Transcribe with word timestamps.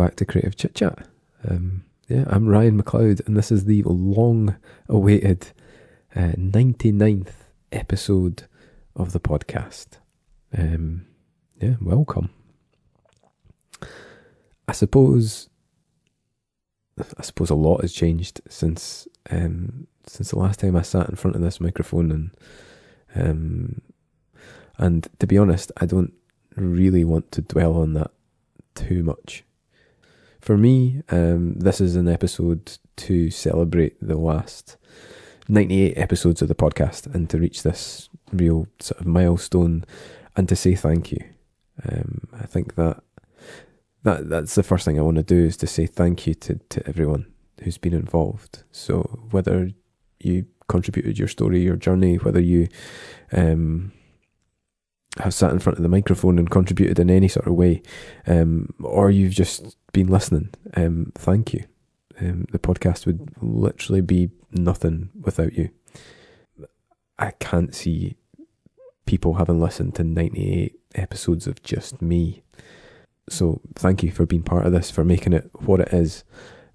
back 0.00 0.16
to 0.16 0.24
Creative 0.24 0.56
Chit 0.56 0.74
Chat. 0.74 1.06
Um, 1.46 1.84
yeah, 2.08 2.24
I'm 2.28 2.48
Ryan 2.48 2.82
McLeod, 2.82 3.26
and 3.26 3.36
this 3.36 3.52
is 3.52 3.66
the 3.66 3.82
long 3.82 4.56
awaited 4.88 5.48
uh, 6.16 6.32
99th 6.38 7.34
episode 7.70 8.44
of 8.96 9.12
the 9.12 9.20
podcast. 9.20 9.98
Um, 10.56 11.04
yeah, 11.60 11.74
welcome. 11.82 12.30
I 14.66 14.72
suppose 14.72 15.50
I 16.98 17.20
suppose 17.20 17.50
a 17.50 17.54
lot 17.54 17.82
has 17.82 17.92
changed 17.92 18.40
since 18.48 19.06
um, 19.28 19.86
since 20.06 20.30
the 20.30 20.38
last 20.38 20.60
time 20.60 20.76
I 20.76 20.82
sat 20.82 21.10
in 21.10 21.16
front 21.16 21.36
of 21.36 21.42
this 21.42 21.60
microphone 21.60 22.10
and 22.10 22.30
um, 23.14 23.82
and 24.78 25.08
to 25.18 25.26
be 25.26 25.36
honest, 25.36 25.70
I 25.76 25.84
don't 25.84 26.14
really 26.56 27.04
want 27.04 27.30
to 27.32 27.42
dwell 27.42 27.76
on 27.76 27.92
that 27.92 28.12
too 28.74 29.02
much. 29.02 29.44
For 30.40 30.56
me, 30.56 31.02
um, 31.10 31.54
this 31.54 31.80
is 31.80 31.96
an 31.96 32.08
episode 32.08 32.78
to 32.96 33.30
celebrate 33.30 33.96
the 34.00 34.16
last 34.16 34.78
98 35.48 35.98
episodes 35.98 36.40
of 36.40 36.48
the 36.48 36.54
podcast 36.54 37.12
and 37.14 37.28
to 37.28 37.38
reach 37.38 37.62
this 37.62 38.08
real 38.32 38.66
sort 38.80 39.00
of 39.00 39.06
milestone 39.06 39.84
and 40.36 40.48
to 40.48 40.56
say 40.56 40.74
thank 40.74 41.12
you. 41.12 41.22
Um, 41.86 42.28
I 42.32 42.46
think 42.46 42.76
that 42.76 43.02
that 44.02 44.30
that's 44.30 44.54
the 44.54 44.62
first 44.62 44.86
thing 44.86 44.98
I 44.98 45.02
want 45.02 45.18
to 45.18 45.22
do 45.22 45.44
is 45.44 45.58
to 45.58 45.66
say 45.66 45.84
thank 45.84 46.26
you 46.26 46.34
to, 46.34 46.58
to 46.70 46.86
everyone 46.88 47.26
who's 47.62 47.76
been 47.76 47.92
involved. 47.92 48.62
So 48.72 49.02
whether 49.30 49.70
you 50.20 50.46
contributed 50.68 51.18
your 51.18 51.28
story, 51.28 51.60
your 51.60 51.76
journey, 51.76 52.16
whether 52.16 52.40
you 52.40 52.68
um, 53.32 53.92
have 55.18 55.34
sat 55.34 55.52
in 55.52 55.58
front 55.58 55.78
of 55.78 55.82
the 55.82 55.88
microphone 55.88 56.38
and 56.38 56.50
contributed 56.50 56.98
in 56.98 57.10
any 57.10 57.28
sort 57.28 57.46
of 57.46 57.54
way, 57.54 57.82
um, 58.26 58.72
or 58.80 59.10
you've 59.10 59.32
just 59.32 59.76
been 59.92 60.08
listening, 60.08 60.50
um, 60.74 61.12
thank 61.14 61.52
you. 61.52 61.64
Um, 62.20 62.46
the 62.52 62.58
podcast 62.58 63.06
would 63.06 63.30
literally 63.40 64.02
be 64.02 64.30
nothing 64.52 65.10
without 65.20 65.54
you. 65.54 65.70
I 67.18 67.32
can't 67.32 67.74
see 67.74 68.16
people 69.06 69.34
having 69.34 69.60
listened 69.60 69.94
to 69.96 70.04
98 70.04 70.78
episodes 70.94 71.46
of 71.46 71.62
just 71.62 72.00
me. 72.00 72.42
So 73.28 73.60
thank 73.74 74.02
you 74.02 74.10
for 74.10 74.26
being 74.26 74.42
part 74.42 74.66
of 74.66 74.72
this, 74.72 74.90
for 74.90 75.04
making 75.04 75.32
it 75.32 75.50
what 75.54 75.80
it 75.80 75.92
is, 75.92 76.24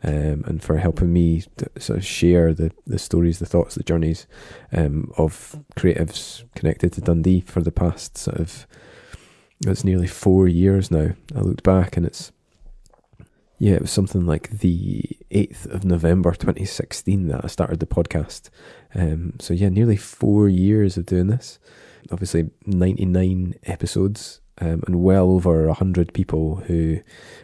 um, 0.06 0.44
and 0.46 0.64
for 0.64 0.78
helping 0.78 1.12
me 1.12 1.44
sort 1.78 1.98
of 1.98 2.06
share 2.06 2.54
the, 2.54 2.72
the 2.86 3.00
stories, 3.00 3.40
the 3.40 3.46
thoughts, 3.46 3.76
the 3.76 3.84
journeys 3.84 4.28
um, 4.72 5.12
of 5.18 5.58
creatives 5.76 6.44
connected 6.56 6.94
to 6.94 7.02
Dundee 7.02 7.42
for 7.42 7.62
the 7.62 7.72
past 7.72 8.18
sort 8.18 8.40
of 8.40 8.68
it's 9.66 9.84
nearly 9.84 10.08
four 10.08 10.48
years 10.48 10.92
now. 10.92 11.12
I 11.36 11.40
looked 11.40 11.64
back 11.64 11.98
and 11.98 12.06
it's 12.06 12.32
yeah, 13.58 13.76
it 13.76 13.82
was 13.82 13.92
something 13.92 14.26
like 14.26 14.50
the 14.50 15.18
8th 15.32 15.66
of 15.68 15.86
November 15.86 16.34
2016 16.34 17.30
that 17.30 17.46
I 17.46 17.48
started 17.48 17.80
the 17.80 17.86
podcast. 17.86 18.50
Um, 18.94 19.34
so, 19.40 19.54
yeah, 19.54 19.70
nearly 19.70 19.96
four 19.96 20.50
years 20.50 20.98
of 20.98 21.06
doing 21.06 21.28
this. 21.28 21.58
Obviously, 22.12 22.50
99 22.66 23.56
episodes 23.64 24.42
um, 24.60 24.84
and 24.86 25.02
well 25.02 25.32
over 25.32 25.68
100 25.68 26.14
people 26.14 26.58
who, 26.68 27.00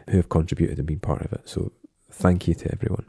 who 0.10 0.18
have 0.18 0.28
contributed 0.28 0.80
and 0.80 0.88
been 0.88 1.00
part 1.00 1.22
of 1.22 1.32
it. 1.32 1.48
So, 1.48 1.72
thank 2.22 2.48
you 2.48 2.54
to 2.54 2.72
everyone. 2.72 3.06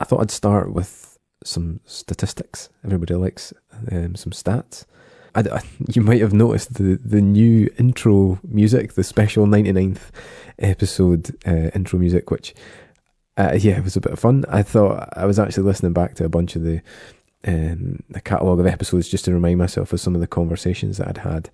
I 0.00 0.04
thought 0.04 0.20
I'd 0.20 0.30
start 0.30 0.72
with 0.72 1.18
some 1.44 1.80
statistics. 1.84 2.70
Everybody 2.84 3.14
likes 3.14 3.52
um, 3.92 4.16
some 4.16 4.32
stats. 4.32 4.86
I, 5.34 5.40
I, 5.40 5.60
you 5.88 6.02
might 6.02 6.20
have 6.20 6.32
noticed 6.32 6.74
the, 6.74 6.98
the 7.04 7.20
new 7.20 7.70
intro 7.78 8.40
music, 8.42 8.94
the 8.94 9.04
special 9.04 9.46
99th 9.46 10.10
episode 10.58 11.36
uh, 11.46 11.70
intro 11.74 11.98
music, 11.98 12.30
which, 12.30 12.54
uh, 13.36 13.56
yeah, 13.58 13.76
it 13.76 13.84
was 13.84 13.96
a 13.96 14.00
bit 14.00 14.12
of 14.12 14.18
fun. 14.18 14.44
I 14.48 14.62
thought 14.62 15.10
I 15.16 15.26
was 15.26 15.38
actually 15.38 15.64
listening 15.64 15.92
back 15.92 16.14
to 16.16 16.24
a 16.24 16.30
bunch 16.30 16.56
of 16.56 16.62
the 16.62 16.80
um, 17.46 18.02
the 18.10 18.20
catalogue 18.20 18.60
of 18.60 18.66
episodes 18.66 19.08
just 19.08 19.24
to 19.24 19.32
remind 19.32 19.56
myself 19.56 19.94
of 19.94 20.00
some 20.00 20.14
of 20.14 20.20
the 20.20 20.26
conversations 20.26 20.98
that 20.98 21.08
I'd 21.08 21.18
had. 21.18 21.50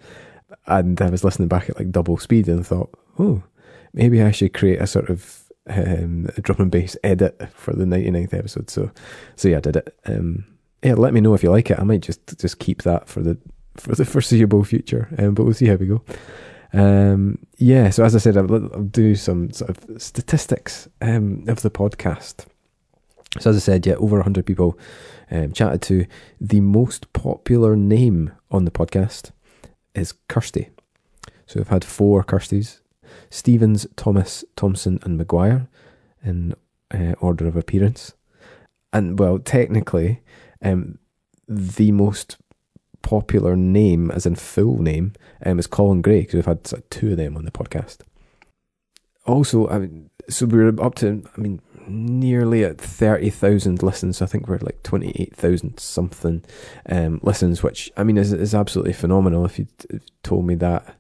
And 0.67 1.01
I 1.01 1.11
was 1.11 1.23
listening 1.23 1.47
back 1.47 1.71
at 1.71 1.79
like 1.79 1.93
double 1.93 2.19
speed 2.19 2.49
and 2.49 2.67
thought, 2.67 2.93
oh, 3.21 3.45
maybe 3.93 4.21
I 4.21 4.33
should 4.33 4.53
create 4.53 4.81
a 4.81 4.87
sort 4.89 5.11
of 5.11 5.46
um, 5.69 6.29
a 6.37 6.41
drum 6.41 6.61
and 6.61 6.71
bass 6.71 6.97
edit 7.03 7.49
for 7.55 7.75
the 7.75 7.85
99th 7.85 8.35
episode. 8.35 8.71
So, 8.71 8.91
so 9.35 9.49
yeah, 9.49 9.59
I 9.59 9.61
did 9.61 9.77
it. 9.77 9.99
Um, 10.07 10.45
yeah, 10.83 10.95
let 10.95 11.15
me 11.15 11.21
know 11.21 11.35
if 11.35 11.43
you 11.43 11.51
like 11.51 11.71
it. 11.71 11.79
I 11.79 11.85
might 11.85 12.03
just 12.03 12.39
just 12.39 12.59
keep 12.59 12.83
that 12.83 13.09
for 13.09 13.21
the 13.21 13.39
for 13.77 13.95
the 13.95 14.05
foreseeable 14.05 14.65
future, 14.65 15.09
um, 15.19 15.35
but 15.35 15.45
we'll 15.45 15.55
see 15.55 15.67
how 15.67 15.75
we 15.75 15.87
go. 15.87 16.03
Um, 16.73 17.39
yeah, 17.57 17.91
so 17.91 18.05
as 18.05 18.15
I 18.15 18.19
said, 18.19 18.37
I'll, 18.37 18.53
I'll 18.53 18.83
do 18.83 19.15
some 19.15 19.51
sort 19.51 19.71
of 19.71 20.03
statistics 20.03 20.89
um, 21.01 21.45
of 21.49 21.63
the 21.63 21.71
podcast. 21.71 22.47
So 23.41 23.51
as 23.51 23.57
I 23.57 23.61
said, 23.61 23.87
yeah, 23.87 23.95
over 23.95 24.17
100 24.17 24.47
people 24.47 24.79
um, 25.31 25.53
chatted 25.53 25.83
to. 25.83 26.07
The 26.41 26.61
most 26.61 27.13
popular 27.13 27.77
name 27.77 28.33
on 28.51 28.65
the 28.65 28.71
podcast 28.71 29.31
is 29.95 30.13
Kirsty. 30.29 30.71
So 31.47 31.61
we've 31.61 31.69
had 31.69 31.85
four 31.85 32.25
Kirstys. 32.25 32.81
Stevens, 33.31 33.87
Thomas, 33.97 34.45
Thompson 34.57 34.99
and 35.03 35.17
Maguire 35.17 35.69
in 36.23 36.55
uh, 36.93 37.13
order 37.21 37.47
of 37.47 37.57
appearance. 37.57 38.15
And 38.93 39.19
well, 39.19 39.39
technically, 39.39 40.23
um, 40.63 40.99
the 41.49 41.93
most 41.93 42.39
popular 43.03 43.57
name, 43.57 44.11
as 44.11 44.27
in 44.27 44.35
full 44.35 44.81
name, 44.81 45.13
um, 45.45 45.59
is 45.59 45.67
Colin 45.67 46.03
Gray 46.03 46.21
because 46.21 46.35
we've 46.35 46.47
had 46.47 46.73
of 46.73 46.91
two 46.91 47.13
of 47.13 47.17
them 47.17 47.37
on 47.37 47.45
the 47.45 47.51
podcast. 47.51 47.99
Also, 49.27 49.69
I 49.69 49.79
mean, 49.79 50.11
so 50.29 50.47
we're 50.47 50.69
up 50.81 50.95
to, 50.97 51.23
I 51.37 51.41
mean, 51.41 51.61
nearly 51.87 52.65
at 52.65 52.81
30,000 52.81 53.83
listens. 53.83 54.23
I 54.23 54.27
think 54.27 54.49
we're 54.49 54.59
like 54.59 54.83
28,000 54.83 55.79
something 55.79 56.45
um, 56.89 57.21
listens, 57.23 57.63
which, 57.63 57.91
I 57.97 58.05
mean, 58.05 58.19
is, 58.19 58.33
is 58.33 58.55
absolutely 58.55 58.93
phenomenal. 58.93 59.45
If 59.45 59.59
you 59.59 59.67
told 60.23 60.47
me 60.47 60.55
that 60.57 60.97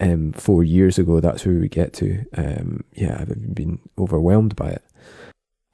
um, 0.00 0.32
four 0.32 0.64
years 0.64 0.98
ago, 0.98 1.20
that's 1.20 1.46
where 1.46 1.58
we 1.58 1.68
get 1.68 1.92
to, 1.94 2.24
um, 2.36 2.84
yeah, 2.92 3.16
I've 3.20 3.54
been 3.54 3.78
overwhelmed 3.98 4.56
by 4.56 4.70
it. 4.70 4.84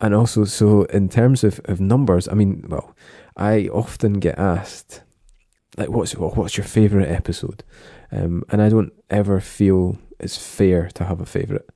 And 0.00 0.14
also, 0.14 0.44
so 0.44 0.84
in 0.84 1.08
terms 1.08 1.44
of, 1.44 1.60
of 1.66 1.80
numbers, 1.80 2.28
I 2.28 2.34
mean, 2.34 2.64
well, 2.68 2.96
I 3.36 3.68
often 3.68 4.14
get 4.14 4.38
asked, 4.38 5.02
like 5.76 5.88
what's 5.88 6.12
what's 6.16 6.56
your 6.56 6.66
favorite 6.66 7.08
episode? 7.08 7.62
Um, 8.12 8.42
and 8.50 8.60
i 8.60 8.68
don't 8.68 8.92
ever 9.08 9.40
feel 9.40 9.98
it's 10.18 10.36
fair 10.36 10.88
to 10.94 11.04
have 11.04 11.20
a 11.20 11.26
favorite 11.26 11.68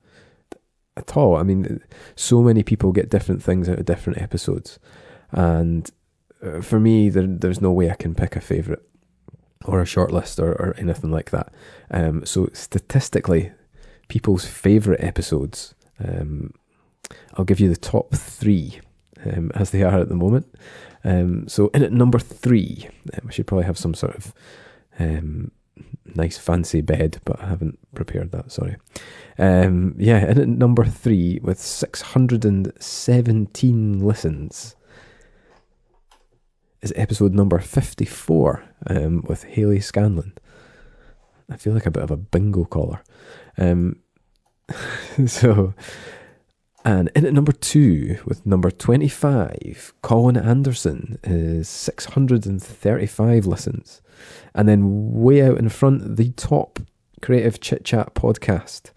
at 0.96 1.16
all. 1.16 1.36
I 1.36 1.42
mean 1.42 1.80
so 2.16 2.42
many 2.42 2.62
people 2.62 2.92
get 2.92 3.10
different 3.10 3.42
things 3.42 3.68
out 3.68 3.78
of 3.78 3.86
different 3.86 4.20
episodes. 4.20 4.78
And 5.30 5.90
uh, 6.42 6.60
for 6.60 6.80
me 6.80 7.08
there, 7.08 7.26
there's 7.26 7.60
no 7.60 7.72
way 7.72 7.90
i 7.90 7.94
can 7.94 8.14
pick 8.14 8.36
a 8.36 8.40
favorite 8.40 8.82
or 9.64 9.80
a 9.80 9.86
short 9.86 10.12
list 10.12 10.38
or, 10.38 10.52
or 10.52 10.74
anything 10.78 11.10
like 11.10 11.30
that 11.30 11.52
um, 11.90 12.24
so 12.26 12.48
statistically 12.52 13.52
people's 14.08 14.44
favorite 14.44 15.02
episodes 15.02 15.74
um, 16.04 16.52
i'll 17.34 17.44
give 17.44 17.60
you 17.60 17.68
the 17.68 17.76
top 17.76 18.14
three 18.14 18.80
um, 19.24 19.50
as 19.54 19.70
they 19.70 19.82
are 19.82 20.00
at 20.00 20.08
the 20.08 20.14
moment 20.14 20.46
um, 21.04 21.46
so 21.48 21.70
in 21.74 21.82
at 21.82 21.92
number 21.92 22.18
three, 22.18 22.88
um, 23.12 23.28
I 23.28 23.30
should 23.30 23.46
probably 23.46 23.66
have 23.66 23.78
some 23.78 23.94
sort 23.94 24.16
of 24.16 24.34
um, 24.98 25.50
nice 26.14 26.38
fancy 26.38 26.80
bed, 26.80 27.20
but 27.24 27.40
I 27.40 27.46
haven't 27.46 27.78
prepared 27.94 28.32
that. 28.32 28.50
Sorry. 28.50 28.76
Yeah, 29.38 30.30
in 30.30 30.40
at 30.40 30.48
number 30.48 30.84
three 30.84 31.40
with 31.42 31.60
six 31.60 32.00
hundred 32.00 32.44
and 32.44 32.72
seventeen 32.80 34.00
listens 34.00 34.76
is 36.84 36.92
episode 36.96 37.32
number 37.32 37.58
fifty-four 37.58 38.62
um, 38.86 39.24
with 39.26 39.44
Haley 39.44 39.80
Scanlon. 39.80 40.34
I 41.50 41.56
feel 41.56 41.72
like 41.72 41.86
a 41.86 41.90
bit 41.90 42.02
of 42.02 42.10
a 42.10 42.16
bingo 42.16 42.64
caller. 42.64 43.02
Um, 43.58 43.96
so 45.26 45.74
and 46.84 47.10
in 47.14 47.24
at 47.24 47.32
number 47.32 47.52
two, 47.52 48.18
with 48.26 48.44
number 48.44 48.70
25, 48.70 49.94
Colin 50.02 50.36
Anderson 50.36 51.18
is 51.24 51.66
635 51.66 53.46
listens. 53.46 54.02
And 54.54 54.68
then 54.68 55.12
way 55.14 55.42
out 55.42 55.56
in 55.56 55.70
front, 55.70 56.16
the 56.16 56.32
top 56.32 56.80
Creative 57.22 57.58
Chit 57.58 57.86
Chat 57.86 58.14
podcast 58.14 58.90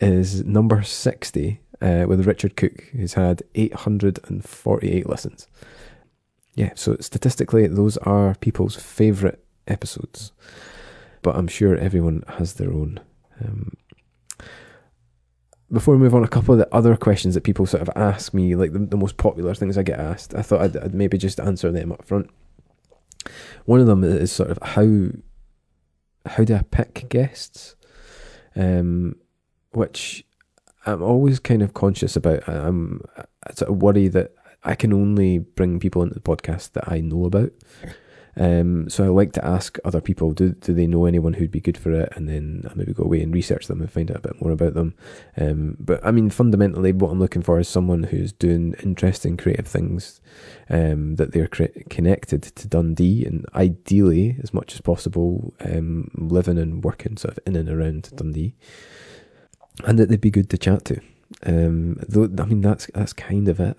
is 0.00 0.44
number 0.44 0.82
60 0.82 1.60
uh, 1.80 2.06
with 2.08 2.26
Richard 2.26 2.56
Cook, 2.56 2.82
who's 2.92 3.14
had 3.14 3.44
848 3.54 5.08
listens. 5.08 5.46
Yeah, 6.54 6.72
so 6.74 6.96
statistically, 7.00 7.66
those 7.66 7.96
are 7.98 8.36
people's 8.36 8.76
favourite 8.76 9.38
episodes. 9.66 10.32
But 11.22 11.36
I'm 11.36 11.48
sure 11.48 11.76
everyone 11.76 12.22
has 12.28 12.54
their 12.54 12.72
own. 12.72 13.00
Um, 13.44 13.72
before 15.72 15.94
we 15.94 16.00
move 16.00 16.14
on, 16.14 16.22
a 16.22 16.28
couple 16.28 16.54
of 16.54 16.58
the 16.58 16.72
other 16.74 16.96
questions 16.96 17.34
that 17.34 17.42
people 17.42 17.66
sort 17.66 17.82
of 17.82 17.90
ask 17.96 18.32
me, 18.32 18.54
like 18.54 18.72
the, 18.72 18.78
the 18.78 18.96
most 18.96 19.16
popular 19.16 19.54
things 19.54 19.76
I 19.76 19.82
get 19.82 19.98
asked, 19.98 20.34
I 20.34 20.42
thought 20.42 20.60
I'd, 20.60 20.76
I'd, 20.76 20.94
maybe 20.94 21.18
just 21.18 21.40
answer 21.40 21.72
them 21.72 21.90
up 21.90 22.04
front. 22.04 22.30
One 23.64 23.80
of 23.80 23.86
them 23.86 24.04
is 24.04 24.30
sort 24.30 24.50
of 24.50 24.58
how 24.62 25.08
how 26.26 26.44
do 26.44 26.54
I 26.54 26.62
pick 26.62 27.08
guests, 27.08 27.74
um, 28.54 29.16
which 29.72 30.24
I'm 30.86 31.02
always 31.02 31.40
kind 31.40 31.62
of 31.62 31.74
conscious 31.74 32.14
about. 32.14 32.46
I'm 32.46 33.00
sort 33.54 33.70
of 33.70 33.82
worry 33.82 34.08
that 34.08 34.32
I 34.64 34.74
can 34.74 34.92
only 34.92 35.38
bring 35.38 35.78
people 35.78 36.02
into 36.02 36.14
the 36.14 36.20
podcast 36.20 36.72
that 36.72 36.90
I 36.90 37.00
know 37.00 37.26
about. 37.26 37.52
Um, 38.36 38.88
so 38.90 39.04
I 39.04 39.08
like 39.08 39.32
to 39.34 39.44
ask 39.44 39.78
other 39.84 40.00
people, 40.00 40.32
do 40.32 40.50
do 40.50 40.74
they 40.74 40.86
know 40.86 41.06
anyone 41.06 41.34
who'd 41.34 41.50
be 41.50 41.60
good 41.60 41.78
for 41.78 41.92
it, 41.92 42.12
and 42.16 42.28
then 42.28 42.66
I 42.68 42.74
maybe 42.74 42.92
go 42.92 43.04
away 43.04 43.22
and 43.22 43.32
research 43.32 43.66
them 43.66 43.80
and 43.80 43.90
find 43.90 44.10
out 44.10 44.16
a 44.18 44.28
bit 44.28 44.40
more 44.40 44.50
about 44.50 44.74
them. 44.74 44.94
Um, 45.36 45.76
but 45.78 46.04
I 46.04 46.10
mean, 46.10 46.30
fundamentally, 46.30 46.92
what 46.92 47.10
I'm 47.10 47.20
looking 47.20 47.42
for 47.42 47.60
is 47.60 47.68
someone 47.68 48.04
who's 48.04 48.32
doing 48.32 48.74
interesting, 48.82 49.36
creative 49.36 49.68
things, 49.68 50.20
um, 50.68 51.16
that 51.16 51.32
they're 51.32 51.46
cre- 51.46 51.78
connected 51.88 52.42
to 52.42 52.66
Dundee, 52.66 53.24
and 53.24 53.46
ideally, 53.54 54.36
as 54.42 54.52
much 54.52 54.74
as 54.74 54.80
possible, 54.80 55.54
um, 55.60 56.10
living 56.14 56.58
and 56.58 56.82
working 56.82 57.16
sort 57.16 57.38
of 57.38 57.46
in 57.46 57.54
and 57.54 57.68
around 57.68 58.10
Dundee, 58.16 58.56
and 59.84 59.98
that 59.98 60.08
they'd 60.08 60.20
be 60.20 60.30
good 60.30 60.50
to 60.50 60.58
chat 60.58 60.84
to. 60.86 61.00
Um, 61.46 61.98
though 62.08 62.28
I 62.42 62.46
mean, 62.46 62.62
that's 62.62 62.90
that's 62.94 63.12
kind 63.12 63.48
of 63.48 63.60
it 63.60 63.76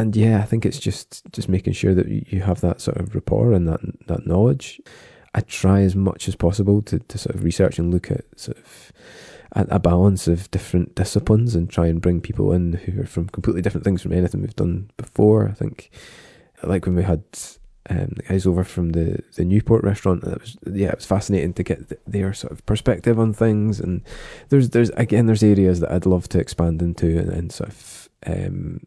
and 0.00 0.16
yeah, 0.16 0.38
I 0.38 0.44
think 0.44 0.64
it's 0.64 0.78
just 0.78 1.22
just 1.32 1.48
making 1.48 1.74
sure 1.74 1.94
that 1.94 2.08
you 2.08 2.40
have 2.40 2.60
that 2.62 2.80
sort 2.80 2.96
of 2.96 3.14
rapport 3.14 3.52
and 3.52 3.68
that 3.68 3.80
that 4.06 4.26
knowledge. 4.26 4.80
I 5.34 5.40
try 5.42 5.82
as 5.82 5.94
much 5.94 6.26
as 6.26 6.34
possible 6.34 6.82
to, 6.82 6.98
to 6.98 7.18
sort 7.18 7.36
of 7.36 7.44
research 7.44 7.78
and 7.78 7.92
look 7.92 8.10
at 8.10 8.24
sort 8.34 8.58
of 8.58 8.92
a, 9.52 9.78
balance 9.78 10.26
of 10.26 10.50
different 10.50 10.96
disciplines 10.96 11.54
and 11.54 11.70
try 11.70 11.86
and 11.86 12.00
bring 12.00 12.20
people 12.20 12.52
in 12.52 12.72
who 12.72 13.00
are 13.00 13.06
from 13.06 13.28
completely 13.28 13.62
different 13.62 13.84
things 13.84 14.02
from 14.02 14.12
anything 14.12 14.40
we've 14.40 14.56
done 14.56 14.90
before. 14.96 15.48
I 15.48 15.52
think, 15.52 15.90
like 16.64 16.86
when 16.86 16.96
we 16.96 17.04
had 17.04 17.22
um, 17.88 18.10
the 18.16 18.22
guys 18.22 18.46
over 18.46 18.64
from 18.64 18.90
the, 18.90 19.22
the 19.36 19.44
Newport 19.44 19.84
restaurant, 19.84 20.22
that 20.22 20.40
was 20.40 20.56
yeah, 20.66 20.88
it 20.88 20.96
was 20.96 21.06
fascinating 21.06 21.52
to 21.54 21.62
get 21.62 22.10
their 22.10 22.32
sort 22.32 22.52
of 22.52 22.64
perspective 22.66 23.18
on 23.18 23.32
things. 23.32 23.80
And 23.80 24.02
there's 24.48 24.70
there's 24.70 24.90
again 24.90 25.26
there's 25.26 25.42
areas 25.42 25.80
that 25.80 25.92
I'd 25.92 26.06
love 26.06 26.28
to 26.30 26.40
expand 26.40 26.82
into 26.82 27.18
and, 27.18 27.28
and 27.30 27.52
sort 27.52 27.70
of 27.70 28.08
um, 28.26 28.86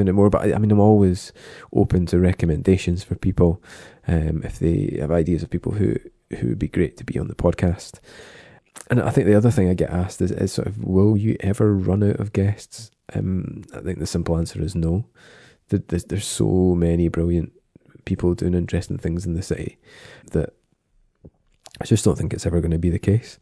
find 0.00 0.08
out 0.08 0.14
more. 0.14 0.30
But 0.30 0.42
I, 0.42 0.54
I, 0.54 0.58
mean, 0.58 0.70
I'm 0.70 0.80
always 0.80 1.32
open 1.72 2.06
to 2.06 2.18
recommendations 2.18 3.04
for 3.04 3.14
people 3.14 3.62
um, 4.08 4.42
if 4.44 4.58
they 4.58 4.96
have 5.00 5.10
ideas 5.10 5.42
of 5.42 5.50
people 5.50 5.72
who 5.72 5.96
who 6.38 6.48
would 6.48 6.58
be 6.58 6.68
great 6.68 6.96
to 6.96 7.04
be 7.04 7.18
on 7.18 7.28
the 7.28 7.34
podcast. 7.34 7.98
And 8.88 9.00
I 9.00 9.10
think 9.10 9.26
the 9.26 9.34
other 9.34 9.50
thing 9.50 9.68
I 9.68 9.74
get 9.74 9.90
asked 9.90 10.22
is, 10.22 10.30
is 10.30 10.52
sort 10.52 10.68
of, 10.68 10.78
will 10.78 11.16
you 11.16 11.36
ever 11.40 11.74
run 11.74 12.04
out 12.04 12.20
of 12.20 12.32
guests? 12.32 12.92
Um, 13.12 13.62
I 13.74 13.80
think 13.80 13.98
the 13.98 14.06
simple 14.06 14.38
answer 14.38 14.62
is 14.62 14.76
no. 14.76 15.06
There's, 15.68 16.04
there's 16.04 16.26
so 16.26 16.74
many 16.76 17.08
brilliant 17.08 17.52
people 18.04 18.34
doing 18.34 18.54
interesting 18.54 18.96
things 18.96 19.26
in 19.26 19.34
the 19.34 19.42
city 19.42 19.78
that 20.30 20.50
I 21.80 21.84
just 21.84 22.04
don't 22.04 22.16
think 22.16 22.32
it's 22.32 22.46
ever 22.46 22.60
going 22.60 22.70
to 22.70 22.78
be 22.78 22.90
the 22.90 22.98
case. 23.00 23.40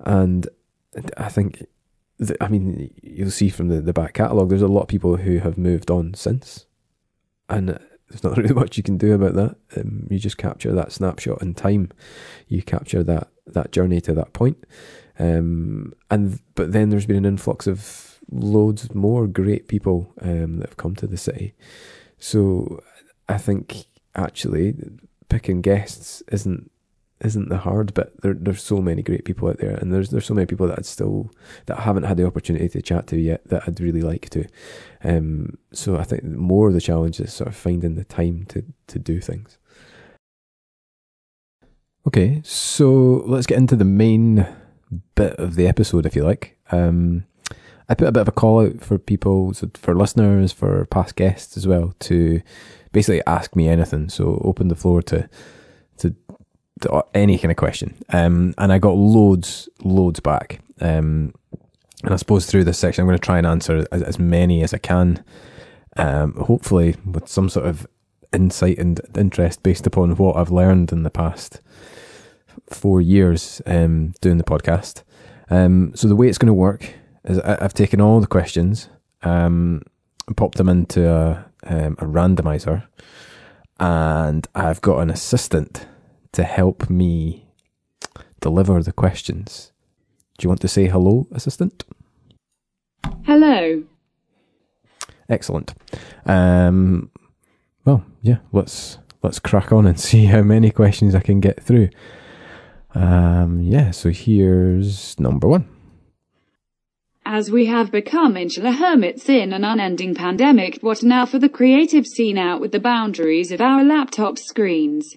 And 0.00 0.48
I 1.16 1.28
think 1.28 1.64
I 2.40 2.48
mean, 2.48 2.92
you'll 3.02 3.30
see 3.30 3.48
from 3.48 3.68
the, 3.68 3.80
the 3.80 3.92
back 3.92 4.14
catalogue, 4.14 4.48
there's 4.48 4.62
a 4.62 4.68
lot 4.68 4.82
of 4.82 4.88
people 4.88 5.16
who 5.16 5.38
have 5.38 5.56
moved 5.56 5.90
on 5.90 6.14
since. 6.14 6.66
And 7.48 7.78
there's 8.08 8.24
not 8.24 8.36
really 8.38 8.54
much 8.54 8.76
you 8.76 8.82
can 8.82 8.98
do 8.98 9.14
about 9.14 9.34
that. 9.34 9.56
Um, 9.76 10.06
you 10.10 10.18
just 10.18 10.38
capture 10.38 10.72
that 10.72 10.92
snapshot 10.92 11.42
in 11.42 11.54
time. 11.54 11.90
You 12.48 12.62
capture 12.62 13.02
that, 13.04 13.28
that 13.46 13.72
journey 13.72 14.00
to 14.02 14.14
that 14.14 14.32
point. 14.32 14.64
Um, 15.18 15.94
and 16.10 16.40
but 16.54 16.72
then 16.72 16.90
there's 16.90 17.06
been 17.06 17.16
an 17.16 17.24
influx 17.24 17.66
of 17.66 18.20
loads 18.30 18.94
more 18.94 19.26
great 19.26 19.68
people 19.68 20.12
um, 20.20 20.58
that 20.58 20.70
have 20.70 20.76
come 20.76 20.94
to 20.96 21.06
the 21.06 21.16
city. 21.16 21.54
So 22.18 22.82
I 23.28 23.38
think 23.38 23.86
actually 24.14 24.74
picking 25.28 25.60
guests 25.60 26.22
isn't 26.30 26.70
isn't 27.20 27.48
the 27.48 27.58
hard 27.58 27.94
bit. 27.94 28.12
There, 28.22 28.34
there's 28.34 28.62
so 28.62 28.80
many 28.80 29.02
great 29.02 29.24
people 29.24 29.48
out 29.48 29.58
there, 29.58 29.74
and 29.74 29.92
there's 29.92 30.10
there's 30.10 30.26
so 30.26 30.34
many 30.34 30.46
people 30.46 30.66
that 30.68 30.78
I'd 30.78 30.86
still 30.86 31.30
that 31.66 31.78
I 31.78 31.82
haven't 31.82 32.04
had 32.04 32.16
the 32.16 32.26
opportunity 32.26 32.68
to 32.68 32.82
chat 32.82 33.06
to 33.08 33.18
yet 33.18 33.46
that 33.48 33.64
I'd 33.66 33.80
really 33.80 34.02
like 34.02 34.30
to. 34.30 34.46
Um, 35.02 35.58
so 35.72 35.96
I 35.96 36.04
think 36.04 36.24
more 36.24 36.68
of 36.68 36.74
the 36.74 36.80
challenge 36.80 37.20
is 37.20 37.32
sort 37.32 37.48
of 37.48 37.56
finding 37.56 37.94
the 37.94 38.04
time 38.04 38.44
to 38.50 38.64
to 38.88 38.98
do 38.98 39.20
things. 39.20 39.58
Okay, 42.06 42.40
so 42.44 43.22
let's 43.26 43.46
get 43.46 43.58
into 43.58 43.76
the 43.76 43.84
main 43.84 44.46
bit 45.14 45.34
of 45.34 45.56
the 45.56 45.66
episode, 45.66 46.06
if 46.06 46.16
you 46.16 46.22
like. 46.22 46.56
Um, 46.70 47.26
I 47.88 47.94
put 47.94 48.08
a 48.08 48.12
bit 48.12 48.20
of 48.20 48.28
a 48.28 48.32
call 48.32 48.66
out 48.66 48.80
for 48.80 48.98
people, 48.98 49.52
so 49.54 49.70
for 49.74 49.94
listeners, 49.94 50.52
for 50.52 50.86
past 50.86 51.16
guests 51.16 51.56
as 51.56 51.66
well, 51.66 51.94
to 52.00 52.40
basically 52.92 53.22
ask 53.26 53.56
me 53.56 53.68
anything. 53.68 54.08
So 54.08 54.40
open 54.44 54.68
the 54.68 54.74
floor 54.74 55.02
to 55.02 55.28
to 55.98 56.14
any 57.14 57.38
kind 57.38 57.50
of 57.50 57.56
question. 57.56 57.94
Um, 58.10 58.54
and 58.58 58.72
I 58.72 58.78
got 58.78 58.96
loads, 58.96 59.68
loads 59.82 60.20
back. 60.20 60.60
Um, 60.80 61.34
and 62.04 62.14
I 62.14 62.16
suppose 62.16 62.46
through 62.46 62.64
this 62.64 62.78
section, 62.78 63.02
I'm 63.02 63.08
going 63.08 63.18
to 63.18 63.24
try 63.24 63.38
and 63.38 63.46
answer 63.46 63.86
as, 63.90 64.02
as 64.02 64.18
many 64.18 64.62
as 64.62 64.72
I 64.72 64.78
can. 64.78 65.24
Um, 65.96 66.34
hopefully, 66.34 66.94
with 67.04 67.28
some 67.28 67.48
sort 67.48 67.66
of 67.66 67.86
insight 68.32 68.78
and 68.78 69.00
interest 69.16 69.62
based 69.62 69.86
upon 69.86 70.16
what 70.16 70.36
I've 70.36 70.50
learned 70.50 70.92
in 70.92 71.02
the 71.02 71.10
past 71.10 71.60
four 72.70 73.00
years 73.00 73.60
um, 73.66 74.14
doing 74.20 74.38
the 74.38 74.44
podcast. 74.44 75.02
Um, 75.50 75.92
so 75.94 76.08
the 76.08 76.16
way 76.16 76.28
it's 76.28 76.38
going 76.38 76.48
to 76.48 76.54
work 76.54 76.94
is 77.24 77.40
I, 77.40 77.62
have 77.62 77.74
taken 77.74 78.00
all 78.00 78.20
the 78.20 78.26
questions, 78.26 78.88
um, 79.22 79.82
popped 80.36 80.58
them 80.58 80.68
into 80.68 81.10
a, 81.10 81.46
um, 81.64 81.96
a 81.98 82.04
randomizer, 82.04 82.86
and 83.80 84.46
I've 84.54 84.80
got 84.82 85.00
an 85.00 85.10
assistant 85.10 85.86
to 86.32 86.44
help 86.44 86.88
me 86.90 87.48
deliver 88.40 88.82
the 88.82 88.92
questions. 88.92 89.72
Do 90.36 90.44
you 90.44 90.48
want 90.48 90.60
to 90.60 90.68
say 90.68 90.86
hello, 90.86 91.26
assistant? 91.32 91.84
Hello. 93.24 93.84
Excellent. 95.28 95.74
Um, 96.24 97.10
well, 97.84 98.04
yeah, 98.22 98.38
let's 98.52 98.98
let's 99.22 99.38
crack 99.38 99.72
on 99.72 99.86
and 99.86 99.98
see 100.08 100.26
how 100.26 100.42
many 100.42 100.70
questions 100.70 101.14
I 101.14 101.20
can 101.20 101.40
get 101.40 101.62
through. 101.62 101.90
Um, 102.94 103.60
yeah, 103.60 103.90
so 103.90 104.10
here's 104.10 105.18
number 105.20 105.46
one. 105.46 105.68
As 107.26 107.50
we 107.50 107.66
have 107.66 107.92
become 107.92 108.38
insular 108.38 108.70
hermits 108.70 109.28
in 109.28 109.52
an 109.52 109.62
unending 109.62 110.14
pandemic, 110.14 110.78
what 110.80 111.02
now 111.02 111.26
for 111.26 111.38
the 111.38 111.50
creative 111.50 112.06
scene 112.06 112.38
out 112.38 112.60
with 112.60 112.72
the 112.72 112.80
boundaries 112.80 113.52
of 113.52 113.60
our 113.60 113.84
laptop 113.84 114.38
screens? 114.38 115.14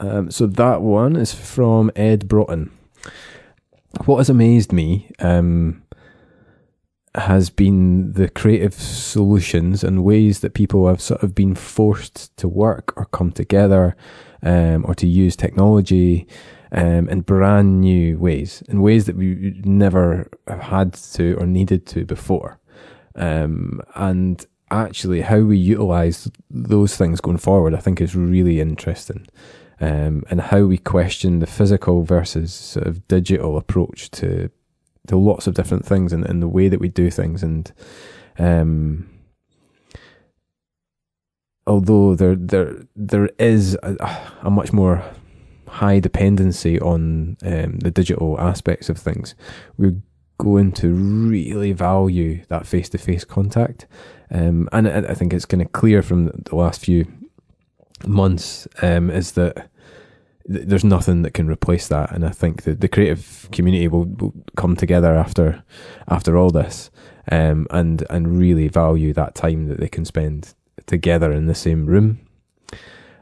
Um, 0.00 0.30
so 0.30 0.46
that 0.46 0.82
one 0.82 1.16
is 1.16 1.32
from 1.32 1.90
Ed 1.96 2.28
Broughton. 2.28 2.70
What 4.04 4.18
has 4.18 4.30
amazed 4.30 4.72
me 4.72 5.10
um, 5.18 5.82
has 7.14 7.50
been 7.50 8.12
the 8.12 8.28
creative 8.28 8.74
solutions 8.74 9.82
and 9.82 10.04
ways 10.04 10.40
that 10.40 10.54
people 10.54 10.86
have 10.88 11.00
sort 11.00 11.22
of 11.22 11.34
been 11.34 11.54
forced 11.54 12.36
to 12.36 12.46
work 12.46 12.96
or 12.96 13.06
come 13.06 13.32
together 13.32 13.96
um, 14.42 14.84
or 14.86 14.94
to 14.94 15.06
use 15.06 15.34
technology 15.34 16.28
um, 16.70 17.08
in 17.08 17.22
brand 17.22 17.80
new 17.80 18.18
ways, 18.18 18.62
in 18.68 18.82
ways 18.82 19.06
that 19.06 19.16
we 19.16 19.60
never 19.64 20.28
have 20.46 20.60
had 20.60 20.92
to 20.92 21.34
or 21.38 21.46
needed 21.46 21.86
to 21.86 22.04
before. 22.04 22.60
Um, 23.16 23.80
and 23.96 24.46
actually, 24.70 25.22
how 25.22 25.40
we 25.40 25.56
utilize 25.56 26.30
those 26.50 26.96
things 26.96 27.20
going 27.20 27.38
forward, 27.38 27.74
I 27.74 27.78
think, 27.78 28.00
is 28.00 28.14
really 28.14 28.60
interesting 28.60 29.26
um, 29.80 30.22
and 30.30 30.40
how 30.40 30.62
we 30.62 30.78
question 30.78 31.38
the 31.38 31.46
physical 31.46 32.02
versus 32.02 32.52
sort 32.52 32.86
of 32.86 33.06
digital 33.08 33.56
approach 33.56 34.10
to 34.12 34.50
to 35.06 35.16
lots 35.16 35.46
of 35.46 35.54
different 35.54 35.86
things 35.86 36.12
and, 36.12 36.26
and 36.26 36.42
the 36.42 36.48
way 36.48 36.68
that 36.68 36.80
we 36.80 36.88
do 36.88 37.10
things 37.10 37.42
and 37.42 37.72
um, 38.38 39.08
although 41.66 42.14
there 42.14 42.34
there 42.34 42.74
there 42.96 43.30
is 43.38 43.76
a, 43.82 43.96
a 44.42 44.50
much 44.50 44.72
more 44.72 45.04
high 45.68 46.00
dependency 46.00 46.80
on 46.80 47.36
um, 47.42 47.78
the 47.78 47.90
digital 47.90 48.40
aspects 48.40 48.88
of 48.88 48.98
things, 48.98 49.34
we're 49.76 49.96
going 50.38 50.72
to 50.72 50.92
really 50.92 51.72
value 51.72 52.42
that 52.48 52.66
face 52.66 52.88
to 52.88 52.98
face 52.98 53.24
contact. 53.24 53.86
Um, 54.30 54.68
and 54.72 54.88
I, 54.88 55.10
I, 55.10 55.14
think 55.14 55.32
it's 55.32 55.44
kind 55.44 55.62
of 55.62 55.72
clear 55.72 56.02
from 56.02 56.26
the 56.26 56.54
last 56.54 56.84
few 56.84 57.06
months 58.06 58.68
um, 58.82 59.10
is 59.10 59.32
that 59.32 59.70
th- 60.46 60.66
there's 60.66 60.84
nothing 60.84 61.22
that 61.22 61.34
can 61.34 61.48
replace 61.48 61.88
that. 61.88 62.12
And 62.12 62.24
I 62.24 62.30
think 62.30 62.62
that 62.62 62.80
the 62.80 62.88
creative 62.88 63.48
community 63.52 63.88
will, 63.88 64.04
will 64.04 64.34
come 64.56 64.76
together 64.76 65.14
after 65.14 65.62
after 66.08 66.36
all 66.36 66.50
this 66.50 66.90
um, 67.30 67.66
and 67.70 68.04
and 68.10 68.38
really 68.38 68.68
value 68.68 69.12
that 69.14 69.34
time 69.34 69.68
that 69.68 69.80
they 69.80 69.88
can 69.88 70.04
spend 70.04 70.54
together 70.86 71.32
in 71.32 71.46
the 71.46 71.54
same 71.54 71.86
room. 71.86 72.20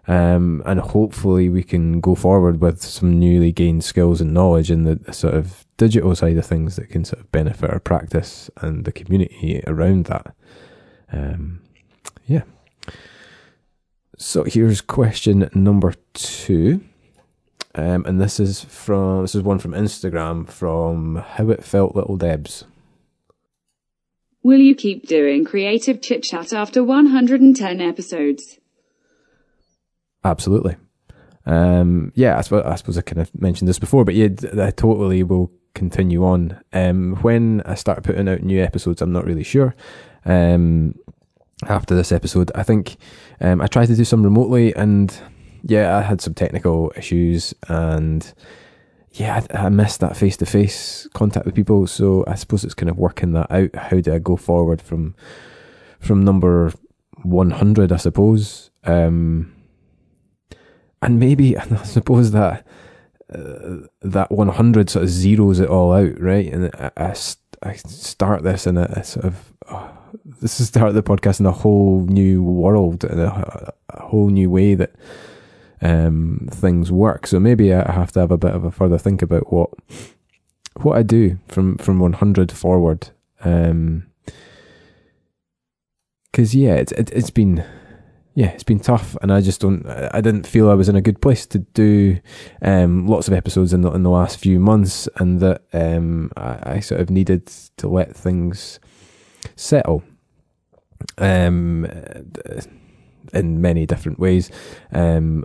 Um, 0.09 0.63
and 0.65 0.79
hopefully 0.79 1.49
we 1.49 1.65
can 1.65 2.01
go 2.01 2.15
forward 2.15 2.61
with 2.61 2.81
some 2.81 3.19
newly 3.19 3.51
gained 3.51 3.83
skills 3.83 4.21
and 4.21 4.33
knowledge 4.33 4.71
in 4.71 4.85
the, 4.85 5.13
sort 5.13 5.35
of 5.35 5.67
digital 5.77 6.15
side 6.15 6.37
of 6.37 6.47
things 6.47 6.77
that 6.77 6.91
can 6.91 7.05
sort 7.05 7.21
of 7.21 7.33
benefit 7.33 7.71
our 7.71 7.81
practice 7.81 8.49
and 8.59 8.85
the 8.85 8.93
community 8.93 9.63
around 9.67 10.07
that. 10.07 10.35
Um, 11.13 11.61
yeah. 12.27 12.43
So 14.17 14.45
here's 14.45 14.81
question 14.81 15.51
number 15.55 15.93
two. 16.15 16.81
um, 17.75 18.05
and 18.07 18.21
this 18.21 18.41
is 18.41 18.63
from 18.65 19.23
this 19.23 19.35
is 19.35 19.43
one 19.43 19.59
from 19.59 19.73
Instagram 19.73 20.49
from 20.49 21.17
How 21.17 21.51
It 21.51 21.63
Felt 21.63 21.95
Little 21.95 22.17
Debs. 22.17 22.65
Will 24.43 24.59
you 24.61 24.75
keep 24.75 25.07
doing 25.07 25.45
creative 25.45 26.01
chit 26.01 26.23
chat 26.23 26.53
after 26.53 26.83
110 26.83 27.81
episodes? 27.81 28.59
Absolutely. 30.25 30.77
Um, 31.45 32.13
yeah, 32.15 32.39
I 32.39 32.41
suppose, 32.41 32.63
I 32.65 32.77
suppose 32.77 32.97
I 32.97 33.03
kind 33.03 33.21
of 33.21 33.31
mentioned 33.41 33.69
this 33.69 33.79
before, 33.79 34.05
but 34.05 34.15
yeah, 34.15 34.29
I 34.59 34.71
totally 34.71 35.23
will 35.23 35.51
continue 35.75 36.25
on. 36.25 36.61
Um, 36.73 37.17
when 37.23 37.61
I 37.67 37.75
start 37.75 38.03
putting 38.03 38.29
out 38.29 38.43
new 38.43 38.63
episodes, 38.63 39.03
I'm 39.03 39.13
not 39.13 39.25
really 39.27 39.45
sure. 39.45 39.75
Um, 40.25 40.95
after 41.65 41.95
this 41.95 42.13
episode, 42.13 42.51
I 42.55 42.63
think 42.63 42.97
um, 43.41 43.61
I 43.61 43.67
tried 43.67 43.87
to 43.87 43.97
do 43.97 44.05
some 44.05 44.23
remotely, 44.23 44.75
and 44.75 45.17
yeah, 45.63 45.97
I 45.97 46.03
had 46.03 46.21
some 46.21 46.35
technical 46.35 46.93
issues, 46.97 47.55
and 47.69 48.33
yeah, 49.13 49.43
I, 49.55 49.67
I 49.67 49.69
missed 49.71 50.01
that 50.01 50.17
face 50.17 50.37
to 50.39 50.47
face 50.47 51.09
contact 51.15 51.47
with 51.47 51.55
people. 51.55 51.87
So 51.87 52.25
I 52.27 52.35
suppose 52.35 52.65
it's 52.65 52.75
kind 52.75 52.91
of 52.91 52.99
working 52.99 53.33
that 53.33 53.51
out. 53.51 53.75
How 53.75 54.01
do 54.01 54.13
I 54.13 54.19
go 54.19 54.37
forward 54.37 54.83
from 54.83 55.15
from 55.99 56.25
number 56.25 56.73
one 57.23 57.51
hundred? 57.51 57.91
I 57.91 57.97
suppose, 57.97 58.71
um, 58.85 59.55
and 61.01 61.19
maybe 61.19 61.57
I 61.59 61.65
suppose 61.85 62.33
that 62.33 62.67
uh, 63.33 63.87
that 64.03 64.31
one 64.31 64.49
hundred 64.49 64.91
sort 64.91 65.05
of 65.05 65.09
zeroes 65.09 65.61
it 65.61 65.71
all 65.71 65.93
out, 65.93 66.21
right? 66.21 66.53
And 66.53 66.71
I, 66.75 66.91
I, 66.99 67.15
I 67.63 67.75
start 67.75 68.43
this 68.43 68.67
in 68.67 68.77
a, 68.77 69.03
sort 69.05 69.27
of 69.27 69.53
oh, 69.71 69.91
this 70.25 70.61
is 70.61 70.69
start 70.69 70.95
the 70.95 71.03
podcast 71.03 71.41
in 71.41 71.47
a 71.47 71.53
whole 71.53 72.01
new 72.07 72.43
world 72.43 73.05
in 73.05 73.19
a, 73.19 73.73
a 73.91 74.03
whole 74.03 74.29
new 74.29 74.51
way 74.51 74.75
that 74.75 74.93
um, 75.83 76.49
things 76.51 76.91
work. 76.91 77.27
So 77.27 77.41
maybe 77.41 77.73
I 77.73 77.93
have 77.93 78.13
to 78.13 78.21
have 78.21 78.31
a 78.31 78.39
bit 78.39 78.55
of 78.55 78.65
a 78.65 78.71
further 78.71 78.99
think 78.99 79.23
about 79.23 79.53
what 79.53 79.71
what 80.81 80.97
I 80.97 81.03
do 81.03 81.39
from 81.49 81.79
from 81.79 81.99
100 81.99 82.53
forward. 82.53 83.11
Um, 83.45 84.07
because 86.31 86.55
yeah, 86.55 86.75
it's 86.75 86.93
it, 86.93 87.11
it's 87.13 87.31
been 87.31 87.65
yeah, 88.37 88.49
it's 88.49 88.63
been 88.63 88.81
tough, 88.81 89.17
and 89.23 89.33
I 89.33 89.41
just 89.41 89.63
don't. 89.63 89.87
I 89.87 90.21
didn't 90.21 90.47
feel 90.47 90.69
I 90.69 90.75
was 90.75 90.91
in 90.91 90.95
a 90.95 91.01
good 91.01 91.23
place 91.23 91.47
to 91.47 91.59
do 91.59 92.21
um, 92.61 93.07
lots 93.07 93.29
of 93.29 93.35
episodes 93.35 93.73
in 93.73 93.81
the 93.81 93.91
in 93.93 94.03
the 94.03 94.11
last 94.11 94.39
few 94.39 94.61
months, 94.61 95.09
and 95.17 95.41
that 95.41 95.63
um, 95.73 96.31
I, 96.37 96.75
I 96.75 96.81
sort 96.81 97.01
of 97.01 97.09
needed 97.09 97.47
to 97.79 97.89
let 97.89 98.15
things 98.15 98.79
settle. 99.57 100.05
Um, 101.17 101.87
in 103.33 103.61
many 103.61 103.87
different 103.87 104.19
ways 104.19 104.51
um, 104.93 105.45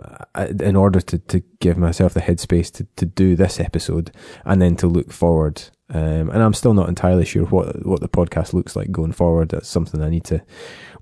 in 0.60 0.76
order 0.76 1.00
to, 1.00 1.18
to 1.18 1.42
give 1.60 1.76
myself 1.76 2.14
the 2.14 2.20
headspace 2.20 2.70
to, 2.70 2.86
to 2.96 3.04
do 3.04 3.34
this 3.34 3.58
episode 3.58 4.12
and 4.44 4.62
then 4.62 4.76
to 4.76 4.86
look 4.86 5.12
forward. 5.12 5.62
Um, 5.94 6.30
and 6.30 6.42
I'm 6.42 6.54
still 6.54 6.72
not 6.72 6.88
entirely 6.88 7.26
sure 7.26 7.44
what 7.44 7.84
what 7.84 8.00
the 8.00 8.08
podcast 8.08 8.54
looks 8.54 8.74
like 8.74 8.90
going 8.90 9.12
forward. 9.12 9.50
That's 9.50 9.68
something 9.68 10.00
I 10.00 10.08
need 10.08 10.24
to 10.24 10.42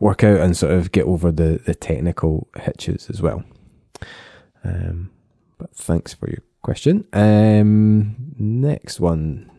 work 0.01 0.25
out 0.25 0.41
and 0.41 0.57
sort 0.57 0.73
of 0.73 0.91
get 0.91 1.05
over 1.05 1.31
the, 1.31 1.61
the 1.65 1.75
technical 1.75 2.49
hitches 2.59 3.09
as 3.09 3.23
well. 3.23 3.45
Um, 4.65 5.11
but 5.59 5.75
thanks 5.77 6.13
for 6.13 6.29
your 6.29 6.43
question. 6.63 7.07
Um, 7.13 8.17
next 8.37 8.99
one. 8.99 9.51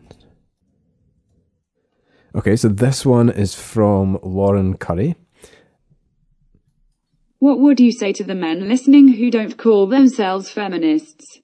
Okay, 2.34 2.56
so 2.56 2.68
this 2.68 3.06
one 3.06 3.30
is 3.30 3.54
from 3.54 4.18
Lauren 4.22 4.76
Curry. 4.76 5.16
What 7.38 7.58
would 7.58 7.80
you 7.80 7.90
say 7.90 8.12
to 8.12 8.24
the 8.24 8.34
men 8.34 8.68
listening 8.68 9.08
who 9.08 9.30
don't 9.30 9.58
call 9.58 9.86
themselves 9.86 10.50
feminists? 10.50 11.41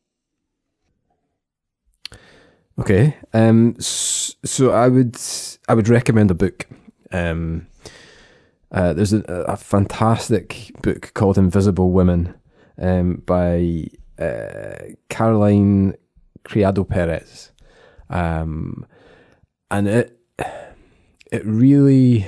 Okay, 2.78 3.16
um, 3.32 3.74
so 3.80 4.70
I 4.70 4.88
would 4.88 5.16
I 5.68 5.74
would 5.74 5.88
recommend 5.88 6.30
a 6.30 6.34
book. 6.34 6.66
Um, 7.10 7.66
uh, 8.70 8.92
there's 8.92 9.12
a, 9.12 9.22
a, 9.22 9.56
fantastic 9.56 10.70
book 10.82 11.12
called 11.14 11.38
Invisible 11.38 11.90
Women 11.90 12.34
um, 12.78 13.22
by 13.26 13.86
uh, 14.18 14.92
Caroline 15.08 15.94
Criado 16.44 16.84
Perez, 16.84 17.50
um, 18.10 18.86
and 19.70 19.88
it 19.88 20.20
it 21.32 21.44
really 21.44 22.26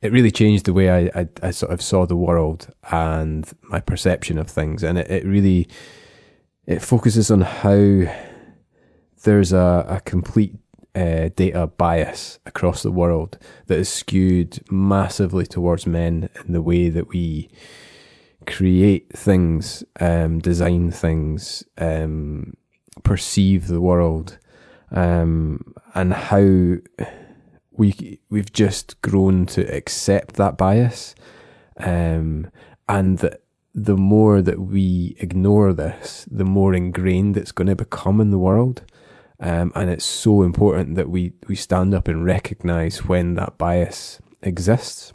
it 0.00 0.12
really 0.12 0.30
changed 0.30 0.64
the 0.64 0.72
way 0.72 0.90
I, 0.90 1.20
I, 1.20 1.28
I, 1.42 1.50
sort 1.50 1.72
of 1.72 1.82
saw 1.82 2.06
the 2.06 2.16
world 2.16 2.72
and 2.90 3.50
my 3.62 3.80
perception 3.80 4.38
of 4.38 4.48
things. 4.48 4.84
And 4.84 4.96
it, 4.96 5.10
it 5.10 5.24
really, 5.24 5.68
it 6.66 6.80
focuses 6.82 7.32
on 7.32 7.40
how 7.40 8.06
there's 9.22 9.52
a, 9.52 9.86
a 9.88 10.00
complete 10.00 10.54
uh, 10.94 11.30
data 11.36 11.66
bias 11.66 12.38
across 12.46 12.82
the 12.82 12.90
world 12.90 13.38
that 13.66 13.78
is 13.78 13.88
skewed 13.88 14.60
massively 14.70 15.46
towards 15.46 15.86
men 15.86 16.28
in 16.44 16.52
the 16.52 16.62
way 16.62 16.88
that 16.88 17.08
we 17.08 17.48
create 18.46 19.16
things, 19.16 19.84
um, 20.00 20.38
design 20.38 20.90
things, 20.90 21.62
um, 21.76 22.54
perceive 23.04 23.68
the 23.68 23.80
world, 23.80 24.38
um, 24.90 25.74
and 25.94 26.12
how 26.14 26.76
we 27.70 28.18
we've 28.30 28.52
just 28.52 29.00
grown 29.02 29.46
to 29.46 29.62
accept 29.74 30.34
that 30.36 30.56
bias, 30.56 31.14
um, 31.76 32.50
and 32.88 33.18
that 33.18 33.42
the 33.74 33.96
more 33.96 34.42
that 34.42 34.58
we 34.58 35.14
ignore 35.20 35.72
this, 35.72 36.26
the 36.30 36.44
more 36.44 36.74
ingrained 36.74 37.36
it's 37.36 37.52
going 37.52 37.68
to 37.68 37.76
become 37.76 38.20
in 38.20 38.30
the 38.30 38.38
world. 38.38 38.82
Um, 39.40 39.72
and 39.74 39.88
it's 39.88 40.04
so 40.04 40.42
important 40.42 40.96
that 40.96 41.10
we, 41.10 41.32
we 41.46 41.54
stand 41.54 41.94
up 41.94 42.08
and 42.08 42.24
recognize 42.24 43.04
when 43.04 43.34
that 43.34 43.56
bias 43.56 44.20
exists, 44.42 45.12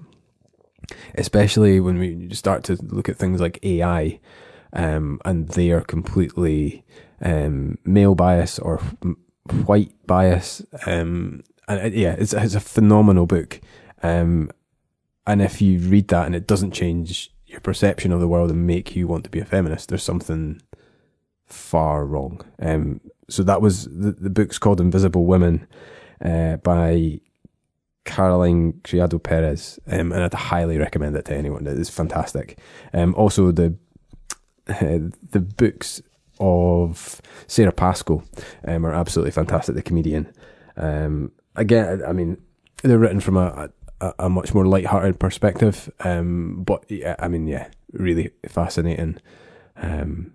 especially 1.16 1.80
when 1.80 1.98
we 1.98 2.30
start 2.34 2.64
to 2.66 2.78
look 2.82 3.10
at 3.10 3.18
things 3.18 3.42
like 3.42 3.60
AI, 3.64 4.20
um, 4.72 5.20
and 5.26 5.50
they 5.50 5.72
are 5.72 5.82
completely 5.82 6.86
um, 7.22 7.78
male 7.84 8.16
bias 8.16 8.60
or 8.60 8.78
white 9.66 9.94
bias, 10.08 10.66
um, 10.86 11.44
and 11.68 11.94
yeah, 11.94 12.16
it's 12.18 12.34
it's 12.34 12.56
a 12.56 12.60
phenomenal 12.60 13.26
book. 13.26 13.62
Um, 14.02 14.50
and 15.26 15.42
if 15.42 15.62
you 15.62 15.80
read 15.80 16.10
that 16.10 16.26
and 16.26 16.36
it 16.36 16.48
doesn't 16.48 16.72
change 16.72 17.32
your 17.46 17.62
perception 17.62 18.12
of 18.12 18.20
the 18.20 18.28
world 18.28 18.50
and 18.50 18.68
make 18.68 18.96
you 18.96 19.08
want 19.08 19.24
to 19.24 19.30
be 19.30 19.40
a 19.40 19.46
feminist, 19.46 19.90
there's 19.90 20.04
something 20.04 20.62
far 21.46 22.06
wrong. 22.06 22.42
Um, 22.60 23.00
so 23.30 23.44
that 23.44 23.62
was 23.62 23.86
the, 23.86 24.12
the 24.12 24.30
book's 24.30 24.58
called 24.58 24.82
Invisible 24.82 25.26
Women 25.26 25.68
uh, 26.24 26.58
by 26.58 27.20
Caroline 28.06 28.82
Criado 28.84 29.20
Perez, 29.20 29.80
um, 29.88 30.12
and 30.12 30.24
I'd 30.24 30.34
highly 30.34 30.78
recommend 30.78 31.16
it 31.16 31.26
to 31.26 31.36
anyone. 31.36 31.68
It 31.68 31.80
is 31.80 31.90
fantastic. 31.90 32.60
Um, 32.94 33.16
also 33.16 33.52
the 33.52 33.76
uh, 34.68 35.00
the 35.32 35.40
books 35.40 36.02
of 36.40 37.22
Sara 37.48 37.72
Pascoe 37.72 38.24
um, 38.68 38.86
are 38.86 38.94
absolutely 38.94 39.32
fantastic. 39.32 39.76
The 39.76 39.82
comedian. 39.82 40.34
Um, 40.76 41.32
again, 41.56 42.02
I 42.06 42.14
mean, 42.14 42.42
they're 42.84 42.98
written 42.98 43.20
from 43.20 43.38
a, 43.38 43.70
a, 44.02 44.14
a 44.20 44.30
much 44.30 44.54
more 44.54 44.66
light-hearted 44.66 45.20
perspective. 45.20 45.90
Um, 46.02 46.64
but 46.64 46.90
yeah, 46.90 47.16
I 47.20 47.28
mean, 47.28 47.48
yeah, 47.48 47.68
really 47.92 48.32
fascinating. 48.48 49.20
Um, 49.78 50.34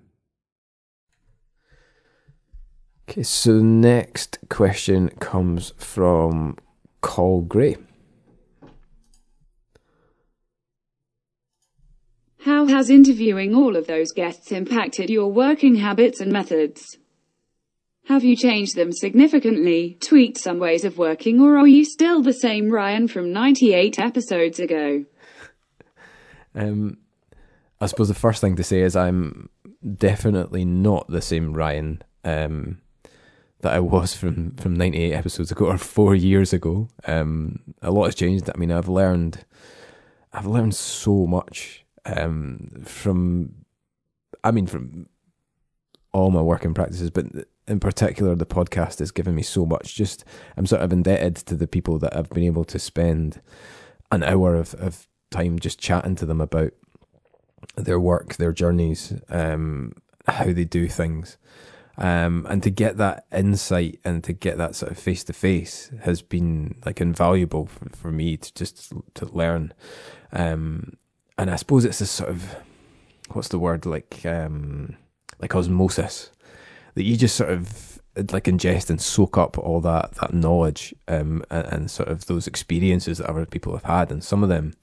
okay, 3.08 3.22
so 3.22 3.54
the 3.54 3.62
next 3.62 4.38
question 4.50 5.08
comes 5.18 5.72
from 5.78 6.56
Call 7.00 7.40
Gray. 7.40 7.76
How 12.40 12.66
has 12.66 12.90
interviewing 12.90 13.54
all 13.54 13.76
of 13.76 13.86
those 13.86 14.12
guests 14.12 14.52
impacted 14.52 15.10
your 15.10 15.32
working 15.32 15.76
habits 15.76 16.20
and 16.20 16.32
methods? 16.32 16.98
Have 18.06 18.24
you 18.24 18.36
changed 18.36 18.74
them 18.74 18.92
significantly, 18.92 19.98
tweaked 20.00 20.38
some 20.38 20.58
ways 20.58 20.84
of 20.84 20.96
working, 20.96 21.40
or 21.40 21.58
are 21.58 21.66
you 21.66 21.84
still 21.84 22.22
the 22.22 22.32
same 22.32 22.70
Ryan 22.70 23.08
from 23.08 23.32
98 23.32 23.98
episodes 23.98 24.58
ago? 24.58 25.04
Um, 26.54 26.98
I 27.80 27.86
suppose 27.86 28.08
the 28.08 28.14
first 28.14 28.40
thing 28.40 28.56
to 28.56 28.64
say 28.64 28.80
is 28.80 28.96
I'm 28.96 29.50
definitely 29.96 30.64
not 30.64 31.08
the 31.08 31.20
same 31.20 31.52
Ryan 31.52 32.02
um, 32.24 32.80
that 33.60 33.74
I 33.74 33.80
was 33.80 34.14
from, 34.14 34.52
from 34.52 34.76
98 34.76 35.12
episodes 35.12 35.50
ago 35.50 35.66
or 35.66 35.78
four 35.78 36.14
years 36.14 36.52
ago. 36.52 36.88
Um, 37.06 37.60
a 37.82 37.90
lot 37.90 38.04
has 38.06 38.14
changed. 38.14 38.48
I 38.54 38.56
mean, 38.56 38.70
I've 38.70 38.88
learned, 38.88 39.44
I've 40.32 40.46
learned 40.46 40.74
so 40.74 41.26
much 41.26 41.84
um, 42.04 42.82
from, 42.84 43.64
I 44.44 44.52
mean, 44.52 44.66
from 44.66 45.08
all 46.12 46.30
my 46.30 46.40
working 46.40 46.72
practices, 46.72 47.10
but 47.10 47.26
in 47.66 47.80
particular, 47.80 48.34
the 48.34 48.46
podcast 48.46 48.98
has 49.00 49.10
given 49.10 49.34
me 49.34 49.42
so 49.42 49.66
much. 49.66 49.94
Just 49.94 50.24
I'm 50.56 50.66
sort 50.66 50.82
of 50.82 50.92
indebted 50.92 51.36
to 51.36 51.54
the 51.54 51.66
people 51.66 51.98
that 51.98 52.16
I've 52.16 52.30
been 52.30 52.44
able 52.44 52.64
to 52.64 52.78
spend 52.78 53.40
an 54.10 54.22
hour 54.22 54.54
of, 54.54 54.74
of 54.74 55.06
time 55.30 55.58
just 55.58 55.78
chatting 55.78 56.16
to 56.16 56.26
them 56.26 56.40
about 56.40 56.72
their 57.76 58.00
work, 58.00 58.36
their 58.36 58.52
journeys, 58.52 59.12
um, 59.28 59.92
how 60.26 60.44
they 60.44 60.64
do 60.64 60.88
things. 60.88 61.36
Um, 61.98 62.46
and 62.48 62.62
to 62.62 62.70
get 62.70 62.96
that 62.98 63.26
insight 63.32 63.98
and 64.04 64.22
to 64.22 64.32
get 64.32 64.56
that 64.56 64.76
sort 64.76 64.92
of 64.92 64.98
face 64.98 65.24
to 65.24 65.32
face 65.32 65.90
has 66.02 66.22
been 66.22 66.76
like 66.86 67.00
invaluable 67.00 67.66
for, 67.66 67.88
for, 67.90 68.12
me 68.12 68.36
to 68.36 68.54
just 68.54 68.92
to 69.14 69.26
learn. 69.26 69.74
Um, 70.32 70.96
and 71.36 71.50
I 71.50 71.56
suppose 71.56 71.84
it's 71.84 72.00
a 72.00 72.06
sort 72.06 72.30
of 72.30 72.54
what's 73.32 73.48
the 73.48 73.58
word 73.58 73.84
like 73.84 74.24
um, 74.24 74.96
like 75.40 75.56
osmosis 75.56 76.30
that 76.94 77.02
you 77.02 77.16
just 77.16 77.36
sort 77.36 77.50
of 77.50 78.00
like 78.32 78.44
ingest 78.44 78.90
and 78.90 79.00
soak 79.00 79.38
up 79.38 79.58
all 79.58 79.80
that 79.80 80.12
that 80.20 80.34
knowledge 80.34 80.94
um, 81.06 81.42
and, 81.50 81.66
and, 81.66 81.90
sort 81.90 82.08
of 82.08 82.26
those 82.26 82.46
experiences 82.46 83.18
that 83.18 83.30
other 83.30 83.46
people 83.46 83.72
have 83.72 83.84
had, 83.84 84.10
and 84.10 84.24
some 84.24 84.42
of 84.42 84.48
them, 84.48 84.74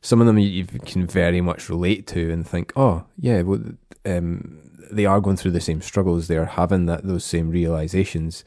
some 0.00 0.20
of 0.20 0.26
them 0.26 0.38
you, 0.38 0.48
you 0.48 0.64
can 0.64 1.06
very 1.06 1.40
much 1.40 1.68
relate 1.68 2.06
to 2.08 2.30
and 2.30 2.46
think, 2.46 2.72
oh 2.76 3.04
yeah, 3.18 3.42
well, 3.42 3.60
um, 4.06 4.69
they 4.90 5.06
are 5.06 5.20
going 5.20 5.36
through 5.36 5.52
the 5.52 5.60
same 5.60 5.80
struggles. 5.80 6.26
They 6.26 6.36
are 6.36 6.46
having 6.46 6.86
that 6.86 7.04
those 7.04 7.24
same 7.24 7.50
realizations, 7.50 8.44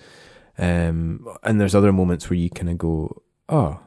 um, 0.58 1.28
and 1.44 1.60
there's 1.60 1.76
other 1.76 1.94
moments 1.94 2.30
where 2.30 2.38
you 2.38 2.50
kind 2.50 2.70
of 2.70 2.78
go, 2.78 3.22
oh. 3.50 3.80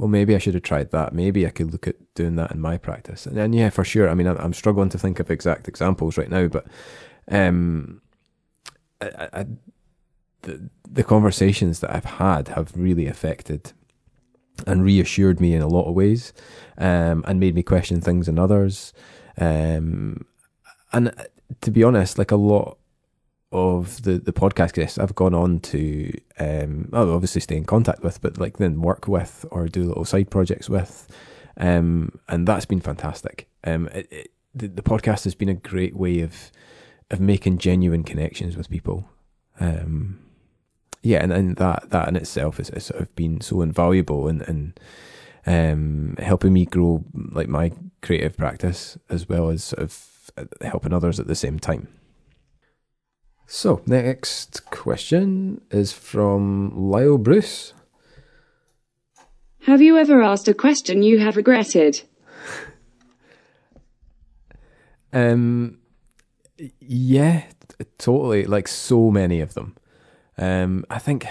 Well, 0.00 0.06
maybe 0.06 0.36
I 0.36 0.38
should 0.38 0.54
have 0.54 0.62
tried 0.62 0.92
that. 0.92 1.12
Maybe 1.12 1.44
I 1.44 1.50
could 1.50 1.72
look 1.72 1.88
at 1.88 1.96
doing 2.14 2.36
that 2.36 2.52
in 2.52 2.60
my 2.60 2.78
practice. 2.78 3.26
And 3.26 3.36
then, 3.36 3.52
yeah, 3.52 3.68
for 3.68 3.82
sure. 3.82 4.08
I 4.08 4.14
mean, 4.14 4.28
I'm, 4.28 4.36
I'm 4.36 4.52
struggling 4.52 4.90
to 4.90 4.98
think 4.98 5.18
of 5.18 5.28
exact 5.28 5.66
examples 5.66 6.16
right 6.16 6.30
now, 6.30 6.46
but 6.46 6.68
um, 7.26 8.00
I, 9.00 9.28
I, 9.32 9.46
the 10.42 10.70
the 10.88 11.02
conversations 11.02 11.80
that 11.80 11.92
I've 11.92 12.04
had 12.04 12.46
have 12.46 12.70
really 12.76 13.08
affected 13.08 13.72
and 14.68 14.84
reassured 14.84 15.40
me 15.40 15.52
in 15.52 15.62
a 15.62 15.66
lot 15.66 15.88
of 15.88 15.96
ways, 15.96 16.32
um, 16.76 17.24
and 17.26 17.40
made 17.40 17.56
me 17.56 17.64
question 17.64 18.00
things 18.00 18.28
in 18.28 18.38
others. 18.38 18.92
Um, 19.36 20.26
and 20.92 21.12
to 21.60 21.70
be 21.70 21.82
honest, 21.82 22.18
like 22.18 22.30
a 22.30 22.36
lot 22.36 22.78
of 23.50 24.02
the, 24.02 24.18
the 24.18 24.32
podcast 24.32 24.74
guests 24.74 24.98
I've 24.98 25.14
gone 25.14 25.34
on 25.34 25.60
to, 25.60 26.12
um, 26.38 26.90
obviously 26.92 27.40
stay 27.40 27.56
in 27.56 27.64
contact 27.64 28.02
with, 28.02 28.20
but 28.20 28.38
like 28.38 28.58
then 28.58 28.82
work 28.82 29.08
with 29.08 29.46
or 29.50 29.68
do 29.68 29.84
little 29.84 30.04
side 30.04 30.30
projects 30.30 30.68
with, 30.68 31.08
um, 31.56 32.18
and 32.28 32.46
that's 32.46 32.66
been 32.66 32.80
fantastic. 32.80 33.48
Um, 33.64 33.88
it, 33.88 34.08
it, 34.10 34.30
the, 34.54 34.68
the 34.68 34.82
podcast 34.82 35.24
has 35.24 35.34
been 35.34 35.48
a 35.48 35.54
great 35.54 35.96
way 35.96 36.20
of 36.20 36.50
of 37.10 37.20
making 37.20 37.56
genuine 37.56 38.04
connections 38.04 38.54
with 38.54 38.68
people. 38.68 39.08
Um, 39.58 40.20
yeah, 41.02 41.22
and, 41.22 41.32
and 41.32 41.56
that 41.56 41.90
that 41.90 42.08
in 42.08 42.16
itself 42.16 42.58
has, 42.58 42.68
has 42.68 42.86
sort 42.86 43.00
of 43.00 43.14
been 43.14 43.40
so 43.40 43.62
invaluable 43.62 44.28
and 44.28 44.42
and 44.42 44.80
um, 45.46 46.16
helping 46.18 46.52
me 46.52 46.66
grow 46.66 47.04
like 47.14 47.48
my 47.48 47.72
creative 48.02 48.36
practice 48.36 48.98
as 49.08 49.28
well 49.28 49.48
as 49.48 49.64
sort 49.64 49.82
of 49.82 49.92
helping 50.62 50.92
others 50.92 51.18
at 51.18 51.26
the 51.26 51.34
same 51.34 51.58
time. 51.58 51.88
So 53.46 53.80
next 53.86 54.66
question 54.66 55.62
is 55.70 55.92
from 55.92 56.70
Lyle 56.76 57.16
Bruce. 57.16 57.72
Have 59.62 59.80
you 59.80 59.96
ever 59.98 60.22
asked 60.22 60.48
a 60.48 60.54
question 60.54 61.02
you 61.02 61.18
have 61.18 61.36
regretted? 61.36 62.02
um, 65.12 65.78
yeah, 66.80 67.44
totally. 67.98 68.44
Like 68.44 68.68
so 68.68 69.10
many 69.10 69.40
of 69.40 69.54
them. 69.54 69.76
Um, 70.36 70.84
I 70.90 70.98
think 70.98 71.26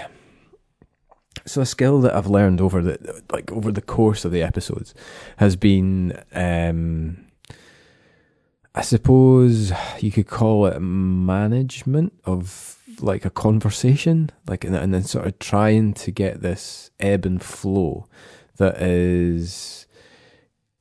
so. 1.46 1.60
A 1.62 1.66
skill 1.66 2.00
that 2.00 2.14
I've 2.14 2.26
learned 2.26 2.60
over 2.60 2.82
the 2.82 3.22
like 3.32 3.50
over 3.52 3.72
the 3.72 3.80
course 3.80 4.24
of 4.24 4.32
the 4.32 4.42
episodes 4.42 4.94
has 5.38 5.56
been, 5.56 6.20
um, 6.32 7.27
I 8.78 8.82
suppose 8.82 9.72
you 9.98 10.12
could 10.12 10.28
call 10.28 10.66
it 10.66 10.78
management 10.78 12.12
of 12.24 12.78
like 13.00 13.24
a 13.24 13.30
conversation, 13.30 14.30
like 14.46 14.62
and, 14.62 14.76
and 14.76 14.94
then 14.94 15.02
sort 15.02 15.26
of 15.26 15.36
trying 15.40 15.94
to 15.94 16.12
get 16.12 16.42
this 16.42 16.92
ebb 17.00 17.26
and 17.26 17.42
flow 17.42 18.06
that 18.58 18.80
is 18.80 19.88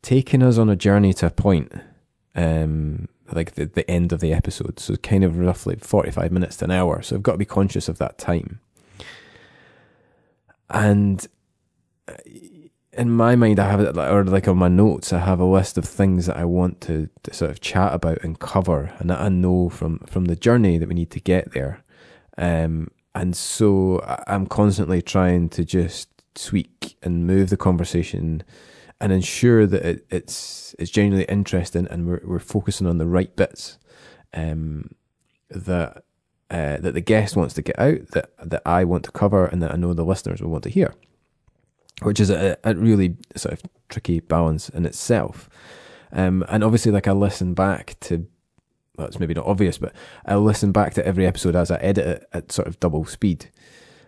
taking 0.04 0.44
us 0.44 0.60
on 0.60 0.70
a 0.70 0.76
journey 0.76 1.12
to 1.16 1.26
a 1.26 1.32
point. 1.32 1.74
Um, 2.36 3.08
like 3.32 3.56
the, 3.56 3.66
the 3.66 3.90
end 3.90 4.14
of 4.14 4.20
the 4.20 4.32
episode. 4.32 4.80
So 4.80 4.96
kind 4.98 5.24
of 5.24 5.40
roughly 5.40 5.76
45 5.78 6.32
minutes 6.32 6.58
to 6.58 6.66
an 6.66 6.72
hour. 6.72 7.02
So 7.02 7.16
I've 7.16 7.24
got 7.24 7.32
to 7.32 7.40
be 7.40 7.46
conscious 7.46 7.90
of 7.90 7.98
that 7.98 8.20
time. 8.20 8.60
And 10.70 11.26
uh, 12.08 12.14
in 12.98 13.12
my 13.12 13.36
mind, 13.36 13.60
I 13.60 13.70
have 13.70 13.80
it, 13.80 13.98
or 13.98 14.24
like 14.24 14.48
on 14.48 14.58
my 14.58 14.68
notes, 14.68 15.14
I 15.14 15.20
have 15.20 15.40
a 15.40 15.46
list 15.46 15.78
of 15.78 15.86
things 15.86 16.26
that 16.26 16.38
I 16.38 16.46
want 16.46 16.82
to, 16.82 17.10
to 17.24 17.34
sort 17.34 17.52
of 17.52 17.62
chat 17.62 17.94
about 17.94 18.24
and 18.24 18.40
cover, 18.40 18.94
and 19.00 19.10
that 19.10 19.22
I 19.22 19.30
know 19.30 19.70
from 19.70 20.00
from 20.00 20.26
the 20.26 20.36
journey 20.36 20.78
that 20.78 20.90
we 20.90 20.96
need 20.96 21.12
to 21.12 21.20
get 21.20 21.54
there. 21.54 21.84
Um, 22.38 22.90
and 23.16 23.36
so 23.36 24.04
I'm 24.28 24.48
constantly 24.48 25.02
trying 25.02 25.50
to 25.50 25.66
just 25.66 26.10
tweak 26.36 26.98
and 27.02 27.26
move 27.26 27.50
the 27.50 27.58
conversation 27.58 28.44
and 29.00 29.12
ensure 29.12 29.66
that 29.66 29.84
it, 29.84 30.06
it's 30.10 30.76
it's 30.80 30.92
genuinely 30.92 31.26
interesting 31.26 31.88
and 31.90 32.08
we're 32.08 32.22
we're 32.24 32.40
focusing 32.40 32.88
on 32.88 32.98
the 32.98 33.08
right 33.08 33.36
bits 33.36 33.78
um, 34.34 34.92
that 35.50 36.04
uh, 36.50 36.78
that 36.78 36.94
the 36.94 37.02
guest 37.02 37.36
wants 37.36 37.54
to 37.56 37.62
get 37.62 37.78
out, 37.80 38.08
that 38.12 38.32
that 38.44 38.62
I 38.66 38.84
want 38.84 39.04
to 39.06 39.12
cover, 39.12 39.46
and 39.46 39.62
that 39.62 39.74
I 39.74 39.78
know 39.78 39.94
the 39.94 40.06
listeners 40.06 40.42
will 40.42 40.52
want 40.52 40.64
to 40.64 40.70
hear, 40.70 40.94
which 42.02 42.20
is 42.20 42.30
a, 42.30 42.58
a 42.64 42.76
really 42.76 43.16
sort 43.36 43.54
of 43.54 43.62
tricky 43.90 44.20
balance 44.20 44.70
in 44.70 44.86
itself. 44.86 45.50
Um, 46.12 46.46
and 46.48 46.64
obviously, 46.64 46.92
like 46.92 47.08
I 47.08 47.12
listen 47.12 47.54
back 47.54 47.96
to, 48.02 48.28
it's 49.00 49.20
maybe 49.20 49.34
not 49.34 49.46
obvious, 49.46 49.78
but 49.78 49.94
I 50.26 50.36
listen 50.36 50.72
back 50.72 50.94
to 50.96 51.06
every 51.06 51.26
episode 51.26 51.56
as 51.56 51.72
I 51.72 51.78
edit 51.78 52.08
it 52.08 52.30
at 52.34 52.52
sort 52.52 52.68
of 52.68 52.80
double 52.80 53.06
speed. 53.06 53.50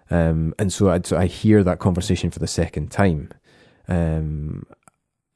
Um, 0.09 0.53
and 0.57 0.71
so 0.73 0.89
I, 0.89 1.01
so 1.03 1.17
I 1.17 1.25
hear 1.25 1.63
that 1.63 1.79
conversation 1.79 2.31
for 2.31 2.39
the 2.39 2.47
second 2.47 2.91
time. 2.91 3.31
Um, 3.87 4.65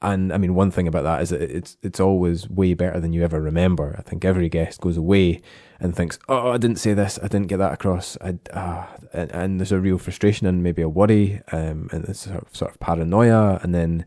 and 0.03 0.33
I 0.33 0.37
mean, 0.37 0.53
one 0.53 0.69
thing 0.69 0.87
about 0.87 1.03
that 1.03 1.21
is 1.21 1.29
that 1.29 1.41
it's 1.41 1.77
it's 1.81 1.99
always 1.99 2.49
way 2.49 2.73
better 2.73 2.99
than 2.99 3.13
you 3.13 3.23
ever 3.23 3.41
remember. 3.41 3.95
I 3.97 4.01
think 4.01 4.25
every 4.25 4.49
guest 4.49 4.81
goes 4.81 4.97
away 4.97 5.41
and 5.79 5.95
thinks, 5.95 6.19
"Oh, 6.27 6.51
I 6.51 6.57
didn't 6.57 6.79
say 6.79 6.93
this. 6.93 7.17
I 7.23 7.27
didn't 7.27 7.47
get 7.47 7.57
that 7.57 7.73
across." 7.73 8.17
I, 8.19 8.37
uh, 8.51 8.85
and, 9.13 9.31
and, 9.31 9.59
there's 9.59 9.71
a 9.71 9.79
real 9.79 9.97
frustration 9.97 10.45
and 10.45 10.61
maybe 10.61 10.81
a 10.81 10.89
worry, 10.89 11.41
um, 11.53 11.87
and 11.91 12.03
it's 12.05 12.19
sort 12.19 12.41
of, 12.41 12.55
sort 12.55 12.71
of 12.71 12.79
paranoia. 12.81 13.59
And 13.63 13.73
then 13.73 14.05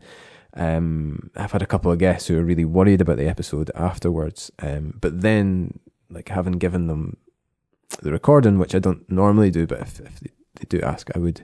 um, 0.53 1.31
I've 1.35 1.51
had 1.51 1.63
a 1.63 1.67
couple 1.67 1.91
of 1.91 1.97
guests 1.97 2.27
who 2.27 2.37
are 2.37 2.43
really 2.43 2.65
worried 2.65 3.01
about 3.01 3.17
the 3.17 3.27
episode 3.27 3.71
afterwards. 3.73 4.51
Um, 4.59 4.99
but 5.01 5.21
then, 5.21 5.79
like 6.11 6.29
having 6.29 6.59
given 6.59 6.85
them 6.85 7.17
the 8.03 8.11
recording, 8.11 8.59
which 8.59 8.75
I 8.75 8.79
don't 8.79 9.09
normally 9.09 9.49
do, 9.49 9.65
but 9.65 9.81
if, 9.81 9.99
if 9.99 10.19
they, 10.19 10.31
they 10.55 10.65
do 10.69 10.81
ask, 10.81 11.09
I 11.15 11.19
would 11.19 11.43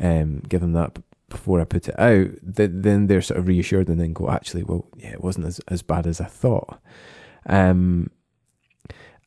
um, 0.00 0.40
give 0.48 0.62
them 0.62 0.72
that 0.72 0.98
before 1.34 1.60
I 1.60 1.64
put 1.64 1.88
it 1.88 1.98
out, 1.98 2.28
then 2.42 3.08
they're 3.08 3.20
sort 3.20 3.40
of 3.40 3.48
reassured 3.48 3.88
and 3.88 4.00
then 4.00 4.12
go, 4.12 4.30
actually, 4.30 4.62
well, 4.62 4.88
yeah, 4.96 5.10
it 5.10 5.22
wasn't 5.22 5.46
as, 5.46 5.58
as 5.66 5.82
bad 5.82 6.06
as 6.06 6.20
I 6.20 6.26
thought. 6.26 6.80
Um, 7.46 8.10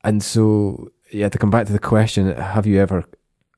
and 0.03 0.23
so, 0.23 0.89
yeah, 1.11 1.27
to 1.27 1.37
come 1.37 1.51
back 1.51 1.67
to 1.67 1.73
the 1.73 1.79
question, 1.79 2.33
have 2.33 2.65
you 2.65 2.79
ever 2.79 3.03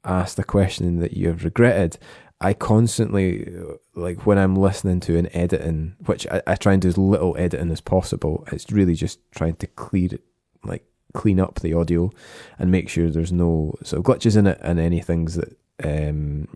asked 0.03 0.39
a 0.39 0.43
question 0.43 0.99
that 0.99 1.13
you 1.13 1.27
have 1.27 1.43
regretted? 1.43 1.99
I 2.41 2.53
constantly, 2.53 3.53
like 3.93 4.25
when 4.25 4.39
I'm 4.39 4.55
listening 4.55 4.99
to 5.01 5.17
an 5.17 5.29
editing, 5.35 5.95
which 6.05 6.25
I, 6.27 6.41
I 6.47 6.55
try 6.55 6.73
and 6.73 6.81
do 6.81 6.88
as 6.88 6.97
little 6.97 7.38
editing 7.38 7.69
as 7.69 7.81
possible, 7.81 8.45
it's 8.51 8.71
really 8.71 8.95
just 8.95 9.19
trying 9.31 9.57
to 9.57 9.67
clear 9.67 10.09
it, 10.12 10.23
like 10.63 10.85
clean 11.13 11.39
up 11.39 11.59
the 11.59 11.73
audio 11.73 12.09
and 12.57 12.71
make 12.71 12.89
sure 12.89 13.09
there's 13.09 13.31
no 13.31 13.75
sort 13.83 13.99
of 13.99 14.05
glitches 14.05 14.35
in 14.35 14.47
it 14.47 14.57
and 14.62 14.79
any 14.79 15.01
things 15.01 15.35
that 15.35 15.55
um, 15.83 16.47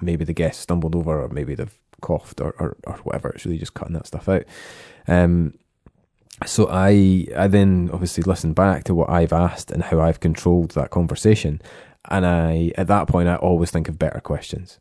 maybe 0.00 0.24
the 0.24 0.32
guest 0.32 0.60
stumbled 0.60 0.94
over 0.94 1.22
or 1.22 1.28
maybe 1.28 1.54
they've 1.54 1.78
coughed 2.00 2.40
or, 2.40 2.54
or, 2.58 2.76
or 2.84 2.94
whatever. 2.98 3.30
It's 3.30 3.44
really 3.44 3.58
just 3.58 3.74
cutting 3.74 3.94
that 3.94 4.06
stuff 4.06 4.28
out. 4.28 4.44
Um, 5.08 5.54
so 6.44 6.68
I 6.70 7.26
I 7.34 7.46
then 7.46 7.88
obviously 7.92 8.22
listen 8.22 8.52
back 8.52 8.84
to 8.84 8.94
what 8.94 9.08
I've 9.08 9.32
asked 9.32 9.70
and 9.70 9.82
how 9.82 10.00
I've 10.00 10.20
controlled 10.20 10.72
that 10.72 10.90
conversation, 10.90 11.62
and 12.10 12.26
I 12.26 12.72
at 12.76 12.88
that 12.88 13.08
point 13.08 13.28
I 13.28 13.36
always 13.36 13.70
think 13.70 13.88
of 13.88 13.98
better 13.98 14.20
questions. 14.20 14.78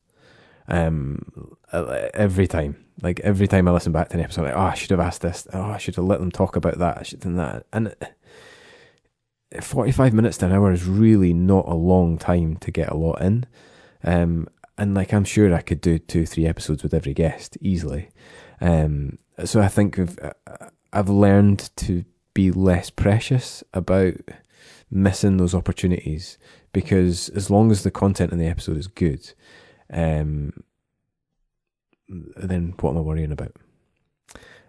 Um, 0.67 1.56
every 1.71 2.47
time, 2.47 2.84
like 3.01 3.21
every 3.21 3.47
time 3.47 3.67
I 3.67 3.71
listen 3.71 3.93
back 3.93 4.10
to 4.10 4.15
an 4.15 4.23
episode, 4.23 4.43
like 4.43 4.56
oh 4.56 4.60
I 4.60 4.73
should 4.73 4.91
have 4.91 4.99
asked 4.99 5.21
this, 5.21 5.47
oh 5.54 5.62
I 5.62 5.78
should 5.78 5.95
have 5.95 6.06
let 6.06 6.19
them 6.19 6.32
talk 6.32 6.58
about 6.58 6.78
that, 6.80 6.97
I 6.97 7.04
should 7.04 7.23
have 7.23 7.34
done 7.34 7.38
that, 7.38 7.65
and. 7.71 7.95
45 9.62 10.12
minutes 10.12 10.38
to 10.39 10.47
an 10.47 10.51
hour 10.51 10.73
is 10.73 10.86
really 10.86 11.32
not 11.32 11.65
a 11.69 11.75
long 11.75 12.17
time 12.17 12.58
to 12.58 12.71
get 12.71 12.89
a 12.89 12.97
lot 12.97 13.21
in. 13.21 13.45
Um, 14.04 14.49
and 14.78 14.94
like 14.94 15.14
I'm 15.14 15.24
sure 15.24 15.54
I 15.54 15.62
could 15.62 15.82
do 15.82 16.00
two, 16.00 16.26
three 16.26 16.46
episodes 16.46 16.84
with 16.84 16.94
every 16.94 17.14
guest 17.14 17.58
easily. 17.62 18.10
Um, 18.62 19.20
so 19.44 19.62
I 19.62 19.68
think 19.68 20.00
I've, 20.00 20.18
I've 20.94 21.10
learned 21.10 21.70
to 21.78 22.06
be 22.34 22.52
less 22.52 22.90
precious 22.90 23.64
about 23.74 24.16
missing 24.92 25.38
those 25.38 25.56
opportunities 25.56 26.38
because 26.74 27.30
as 27.30 27.50
long 27.50 27.72
as 27.72 27.84
the 27.84 27.92
content 27.92 28.32
in 28.32 28.38
the 28.38 28.48
episode 28.48 28.78
is 28.78 28.88
good, 28.88 29.34
um, 29.92 30.64
then 32.08 32.74
what 32.80 32.92
am 32.92 32.98
I 32.98 33.02
worrying 33.02 33.32
about? 33.32 33.56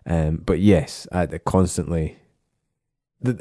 Um, 0.09 0.43
but 0.45 0.61
yes, 0.61 1.07
I 1.11 1.27
constantly 1.39 2.19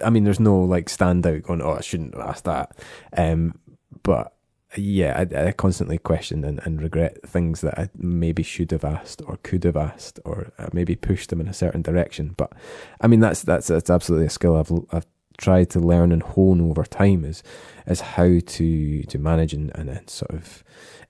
I 0.04 0.10
mean, 0.10 0.24
there's 0.24 0.40
no 0.40 0.60
like 0.60 0.88
standout 0.88 1.44
going, 1.44 1.62
oh, 1.62 1.74
I 1.74 1.82
shouldn't 1.82 2.16
have 2.16 2.28
asked 2.28 2.46
that. 2.46 2.78
Um, 3.16 3.60
but 4.04 4.35
yeah, 4.78 5.26
I, 5.32 5.48
I 5.48 5.52
constantly 5.52 5.98
question 5.98 6.44
and, 6.44 6.60
and 6.64 6.82
regret 6.82 7.22
things 7.28 7.62
that 7.62 7.78
I 7.78 7.90
maybe 7.96 8.44
should 8.44 8.72
have 8.72 8.84
asked 8.84 9.22
or 9.26 9.38
could 9.44 9.64
have 9.64 9.78
asked 9.78 10.20
or 10.26 10.52
uh, 10.58 10.68
maybe 10.74 10.96
pushed 10.96 11.30
them 11.30 11.42
in 11.42 11.48
a 11.48 11.54
certain 11.54 11.82
direction. 11.82 12.34
But 12.38 12.54
I 13.02 13.08
mean, 13.08 13.20
that's 13.20 13.42
that's 13.42 13.68
that's 13.68 13.90
absolutely 13.90 14.28
a 14.28 14.32
skill 14.32 14.56
I've 14.56 14.72
I've 14.92 15.08
tried 15.38 15.70
to 15.70 15.80
learn 15.80 16.12
and 16.12 16.24
hone 16.24 16.62
over 16.62 16.84
time 16.84 17.26
is 17.26 17.44
is 17.88 18.02
how 18.02 18.40
to 18.40 19.04
to 19.04 19.20
manage 19.20 19.54
and, 19.54 19.72
and 19.76 20.10
sort 20.10 20.32
of 20.32 20.64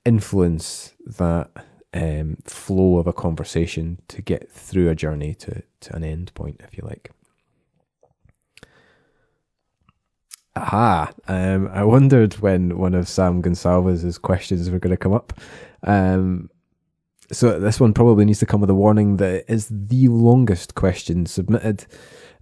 influence 0.04 0.94
that 1.04 1.50
um, 1.94 2.36
flow 2.44 2.98
of 2.98 3.06
a 3.06 3.12
conversation 3.12 3.98
to 4.08 4.20
get 4.22 4.50
through 4.50 4.90
a 4.90 4.94
journey 4.94 5.34
to 5.34 5.62
to 5.80 5.96
an 5.96 6.04
end 6.04 6.32
point, 6.34 6.60
if 6.64 6.76
you 6.76 6.84
like. 6.84 7.10
Aha! 10.56 11.12
Um, 11.28 11.68
I 11.68 11.84
wondered 11.84 12.34
when 12.34 12.78
one 12.78 12.94
of 12.94 13.08
Sam 13.08 13.42
Gonsalves's 13.42 14.16
questions 14.16 14.70
were 14.70 14.78
going 14.78 14.90
to 14.90 14.96
come 14.96 15.12
up. 15.12 15.38
Um, 15.82 16.48
so 17.30 17.60
this 17.60 17.78
one 17.78 17.92
probably 17.92 18.24
needs 18.24 18.38
to 18.38 18.46
come 18.46 18.62
with 18.62 18.70
a 18.70 18.74
warning 18.74 19.18
that 19.18 19.34
it 19.34 19.44
is 19.48 19.68
the 19.70 20.08
longest 20.08 20.74
question 20.74 21.26
submitted 21.26 21.86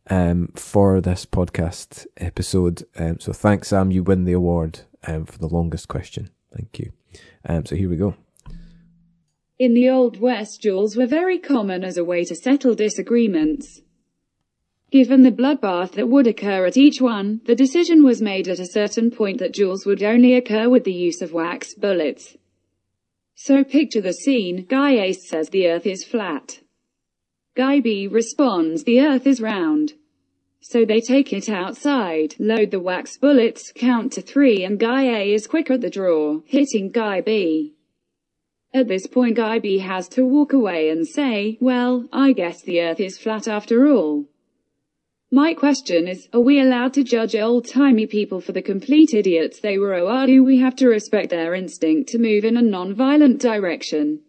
um, 0.08 0.52
for 0.54 1.00
this 1.00 1.26
podcast 1.26 2.06
episode. 2.16 2.84
Um, 2.96 3.18
so 3.18 3.32
thanks, 3.32 3.68
Sam. 3.68 3.90
You 3.90 4.02
win 4.02 4.24
the 4.24 4.32
award 4.32 4.80
um, 5.06 5.24
for 5.26 5.38
the 5.38 5.48
longest 5.48 5.88
question. 5.88 6.30
Thank 6.54 6.78
you. 6.78 6.92
Um, 7.48 7.66
so 7.66 7.74
here 7.74 7.88
we 7.88 7.96
go. 7.96 8.14
In 9.58 9.74
the 9.74 9.88
Old 9.88 10.20
West, 10.20 10.62
duels 10.62 10.96
were 10.96 11.06
very 11.06 11.38
common 11.38 11.84
as 11.84 11.96
a 11.96 12.04
way 12.04 12.24
to 12.24 12.34
settle 12.34 12.74
disagreements. 12.74 13.80
Given 14.94 15.24
the 15.24 15.32
bloodbath 15.32 15.94
that 15.94 16.08
would 16.08 16.28
occur 16.28 16.66
at 16.66 16.76
each 16.76 17.00
one, 17.00 17.40
the 17.46 17.56
decision 17.56 18.04
was 18.04 18.22
made 18.22 18.46
at 18.46 18.60
a 18.60 18.64
certain 18.64 19.10
point 19.10 19.38
that 19.38 19.52
duels 19.52 19.84
would 19.84 20.04
only 20.04 20.34
occur 20.36 20.68
with 20.68 20.84
the 20.84 20.92
use 20.92 21.20
of 21.20 21.32
wax 21.32 21.74
bullets. 21.74 22.36
So 23.34 23.64
picture 23.64 24.00
the 24.00 24.12
scene, 24.12 24.66
Guy 24.66 24.92
A 24.92 25.12
says 25.12 25.48
the 25.48 25.66
earth 25.66 25.84
is 25.84 26.04
flat. 26.04 26.60
Guy 27.56 27.80
B 27.80 28.06
responds 28.06 28.84
the 28.84 29.00
earth 29.00 29.26
is 29.26 29.40
round. 29.40 29.94
So 30.60 30.84
they 30.84 31.00
take 31.00 31.32
it 31.32 31.48
outside, 31.48 32.36
load 32.38 32.70
the 32.70 32.78
wax 32.78 33.18
bullets, 33.18 33.72
count 33.74 34.12
to 34.12 34.22
three 34.22 34.62
and 34.62 34.78
Guy 34.78 35.06
A 35.06 35.32
is 35.32 35.48
quick 35.48 35.72
at 35.72 35.80
the 35.80 35.90
draw, 35.90 36.38
hitting 36.44 36.92
Guy 36.92 37.20
B. 37.20 37.74
At 38.72 38.86
this 38.86 39.08
point 39.08 39.34
Guy 39.34 39.58
B 39.58 39.78
has 39.78 40.06
to 40.10 40.24
walk 40.24 40.52
away 40.52 40.88
and 40.88 41.04
say, 41.04 41.58
well, 41.60 42.08
I 42.12 42.32
guess 42.32 42.62
the 42.62 42.80
earth 42.80 43.00
is 43.00 43.18
flat 43.18 43.48
after 43.48 43.88
all. 43.88 44.26
My 45.34 45.52
question 45.52 46.06
is, 46.06 46.28
are 46.32 46.38
we 46.38 46.60
allowed 46.60 46.92
to 46.92 47.02
judge 47.02 47.34
old-timey 47.34 48.06
people 48.06 48.40
for 48.40 48.52
the 48.52 48.62
complete 48.62 49.12
idiots 49.12 49.58
they 49.58 49.78
were 49.78 49.98
or 49.98 50.26
do 50.26 50.44
we 50.44 50.60
have 50.60 50.76
to 50.76 50.86
respect 50.86 51.30
their 51.30 51.54
instinct 51.54 52.08
to 52.10 52.20
move 52.20 52.44
in 52.44 52.56
a 52.56 52.62
non-violent 52.62 53.40
direction? 53.40 54.20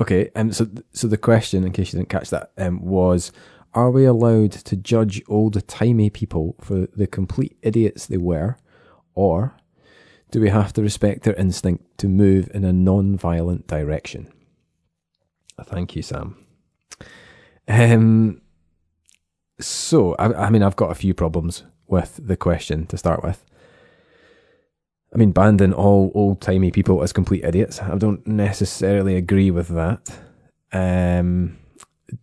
Okay, 0.00 0.30
um, 0.36 0.52
so 0.52 0.68
so 0.92 1.08
the 1.08 1.16
question, 1.16 1.64
in 1.64 1.72
case 1.72 1.92
you 1.92 1.98
didn't 1.98 2.10
catch 2.10 2.30
that, 2.30 2.52
um, 2.58 2.80
was: 2.82 3.32
Are 3.74 3.90
we 3.90 4.04
allowed 4.04 4.52
to 4.52 4.76
judge 4.76 5.20
old-timey 5.26 6.10
people 6.10 6.54
for 6.60 6.86
the 6.94 7.08
complete 7.08 7.56
idiots 7.60 8.06
they 8.06 8.18
were, 8.18 8.56
or 9.16 9.56
do 10.30 10.40
we 10.40 10.48
have 10.48 10.72
to 10.74 10.82
respect 10.82 11.24
their 11.24 11.34
instinct 11.34 11.98
to 11.98 12.06
move 12.06 12.48
in 12.54 12.64
a 12.64 12.72
non-violent 12.72 13.66
direction? 13.66 14.32
Thank 15.60 15.96
you, 15.96 16.02
Sam. 16.02 16.41
Um, 17.68 18.40
so, 19.60 20.14
I, 20.14 20.46
I 20.46 20.50
mean, 20.50 20.62
I've 20.62 20.76
got 20.76 20.90
a 20.90 20.96
few 20.96 21.14
problems 21.14 21.64
with 21.86 22.20
the 22.22 22.36
question 22.36 22.86
to 22.86 22.98
start 22.98 23.22
with. 23.22 23.44
I 25.14 25.18
mean, 25.18 25.32
banding 25.32 25.74
all 25.74 26.10
old 26.14 26.40
timey 26.40 26.70
people 26.70 27.02
as 27.02 27.12
complete 27.12 27.44
idiots. 27.44 27.80
I 27.80 27.96
don't 27.96 28.26
necessarily 28.26 29.16
agree 29.16 29.50
with 29.50 29.68
that. 29.68 30.10
Um, 30.72 31.58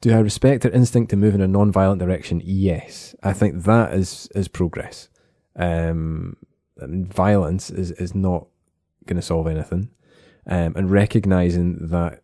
do 0.02 0.13
I 0.13 0.19
respect 0.19 0.63
their 0.63 0.71
instinct 0.71 1.12
to 1.12 1.15
move 1.15 1.36
in 1.36 1.41
a 1.41 1.47
non-violent 1.47 1.99
direction? 1.99 2.41
Yes, 2.43 3.15
I 3.21 3.34
think 3.34 3.63
that 3.63 3.93
is 3.93 4.28
is 4.34 4.47
progress. 4.47 5.10
Um, 5.56 6.38
violence 6.78 7.69
is 7.69 7.91
is 7.91 8.15
not 8.15 8.47
going 9.06 9.17
to 9.17 9.21
solve 9.21 9.47
anything, 9.47 9.89
um, 10.47 10.73
and 10.75 10.91
recognizing 10.91 11.88
that 11.89 12.23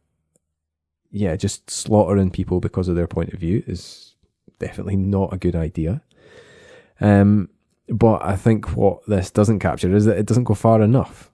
yeah, 1.15 1.37
just 1.37 1.69
slaughtering 1.69 2.29
people 2.29 2.59
because 2.59 2.89
of 2.89 2.97
their 2.97 3.07
point 3.07 3.31
of 3.31 3.39
view 3.39 3.63
is 3.67 4.15
definitely 4.59 4.97
not 4.97 5.31
a 5.31 5.37
good 5.37 5.55
idea. 5.55 6.01
Um, 6.99 7.49
but 7.87 8.23
I 8.23 8.35
think 8.35 8.75
what 8.75 9.05
this 9.07 9.31
doesn't 9.31 9.59
capture 9.59 9.95
is 9.95 10.03
that 10.05 10.17
it 10.17 10.25
doesn't 10.25 10.43
go 10.43 10.55
far 10.55 10.81
enough. 10.81 11.31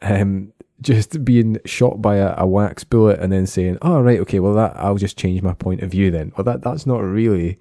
Um, 0.00 0.52
just 0.80 1.24
being 1.24 1.58
shot 1.64 2.02
by 2.02 2.16
a, 2.16 2.34
a, 2.36 2.44
wax 2.44 2.82
bullet 2.82 3.20
and 3.20 3.32
then 3.32 3.46
saying, 3.46 3.78
"Oh 3.82 4.00
right, 4.00 4.18
okay, 4.20 4.40
well 4.40 4.54
that 4.54 4.76
I'll 4.76 4.96
just 4.96 5.16
change 5.16 5.40
my 5.40 5.54
point 5.54 5.82
of 5.82 5.92
view 5.92 6.10
then." 6.10 6.32
Well, 6.36 6.44
that 6.44 6.62
that's 6.62 6.84
not 6.84 6.98
really 6.98 7.60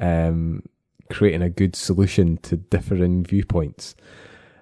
um, 0.00 0.62
creating 1.10 1.42
a 1.42 1.50
good 1.50 1.76
solution 1.76 2.38
to 2.38 2.56
differing 2.56 3.24
viewpoints. 3.24 3.94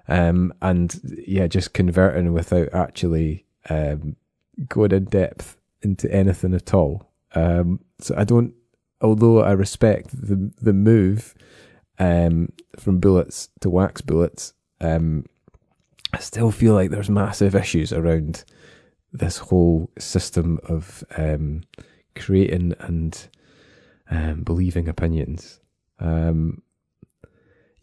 Um, 0.09 0.53
and 0.61 0.99
yeah, 1.25 1.47
just 1.47 1.73
converting 1.73 2.33
without 2.33 2.73
actually 2.73 3.45
um, 3.69 4.17
going 4.67 4.91
in 4.91 5.05
depth 5.05 5.55
into 5.81 6.11
anything 6.11 6.53
at 6.53 6.73
all. 6.73 7.11
Um, 7.33 7.79
so 7.99 8.15
I 8.17 8.23
don't, 8.23 8.53
although 8.99 9.41
I 9.41 9.51
respect 9.51 10.09
the 10.11 10.51
the 10.61 10.73
move 10.73 11.33
um, 11.99 12.49
from 12.77 12.99
bullets 12.99 13.49
to 13.61 13.69
wax 13.69 14.01
bullets, 14.01 14.53
um, 14.79 15.25
I 16.13 16.19
still 16.19 16.51
feel 16.51 16.73
like 16.73 16.89
there's 16.89 17.09
massive 17.09 17.55
issues 17.55 17.93
around 17.93 18.43
this 19.13 19.37
whole 19.37 19.89
system 19.97 20.59
of 20.63 21.03
um, 21.17 21.61
creating 22.15 22.73
and 22.79 23.27
um, 24.09 24.43
believing 24.43 24.87
opinions. 24.87 25.59
Um, 25.99 26.61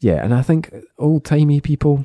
yeah, 0.00 0.22
and 0.22 0.34
I 0.34 0.42
think 0.42 0.74
old 0.98 1.24
timey 1.24 1.60
people. 1.60 2.04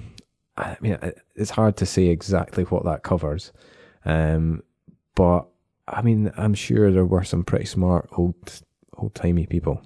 I 0.55 0.77
mean, 0.81 0.97
it's 1.35 1.51
hard 1.51 1.77
to 1.77 1.85
say 1.85 2.07
exactly 2.07 2.63
what 2.65 2.85
that 2.85 3.03
covers, 3.03 3.51
but 5.15 5.47
I 5.87 6.01
mean, 6.01 6.31
I'm 6.37 6.53
sure 6.53 6.91
there 6.91 7.05
were 7.05 7.23
some 7.23 7.43
pretty 7.43 7.65
smart 7.65 8.09
old 8.17 8.61
old 8.97 9.15
timey 9.15 9.45
people. 9.45 9.81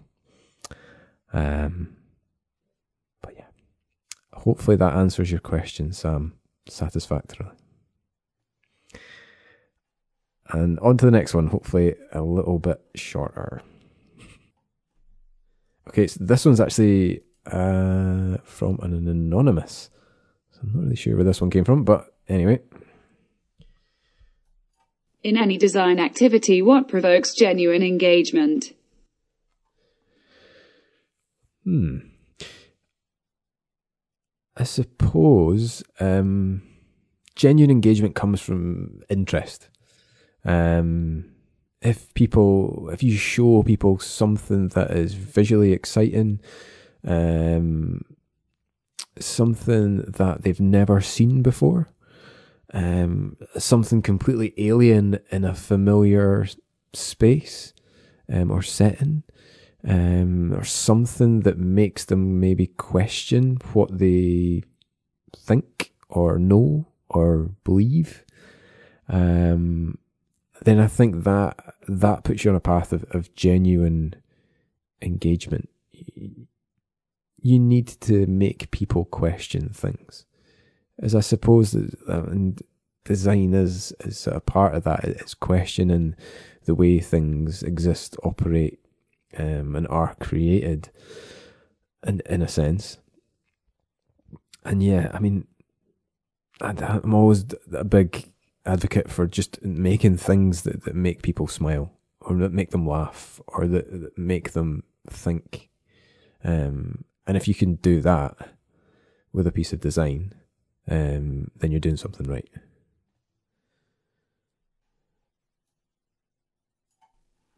Um, 1.33 1.95
but 3.21 3.33
yeah, 3.35 3.45
hopefully 4.33 4.77
that 4.77 4.93
answers 4.93 5.31
your 5.31 5.39
question, 5.39 5.91
Sam, 5.91 6.33
satisfactorily. 6.67 7.55
And 10.49 10.79
on 10.79 10.97
to 10.97 11.05
the 11.05 11.11
next 11.11 11.33
one, 11.33 11.47
hopefully 11.47 11.95
a 12.13 12.21
little 12.21 12.59
bit 12.59 12.79
shorter. 12.95 13.61
Okay, 15.89 16.07
so 16.07 16.23
this 16.23 16.45
one's 16.45 16.61
actually 16.61 17.21
uh, 17.45 18.37
from 18.43 18.79
an 18.81 19.07
anonymous. 19.07 19.89
So 20.51 20.59
I'm 20.63 20.73
not 20.73 20.83
really 20.83 20.95
sure 20.95 21.15
where 21.15 21.25
this 21.25 21.41
one 21.41 21.49
came 21.49 21.65
from, 21.65 21.83
but 21.83 22.15
anyway, 22.29 22.61
in 25.23 25.37
any 25.37 25.57
design 25.57 25.99
activity 25.99 26.61
what 26.61 26.87
provokes 26.87 27.33
genuine 27.33 27.83
engagement? 27.83 28.73
Hmm. 31.63 31.97
I 34.55 34.63
suppose 34.63 35.83
um, 35.99 36.63
genuine 37.35 37.69
engagement 37.69 38.15
comes 38.15 38.41
from 38.41 39.01
interest. 39.09 39.69
Um, 40.43 41.25
if 41.81 42.11
people, 42.15 42.89
if 42.91 43.03
you 43.03 43.15
show 43.17 43.61
people 43.63 43.99
something 43.99 44.69
that 44.69 44.91
is 44.91 45.13
visually 45.13 45.73
exciting, 45.73 46.39
um, 47.05 48.01
something 49.19 49.97
that 50.03 50.41
they've 50.41 50.59
never 50.59 51.01
seen 51.01 51.43
before, 51.43 51.87
um, 52.73 53.37
something 53.57 54.01
completely 54.01 54.53
alien 54.57 55.19
in 55.31 55.45
a 55.45 55.55
familiar 55.55 56.47
space 56.93 57.73
um, 58.31 58.51
or 58.51 58.61
setting, 58.61 59.23
um, 59.87 60.53
or 60.53 60.63
something 60.63 61.41
that 61.41 61.57
makes 61.57 62.05
them 62.05 62.39
maybe 62.39 62.67
question 62.67 63.57
what 63.73 63.97
they 63.97 64.63
think 65.35 65.93
or 66.09 66.37
know 66.37 66.87
or 67.09 67.51
believe. 67.63 68.25
Um, 69.07 69.97
then 70.63 70.79
I 70.79 70.87
think 70.87 71.23
that 71.23 71.75
that 71.87 72.23
puts 72.23 72.43
you 72.43 72.51
on 72.51 72.57
a 72.57 72.61
path 72.61 72.91
of, 72.91 73.05
of 73.11 73.33
genuine 73.35 74.15
engagement. 75.01 75.69
You 77.39 77.59
need 77.59 77.87
to 78.01 78.25
make 78.25 78.71
people 78.71 79.05
question 79.05 79.69
things 79.69 80.26
is 80.99 81.15
I 81.15 81.21
suppose 81.21 81.71
that 81.71 81.93
and 82.07 82.61
design 83.05 83.53
is 83.53 83.93
is 84.01 84.27
part 84.45 84.75
of 84.75 84.83
that. 84.83 85.03
It's 85.03 85.33
questioning 85.33 86.15
the 86.65 86.75
way 86.75 86.99
things 86.99 87.63
exist, 87.63 88.17
operate, 88.23 88.79
um, 89.37 89.75
and 89.75 89.87
are 89.87 90.15
created 90.19 90.89
in 92.05 92.21
in 92.25 92.41
a 92.41 92.47
sense. 92.47 92.97
And 94.65 94.83
yeah, 94.83 95.11
I 95.13 95.19
mean, 95.19 95.47
I'm 96.59 97.13
always 97.13 97.45
a 97.73 97.85
big 97.85 98.33
advocate 98.65 99.09
for 99.09 99.27
just 99.27 99.63
making 99.63 100.17
things 100.17 100.63
that, 100.63 100.83
that 100.83 100.95
make 100.95 101.21
people 101.21 101.47
smile 101.47 101.93
or 102.19 102.35
that 102.35 102.51
make 102.51 102.71
them 102.71 102.85
laugh 102.85 103.39
or 103.47 103.65
that, 103.67 104.01
that 104.01 104.17
make 104.17 104.51
them 104.51 104.83
think. 105.09 105.69
Um, 106.43 107.05
and 107.25 107.37
if 107.37 107.47
you 107.47 107.55
can 107.55 107.75
do 107.75 108.01
that 108.01 108.35
with 109.31 109.47
a 109.47 109.51
piece 109.51 109.71
of 109.71 109.79
design, 109.79 110.33
um, 110.89 111.51
then 111.57 111.71
you're 111.71 111.79
doing 111.79 111.97
something 111.97 112.27
right. 112.27 112.47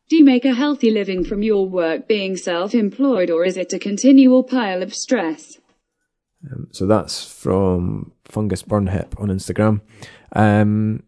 Do 0.10 0.16
you 0.16 0.26
make 0.26 0.44
a 0.44 0.56
healthy 0.56 0.90
living 0.90 1.24
from 1.24 1.44
your 1.44 1.70
work 1.70 2.08
being 2.08 2.36
self 2.36 2.74
employed, 2.74 3.30
or 3.30 3.46
is 3.46 3.58
it 3.58 3.74
a 3.74 3.80
continual 3.80 4.44
pile 4.44 4.82
of 4.82 4.96
stress? 4.96 5.60
Um, 6.52 6.68
so 6.72 6.88
that's 6.88 7.24
from 7.24 8.12
Fungus 8.26 8.64
Burnhip 8.64 9.20
on 9.20 9.28
Instagram. 9.30 9.82
Um, 10.34 11.04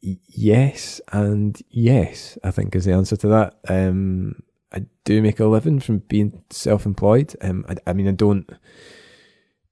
yes, 0.00 1.00
and 1.12 1.60
yes, 1.70 2.38
I 2.42 2.50
think 2.50 2.74
is 2.74 2.84
the 2.84 2.92
answer 2.92 3.16
to 3.16 3.28
that. 3.28 3.58
Um, 3.68 4.42
I 4.72 4.86
do 5.04 5.22
make 5.22 5.40
a 5.40 5.46
living 5.46 5.80
from 5.80 5.98
being 5.98 6.42
self-employed. 6.50 7.36
Um, 7.40 7.64
I, 7.68 7.76
I 7.86 7.92
mean, 7.92 8.08
I 8.08 8.12
don't, 8.12 8.50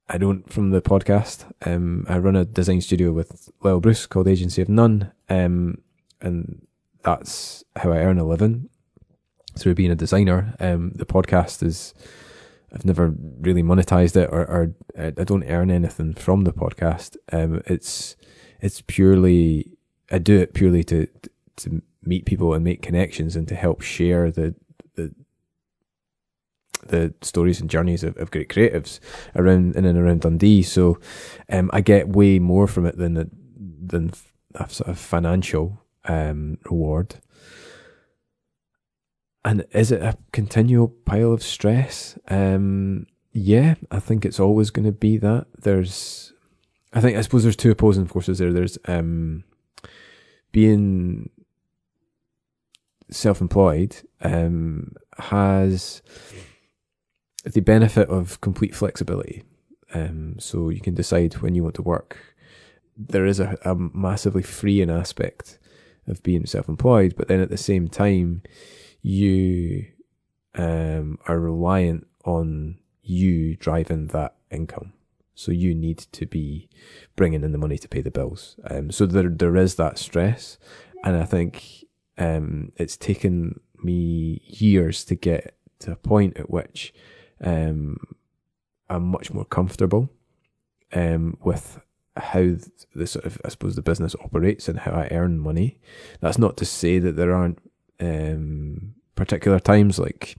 I 0.07 0.17
don't 0.17 0.51
from 0.51 0.69
the 0.69 0.81
podcast. 0.81 1.45
Um, 1.65 2.05
I 2.07 2.17
run 2.19 2.35
a 2.35 2.45
design 2.45 2.81
studio 2.81 3.11
with 3.11 3.49
Lyle 3.61 3.79
Bruce 3.79 4.05
called 4.05 4.27
Agency 4.27 4.61
of 4.61 4.69
None. 4.69 5.11
Um, 5.29 5.79
and 6.21 6.67
that's 7.01 7.63
how 7.75 7.91
I 7.91 7.97
earn 7.97 8.19
a 8.19 8.23
living 8.23 8.69
through 9.57 9.75
being 9.75 9.91
a 9.91 9.95
designer. 9.95 10.55
Um, 10.59 10.91
the 10.95 11.05
podcast 11.05 11.63
is, 11.63 11.93
I've 12.71 12.85
never 12.85 13.15
really 13.39 13.63
monetized 13.63 14.15
it 14.15 14.29
or, 14.31 14.41
or 14.41 14.75
I 14.97 15.09
don't 15.23 15.49
earn 15.49 15.71
anything 15.71 16.13
from 16.13 16.43
the 16.43 16.53
podcast. 16.53 17.17
Um, 17.31 17.61
it's, 17.65 18.15
it's 18.61 18.81
purely, 18.81 19.71
I 20.11 20.19
do 20.19 20.37
it 20.37 20.53
purely 20.53 20.83
to, 20.85 21.07
to 21.57 21.81
meet 22.03 22.25
people 22.25 22.53
and 22.53 22.63
make 22.63 22.81
connections 22.83 23.35
and 23.35 23.47
to 23.47 23.55
help 23.55 23.81
share 23.81 24.29
the, 24.29 24.53
the, 26.87 27.13
stories 27.21 27.59
and 27.59 27.69
journeys 27.69 28.03
of, 28.03 28.17
of 28.17 28.31
great 28.31 28.49
creatives 28.49 28.99
around 29.35 29.75
in 29.75 29.85
and 29.85 29.97
around 29.97 30.21
Dundee. 30.21 30.63
So, 30.63 30.99
um, 31.49 31.69
I 31.73 31.81
get 31.81 32.09
way 32.09 32.39
more 32.39 32.67
from 32.67 32.85
it 32.85 32.97
than 32.97 33.13
the, 33.15 33.29
than 33.57 34.11
a 34.55 34.69
sort 34.69 34.89
of 34.89 34.99
financial 34.99 35.81
um, 36.05 36.57
reward. 36.65 37.15
And 39.43 39.65
is 39.71 39.91
it 39.91 40.01
a 40.01 40.17
continual 40.31 40.87
pile 40.87 41.31
of 41.31 41.43
stress? 41.43 42.17
Um, 42.27 43.05
yeah, 43.31 43.75
I 43.91 43.99
think 43.99 44.25
it's 44.25 44.39
always 44.39 44.71
going 44.71 44.85
to 44.85 44.91
be 44.91 45.17
that. 45.17 45.45
There's, 45.61 46.33
I 46.93 47.01
think, 47.01 47.17
I 47.17 47.21
suppose 47.21 47.43
there's 47.43 47.55
two 47.55 47.69
opposing 47.69 48.07
forces 48.07 48.39
there. 48.39 48.51
There's 48.51 48.77
um, 48.85 49.43
being 50.51 51.29
self-employed 53.11 53.97
um, 54.21 54.93
has 55.19 56.01
the 57.45 57.61
benefit 57.61 58.09
of 58.09 58.41
complete 58.41 58.75
flexibility. 58.75 59.43
Um, 59.93 60.35
so 60.39 60.69
you 60.69 60.81
can 60.81 60.95
decide 60.95 61.35
when 61.35 61.55
you 61.55 61.63
want 61.63 61.75
to 61.75 61.81
work. 61.81 62.17
There 62.97 63.25
is 63.25 63.39
a, 63.39 63.57
a 63.63 63.75
massively 63.75 64.43
freeing 64.43 64.89
aspect 64.89 65.59
of 66.07 66.23
being 66.23 66.45
self-employed, 66.45 67.15
but 67.15 67.27
then 67.27 67.39
at 67.39 67.49
the 67.49 67.57
same 67.57 67.87
time, 67.87 68.41
you 69.01 69.85
um, 70.55 71.19
are 71.27 71.39
reliant 71.39 72.07
on 72.23 72.79
you 73.03 73.55
driving 73.55 74.07
that 74.07 74.35
income. 74.49 74.93
So 75.35 75.51
you 75.51 75.75
need 75.75 75.99
to 75.99 76.25
be 76.25 76.69
bringing 77.15 77.43
in 77.43 77.51
the 77.51 77.57
money 77.57 77.77
to 77.77 77.89
pay 77.89 78.01
the 78.01 78.11
bills. 78.11 78.55
Um, 78.69 78.89
so 78.89 79.05
there 79.05 79.29
there 79.29 79.57
is 79.57 79.75
that 79.75 79.97
stress, 79.97 80.57
and 81.03 81.17
I 81.17 81.25
think 81.25 81.85
um, 82.17 82.71
it's 82.77 82.95
taken 82.95 83.59
me 83.83 84.41
years 84.45 85.03
to 85.05 85.15
get 85.15 85.57
to 85.79 85.91
a 85.91 85.97
point 85.97 86.37
at 86.37 86.49
which 86.49 86.93
um, 87.41 87.97
I'm 88.89 89.03
much 89.03 89.31
more 89.31 89.45
comfortable 89.45 90.09
um, 90.93 91.37
with 91.43 91.79
how 92.17 92.55
the 92.95 93.07
sort 93.07 93.25
of 93.25 93.41
I 93.43 93.49
suppose 93.49 93.75
the 93.75 93.81
business 93.81 94.15
operates 94.23 94.69
and 94.69 94.79
how 94.79 94.91
I 94.91 95.09
earn 95.11 95.39
money. 95.39 95.79
That's 96.21 96.37
not 96.37 96.57
to 96.57 96.65
say 96.65 96.99
that 96.99 97.15
there 97.15 97.33
aren't 97.33 97.59
um, 97.99 98.95
particular 99.15 99.59
times 99.59 99.99
like 99.99 100.37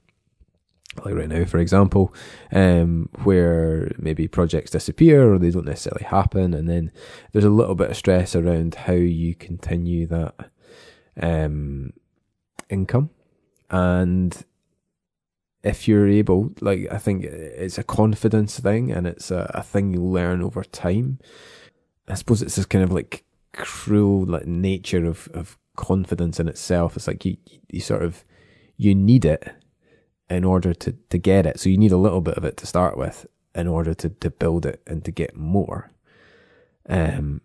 like 1.05 1.15
right 1.15 1.29
now, 1.29 1.45
for 1.45 1.59
example, 1.59 2.15
um, 2.53 3.11
where 3.25 3.93
maybe 3.99 4.29
projects 4.29 4.71
disappear 4.71 5.33
or 5.33 5.39
they 5.39 5.51
don't 5.51 5.67
necessarily 5.67 6.05
happen, 6.05 6.55
and 6.55 6.69
then 6.69 6.91
there's 7.33 7.45
a 7.45 7.51
little 7.51 7.75
bit 7.75 7.91
of 7.91 7.97
stress 7.97 8.35
around 8.35 8.75
how 8.75 8.95
you 8.95 9.35
continue 9.35 10.07
that 10.07 10.35
um, 11.21 11.93
income, 12.71 13.11
and 13.71 14.45
if 15.67 15.89
you're 15.89 16.09
able, 16.09 16.55
like 16.61 16.87
I 16.93 16.99
think 16.99 17.25
it's 17.25 17.77
a 17.77 17.83
confidence 17.83 18.61
thing, 18.61 18.93
and 18.93 19.05
it's 19.05 19.33
a, 19.33 19.51
a 19.53 19.65
thing 19.65 19.93
you 19.93 20.01
learn 20.01 20.41
over 20.41 20.63
time. 20.63 21.19
I 22.07 22.15
suppose 22.15 22.41
it's 22.41 22.55
this 22.55 22.67
kind 22.67 22.85
of 22.85 22.93
like 22.93 23.25
cruel 23.53 24.25
like 24.25 24.47
nature 24.47 25.05
of 25.05 25.29
of 25.35 25.59
confidence 25.75 26.39
in 26.39 26.49
itself. 26.49 26.97
It's 26.97 27.09
like 27.09 27.25
you 27.25 27.37
you 27.69 27.81
sort 27.81 28.05
of 28.05 28.25
you 28.77 28.95
need 28.95 29.25
it 29.25 29.55
in 30.31 30.45
order 30.45 30.73
to 30.73 30.93
to 30.93 31.19
get 31.19 31.47
it. 31.47 31.59
So 31.59 31.69
you 31.69 31.79
need 31.79 31.93
a 31.93 31.97
little 31.97 32.21
bit 32.21 32.37
of 32.37 32.45
it 32.45 32.57
to 32.59 32.67
start 32.67 32.97
with 32.97 33.27
in 33.53 33.67
order 33.67 33.93
to 33.93 34.09
to 34.09 34.31
build 34.31 34.67
it 34.67 34.81
and 34.87 35.05
to 35.05 35.11
get 35.11 35.37
more. 35.37 35.91
Um 36.89 37.41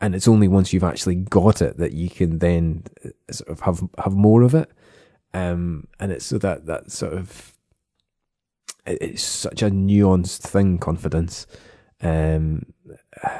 and 0.00 0.16
it's 0.16 0.26
only 0.26 0.48
once 0.48 0.72
you've 0.72 0.82
actually 0.82 1.14
got 1.14 1.62
it 1.62 1.76
that 1.76 1.92
you 1.92 2.10
can 2.10 2.40
then 2.40 2.82
uh, 3.04 3.10
sort 3.30 3.50
of 3.50 3.60
have 3.60 3.88
have 3.98 4.14
more 4.14 4.42
of 4.42 4.52
it. 4.52 4.68
Um 5.34 5.88
and 5.98 6.12
it's 6.12 6.26
so 6.26 6.38
that 6.38 6.66
that 6.66 6.90
sort 6.90 7.14
of 7.14 7.54
it's 8.84 9.22
such 9.22 9.62
a 9.62 9.70
nuanced 9.70 10.40
thing 10.40 10.78
confidence 10.78 11.46
um, 12.02 12.66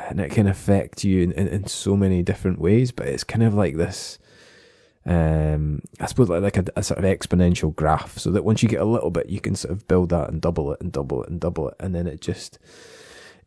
and 0.08 0.20
it 0.20 0.30
can 0.30 0.46
affect 0.46 1.02
you 1.02 1.22
in, 1.22 1.32
in, 1.32 1.48
in, 1.48 1.66
so 1.66 1.96
many 1.96 2.22
different 2.22 2.60
ways. 2.60 2.92
But 2.92 3.08
it's 3.08 3.24
kind 3.24 3.42
of 3.42 3.54
like 3.54 3.76
this, 3.76 4.18
um, 5.04 5.82
I 5.98 6.06
suppose, 6.06 6.28
like, 6.28 6.42
like 6.42 6.56
a, 6.58 6.64
a, 6.76 6.82
sort 6.82 6.98
of 6.98 7.04
exponential 7.04 7.74
graph, 7.74 8.18
so 8.18 8.30
that 8.30 8.44
once 8.44 8.62
you 8.62 8.68
get 8.68 8.80
a 8.80 8.86
little 8.86 9.10
bit, 9.10 9.28
you 9.28 9.40
can 9.40 9.56
sort 9.56 9.72
of 9.72 9.88
build 9.88 10.10
that 10.10 10.30
and 10.30 10.40
double 10.40 10.72
it 10.72 10.80
and 10.80 10.92
double 10.92 11.24
it 11.24 11.28
and 11.28 11.40
double 11.40 11.68
it, 11.68 11.74
and 11.80 11.94
then 11.94 12.06
it 12.06 12.20
just 12.20 12.60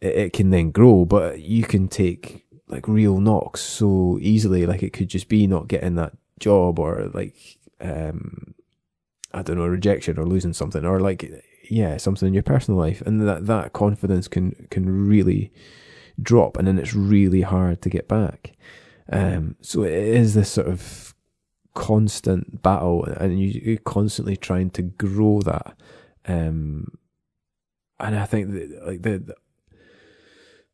it, 0.02 0.16
it 0.16 0.34
can 0.34 0.50
then 0.50 0.72
grow. 0.72 1.06
But 1.06 1.40
you 1.40 1.64
can 1.64 1.88
take 1.88 2.46
like 2.68 2.88
real 2.88 3.20
knocks 3.20 3.62
so 3.62 4.20
easily. 4.22 4.66
Like 4.66 4.84
it 4.84 4.92
could 4.92 5.08
just 5.08 5.30
be 5.30 5.48
not 5.48 5.70
getting 5.70 5.96
that 5.96 6.14
job, 6.40 6.78
or 6.78 7.10
like 7.14 7.36
um, 7.82 8.56
I 9.34 9.42
don't 9.42 9.58
know, 9.58 9.68
rejection 9.68 10.18
or 10.18 10.26
losing 10.26 10.54
something, 10.54 10.86
or 10.86 11.00
like 11.00 11.30
yeah, 11.70 11.98
something 11.98 12.28
in 12.28 12.34
your 12.34 12.44
personal 12.44 12.80
life, 12.80 13.02
and 13.02 13.28
that 13.28 13.46
that 13.48 13.74
confidence 13.74 14.28
can 14.28 14.68
can 14.70 15.08
really 15.08 15.52
drop, 16.22 16.58
and 16.58 16.68
then 16.68 16.80
it's 16.80 16.94
really 16.94 17.42
hard 17.42 17.82
to 17.82 17.90
get 17.90 18.08
back. 18.08 18.54
Um, 19.12 19.56
so 19.62 19.84
it 19.84 19.94
is 19.94 20.34
this 20.34 20.50
sort 20.50 20.68
of 20.68 21.14
constant 21.74 22.62
battle, 22.64 23.04
and 23.06 23.40
you, 23.40 23.62
you're 23.64 23.78
constantly 23.78 24.38
trying 24.38 24.70
to 24.72 24.82
grow 24.82 25.42
that. 25.42 25.76
Um, 26.28 26.98
and 28.00 28.16
I 28.16 28.26
think 28.26 28.52
that, 28.52 28.88
like 28.88 29.02
the, 29.02 29.20
the 29.20 29.36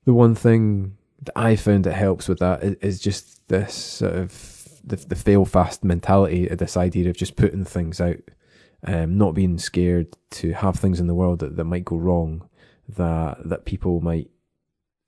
the 0.05 0.13
one 0.13 0.35
thing 0.35 0.97
that 1.21 1.37
I 1.37 1.55
found 1.55 1.83
that 1.83 1.93
helps 1.93 2.27
with 2.27 2.39
that 2.39 2.63
is, 2.63 2.75
is 2.81 2.99
just 2.99 3.47
this 3.47 3.73
sort 3.73 4.13
of 4.13 4.31
the 4.83 4.95
the 4.95 5.15
fail 5.15 5.45
fast 5.45 5.83
mentality, 5.83 6.47
this 6.47 6.77
idea 6.77 7.09
of 7.09 7.17
just 7.17 7.35
putting 7.35 7.65
things 7.65 7.99
out 8.01 8.17
um, 8.83 9.17
not 9.17 9.35
being 9.35 9.57
scared 9.57 10.15
to 10.31 10.53
have 10.53 10.75
things 10.75 10.99
in 10.99 11.07
the 11.07 11.15
world 11.15 11.39
that, 11.39 11.55
that 11.55 11.65
might 11.65 11.85
go 11.85 11.97
wrong, 11.97 12.47
that 12.89 13.37
that 13.47 13.65
people 13.65 14.01
might 14.01 14.29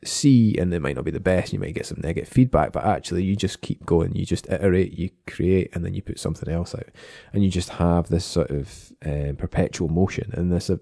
see 0.05 0.57
and 0.57 0.73
it 0.73 0.81
might 0.81 0.95
not 0.95 1.05
be 1.05 1.11
the 1.11 1.19
best, 1.19 1.53
you 1.53 1.59
might 1.59 1.73
get 1.73 1.85
some 1.85 1.99
negative 2.03 2.29
feedback, 2.29 2.71
but 2.71 2.85
actually 2.85 3.23
you 3.23 3.35
just 3.35 3.61
keep 3.61 3.85
going, 3.85 4.13
you 4.15 4.25
just 4.25 4.47
iterate, 4.49 4.97
you 4.97 5.09
create, 5.27 5.73
and 5.73 5.85
then 5.85 5.93
you 5.93 6.01
put 6.01 6.19
something 6.19 6.49
else 6.49 6.75
out. 6.75 6.89
And 7.31 7.43
you 7.43 7.49
just 7.49 7.69
have 7.69 8.09
this 8.09 8.25
sort 8.25 8.51
of 8.51 8.91
um, 9.05 9.37
perpetual 9.37 9.89
motion. 9.89 10.31
And 10.33 10.51
this, 10.51 10.69
uh, 10.69 10.77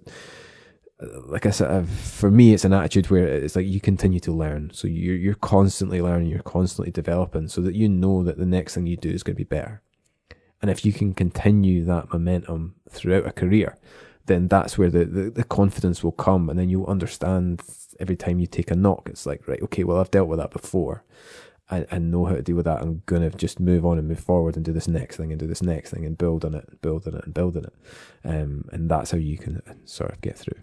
like 1.25 1.45
I 1.45 1.49
said, 1.49 1.71
uh, 1.71 1.83
for 1.83 2.29
me, 2.29 2.53
it's 2.53 2.65
an 2.65 2.73
attitude 2.73 3.09
where 3.09 3.27
it's 3.27 3.55
like 3.55 3.65
you 3.65 3.79
continue 3.79 4.19
to 4.21 4.31
learn. 4.31 4.71
So 4.73 4.87
you're, 4.87 5.15
you're 5.15 5.35
constantly 5.35 6.01
learning, 6.01 6.29
you're 6.29 6.41
constantly 6.41 6.91
developing 6.91 7.47
so 7.47 7.61
that 7.61 7.75
you 7.75 7.89
know 7.89 8.23
that 8.23 8.37
the 8.37 8.45
next 8.45 8.75
thing 8.75 8.85
you 8.85 8.97
do 8.97 9.09
is 9.09 9.23
going 9.23 9.35
to 9.35 9.43
be 9.43 9.43
better. 9.43 9.81
And 10.61 10.69
if 10.69 10.85
you 10.85 10.93
can 10.93 11.13
continue 11.13 11.83
that 11.85 12.13
momentum 12.13 12.75
throughout 12.89 13.25
a 13.25 13.31
career, 13.31 13.77
then 14.27 14.47
that's 14.47 14.77
where 14.77 14.91
the, 14.91 15.05
the, 15.05 15.29
the, 15.31 15.43
confidence 15.43 16.03
will 16.03 16.11
come. 16.11 16.49
And 16.49 16.59
then 16.59 16.69
you'll 16.69 16.85
understand 16.85 17.63
every 17.99 18.15
time 18.15 18.39
you 18.39 18.45
take 18.45 18.69
a 18.69 18.75
knock, 18.75 19.09
it's 19.09 19.25
like, 19.25 19.47
right, 19.47 19.61
okay, 19.63 19.83
well, 19.83 19.99
I've 19.99 20.11
dealt 20.11 20.27
with 20.27 20.37
that 20.37 20.51
before. 20.51 21.03
I, 21.71 21.87
I 21.91 21.97
know 21.97 22.25
how 22.25 22.35
to 22.35 22.43
deal 22.43 22.57
with 22.57 22.65
that. 22.65 22.81
I'm 22.81 23.01
going 23.07 23.27
to 23.27 23.35
just 23.35 23.59
move 23.59 23.85
on 23.85 23.97
and 23.97 24.07
move 24.07 24.19
forward 24.19 24.55
and 24.55 24.63
do 24.63 24.73
this 24.73 24.87
next 24.87 25.17
thing 25.17 25.31
and 25.31 25.39
do 25.39 25.47
this 25.47 25.63
next 25.63 25.89
thing 25.89 26.05
and 26.05 26.17
build 26.17 26.45
on 26.45 26.53
it, 26.53 26.65
and 26.69 26.79
build 26.81 27.07
on 27.07 27.15
it, 27.15 27.25
and 27.25 27.33
build 27.33 27.57
on 27.57 27.65
it. 27.65 27.73
Um, 28.23 28.65
and 28.71 28.89
that's 28.89 29.11
how 29.11 29.17
you 29.17 29.37
can 29.39 29.61
sort 29.85 30.11
of 30.11 30.21
get 30.21 30.37
through. 30.37 30.61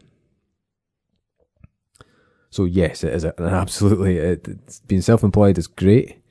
So 2.51 2.65
yes, 2.65 3.05
it 3.05 3.13
is 3.13 3.25
an 3.25 3.33
absolutely. 3.39 4.19
It, 4.19 4.81
being 4.87 5.03
self-employed 5.03 5.59
is 5.59 5.67
great. 5.67 6.23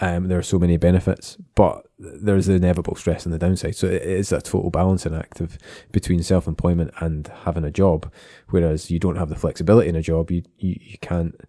Um, 0.00 0.26
there 0.26 0.38
are 0.38 0.42
so 0.42 0.58
many 0.58 0.76
benefits, 0.76 1.36
but 1.54 1.86
there's 1.98 2.46
the 2.46 2.54
inevitable 2.54 2.96
stress 2.96 3.24
and 3.24 3.32
the 3.32 3.38
downside. 3.38 3.76
So 3.76 3.86
it 3.86 4.02
is 4.02 4.32
a 4.32 4.40
total 4.40 4.70
balancing 4.70 5.14
act 5.14 5.40
of 5.40 5.56
between 5.92 6.22
self-employment 6.22 6.92
and 6.98 7.28
having 7.44 7.62
a 7.62 7.70
job. 7.70 8.12
Whereas 8.48 8.90
you 8.90 8.98
don't 8.98 9.16
have 9.16 9.28
the 9.28 9.36
flexibility 9.36 9.88
in 9.88 9.94
a 9.94 10.02
job, 10.02 10.32
you 10.32 10.42
you, 10.58 10.76
you 10.80 10.98
can't 10.98 11.40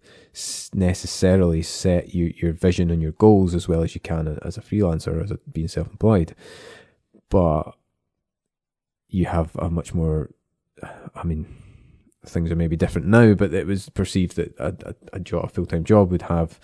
necessarily 0.72 1.62
set 1.62 2.14
you, 2.14 2.32
your 2.40 2.52
vision 2.52 2.90
and 2.90 3.02
your 3.02 3.12
goals 3.12 3.54
as 3.54 3.66
well 3.68 3.82
as 3.82 3.94
you 3.94 4.00
can 4.00 4.38
as 4.42 4.56
a 4.56 4.62
freelancer, 4.62 5.22
as 5.24 5.32
a, 5.32 5.38
being 5.50 5.68
self-employed. 5.68 6.34
But 7.28 7.72
you 9.08 9.26
have 9.26 9.56
a 9.56 9.68
much 9.68 9.92
more, 9.92 10.30
I 11.14 11.24
mean, 11.24 11.46
things 12.28 12.50
are 12.50 12.56
maybe 12.56 12.76
different 12.76 13.06
now, 13.06 13.34
but 13.34 13.54
it 13.54 13.66
was 13.66 13.88
perceived 13.90 14.36
that 14.36 14.54
a, 14.58 14.94
a, 15.12 15.20
a 15.20 15.48
full 15.48 15.66
time 15.66 15.84
job, 15.84 16.10
would 16.10 16.22
have 16.22 16.58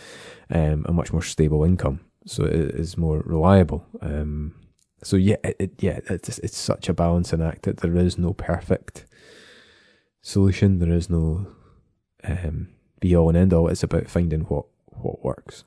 um, 0.51 0.85
a 0.89 0.93
much 0.93 1.13
more 1.13 1.23
stable 1.23 1.65
income, 1.65 2.01
so 2.27 2.45
it 2.45 2.53
is 2.53 2.97
more 2.97 3.23
reliable. 3.25 3.87
Um, 4.01 4.55
so 5.03 5.17
yeah, 5.17 5.37
it, 5.43 5.57
it, 5.59 5.73
yeah, 5.79 6.01
it's 6.09 6.39
it's 6.39 6.57
such 6.57 6.89
a 6.89 6.95
balancing 6.95 7.43
act 7.43 7.63
that 7.63 7.79
there 7.79 7.97
is 7.97 8.19
no 8.19 8.33
perfect 8.33 9.07
solution. 10.21 10.79
There 10.79 10.93
is 10.93 11.11
no 11.11 11.49
um, 12.25 12.69
be 13.01 13.17
all 13.17 13.29
and 13.29 13.37
end 13.39 13.53
all. 13.53 13.69
It's 13.69 13.83
about 13.83 14.09
finding 14.09 14.43
what 14.43 14.67
what 14.87 15.25
works. 15.25 15.65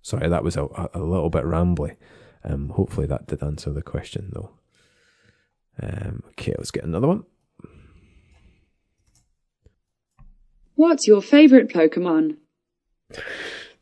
Sorry, 0.00 0.28
that 0.28 0.44
was 0.44 0.56
a, 0.56 0.66
a 0.94 1.00
little 1.00 1.28
bit 1.28 1.44
rambly. 1.44 1.96
Um, 2.44 2.70
hopefully 2.70 3.06
that 3.08 3.26
did 3.26 3.42
answer 3.42 3.70
the 3.70 3.82
question 3.82 4.30
though. 4.32 4.52
Um, 5.82 6.22
okay, 6.30 6.54
let's 6.58 6.70
get 6.70 6.84
another 6.84 7.08
one. 7.08 7.24
What's 10.74 11.08
your 11.08 11.22
favorite 11.22 11.68
Pokemon? 11.68 12.36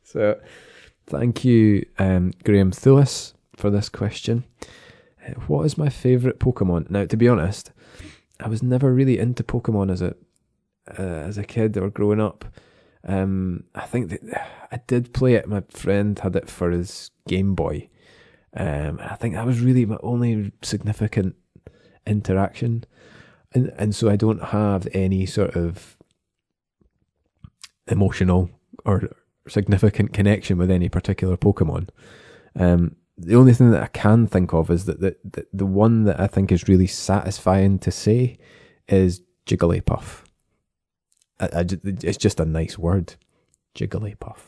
So, 0.03 0.41
thank 1.07 1.45
you, 1.45 1.85
um, 1.99 2.33
Graham 2.45 2.71
Thulis, 2.71 3.35
for 3.57 3.71
this 3.71 3.89
question. 3.89 4.45
Uh, 5.27 5.33
what 5.47 5.67
is 5.67 5.77
my 5.77 5.89
favorite 5.89 6.41
Pokemon? 6.41 6.91
Now, 6.91 7.05
to 7.05 7.17
be 7.17 7.29
honest, 7.29 7.73
I 8.41 8.49
was 8.49 8.63
never 8.63 8.93
really 8.93 9.19
into 9.19 9.43
Pokemon 9.43 9.91
as 9.91 10.01
a 10.01 10.15
uh, 10.99 11.03
as 11.03 11.37
a 11.37 11.45
kid 11.45 11.77
or 11.77 11.91
growing 11.91 12.21
up. 12.21 12.45
Um, 13.05 13.65
I 13.75 13.83
think 13.83 14.11
that 14.11 14.21
I 14.73 14.81
did 14.87 15.13
play 15.13 15.35
it. 15.35 15.49
My 15.49 15.63
friend 15.71 16.19
had 16.19 16.37
it 16.37 16.49
for 16.49 16.71
his 16.71 17.11
Game 17.29 17.55
Boy. 17.55 17.89
Um, 18.57 18.99
I 19.03 19.17
think 19.17 19.35
that 19.35 19.47
was 19.47 19.61
really 19.61 19.85
my 19.85 19.99
only 20.03 20.53
significant 20.63 21.37
interaction. 22.07 22.85
And 23.53 23.73
and 23.79 23.95
so 23.95 24.09
I 24.09 24.17
don't 24.17 24.45
have 24.45 24.89
any 24.93 25.27
sort 25.27 25.57
of 25.57 25.97
emotional 27.89 28.51
or 28.85 29.11
significant 29.49 30.13
connection 30.13 30.59
with 30.59 30.71
any 30.71 30.89
particular 30.89 31.37
Pokemon. 31.37 31.89
Um, 32.59 32.97
the 33.17 33.37
only 33.37 33.55
thing 33.55 33.71
that 33.71 33.83
I 33.83 33.87
can 33.89 34.27
think 34.27 34.53
of 34.53 34.71
is 34.71 34.85
that 34.85 35.01
the, 35.01 35.17
the, 35.25 35.47
the 35.53 35.67
one 35.67 36.05
that 36.05 36.21
I 36.21 36.27
think 36.27 36.53
is 36.53 36.69
really 36.69 36.87
satisfying 36.87 37.79
to 37.81 37.91
say 37.91 38.39
is 38.89 39.23
Jigglypuff. 39.47 40.25
I, 41.41 41.47
I, 41.47 41.65
it's 41.85 42.19
just 42.19 42.41
a 42.41 42.45
nice 42.45 42.77
word, 42.79 43.15
Jigglypuff. 43.75 44.39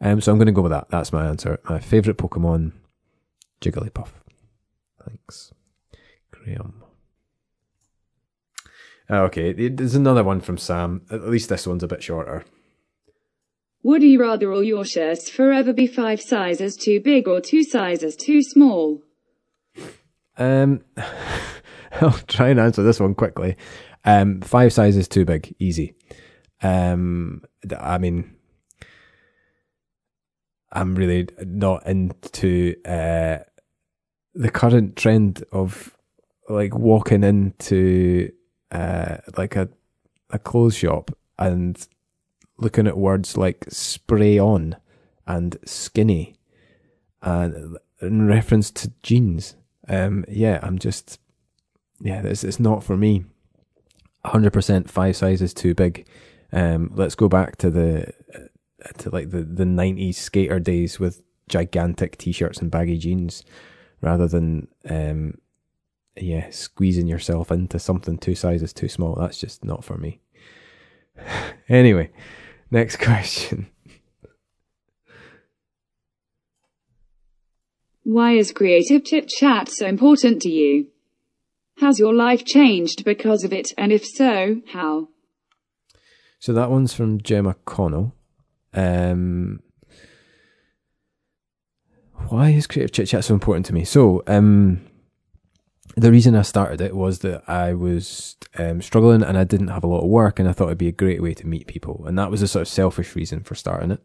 Um, 0.00 0.20
so 0.20 0.32
I'm 0.32 0.38
going 0.38 0.46
to 0.46 0.52
go 0.52 0.62
with 0.62 0.72
that. 0.72 0.88
That's 0.90 1.12
my 1.12 1.26
answer. 1.26 1.60
My 1.68 1.78
favourite 1.78 2.18
Pokemon, 2.18 2.72
Jigglypuff. 3.60 4.08
Thanks. 5.06 5.52
Graham. 6.42 6.82
Ah, 9.08 9.20
okay, 9.22 9.52
there's 9.68 9.94
another 9.94 10.24
one 10.24 10.40
from 10.40 10.58
Sam. 10.58 11.02
At 11.10 11.28
least 11.28 11.48
this 11.48 11.66
one's 11.66 11.82
a 11.82 11.88
bit 11.88 12.02
shorter. 12.02 12.44
Would 13.82 14.02
you 14.02 14.20
rather 14.20 14.52
all 14.52 14.62
your 14.62 14.84
shirts 14.84 15.28
forever 15.28 15.72
be 15.72 15.86
five 15.86 16.20
sizes 16.20 16.76
too 16.76 17.00
big 17.00 17.26
or 17.26 17.40
two 17.40 17.64
sizes 17.64 18.14
too 18.14 18.40
small? 18.42 19.02
Um, 20.38 20.82
I'll 22.00 22.12
try 22.26 22.48
and 22.48 22.60
answer 22.60 22.82
this 22.82 23.00
one 23.00 23.14
quickly. 23.14 23.56
Um, 24.04 24.40
five 24.40 24.72
sizes 24.72 25.08
too 25.08 25.24
big, 25.24 25.54
easy. 25.58 25.94
Um, 26.62 27.42
I 27.78 27.98
mean, 27.98 28.36
I'm 30.70 30.94
really 30.94 31.28
not 31.44 31.86
into 31.86 32.76
uh, 32.84 33.38
the 34.34 34.50
current 34.50 34.96
trend 34.96 35.44
of 35.52 35.94
like 36.52 36.74
walking 36.74 37.24
into 37.24 38.30
uh, 38.70 39.18
like 39.36 39.56
a 39.56 39.68
a 40.30 40.38
clothes 40.38 40.76
shop 40.76 41.10
and 41.38 41.86
looking 42.58 42.86
at 42.86 42.96
words 42.96 43.36
like 43.36 43.64
spray 43.68 44.38
on 44.38 44.76
and 45.26 45.58
skinny 45.64 46.34
and 47.22 47.76
in 48.00 48.26
reference 48.26 48.70
to 48.70 48.92
jeans. 49.02 49.56
Um, 49.88 50.24
yeah, 50.28 50.58
I'm 50.62 50.78
just 50.78 51.18
yeah, 52.00 52.22
it's 52.22 52.44
it's 52.44 52.60
not 52.60 52.82
for 52.82 52.96
me. 52.96 53.24
Hundred 54.24 54.52
percent, 54.52 54.90
five 54.90 55.16
sizes 55.16 55.52
too 55.52 55.74
big. 55.74 56.06
Um, 56.52 56.90
let's 56.94 57.14
go 57.14 57.28
back 57.28 57.56
to 57.56 57.70
the 57.70 58.12
to 58.98 59.10
like 59.10 59.30
the 59.30 59.42
the 59.42 59.64
nineties 59.64 60.18
skater 60.18 60.60
days 60.60 61.00
with 61.00 61.22
gigantic 61.48 62.16
t-shirts 62.18 62.60
and 62.60 62.70
baggy 62.70 62.98
jeans, 62.98 63.42
rather 64.00 64.26
than 64.26 64.68
um, 64.88 65.38
yeah, 66.16 66.50
squeezing 66.50 67.06
yourself 67.06 67.50
into 67.50 67.78
something 67.78 68.18
two 68.18 68.34
sizes 68.34 68.72
too 68.72 68.88
small. 68.88 69.14
That's 69.14 69.38
just 69.38 69.64
not 69.64 69.84
for 69.84 69.96
me. 69.96 70.20
anyway, 71.68 72.10
next 72.70 72.96
question. 73.00 73.68
Why 78.04 78.32
is 78.32 78.52
creative 78.52 79.04
chit 79.04 79.28
chat 79.28 79.68
so 79.68 79.86
important 79.86 80.42
to 80.42 80.50
you? 80.50 80.88
Has 81.78 81.98
your 81.98 82.12
life 82.12 82.44
changed 82.44 83.04
because 83.04 83.44
of 83.44 83.52
it, 83.52 83.72
and 83.78 83.92
if 83.92 84.04
so, 84.04 84.60
how? 84.72 85.08
So 86.38 86.52
that 86.52 86.70
one's 86.70 86.92
from 86.92 87.20
Gemma 87.22 87.54
Connell. 87.64 88.14
Um, 88.74 89.60
why 92.28 92.50
is 92.50 92.66
creative 92.66 92.92
chit 92.92 93.08
chat 93.08 93.24
so 93.24 93.34
important 93.34 93.66
to 93.66 93.74
me? 93.74 93.84
So, 93.84 94.22
um, 94.26 94.84
the 95.96 96.10
reason 96.10 96.34
I 96.34 96.42
started 96.42 96.80
it 96.80 96.96
was 96.96 97.20
that 97.20 97.48
I 97.48 97.74
was 97.74 98.36
um, 98.58 98.80
struggling 98.80 99.22
and 99.22 99.36
I 99.36 99.44
didn't 99.44 99.68
have 99.68 99.84
a 99.84 99.86
lot 99.86 100.02
of 100.02 100.08
work, 100.08 100.38
and 100.38 100.48
I 100.48 100.52
thought 100.52 100.66
it'd 100.66 100.78
be 100.78 100.88
a 100.88 100.92
great 100.92 101.22
way 101.22 101.34
to 101.34 101.46
meet 101.46 101.66
people. 101.66 102.04
And 102.06 102.18
that 102.18 102.30
was 102.30 102.42
a 102.42 102.48
sort 102.48 102.62
of 102.62 102.68
selfish 102.68 103.14
reason 103.14 103.42
for 103.42 103.54
starting 103.54 103.90
it. 103.90 104.00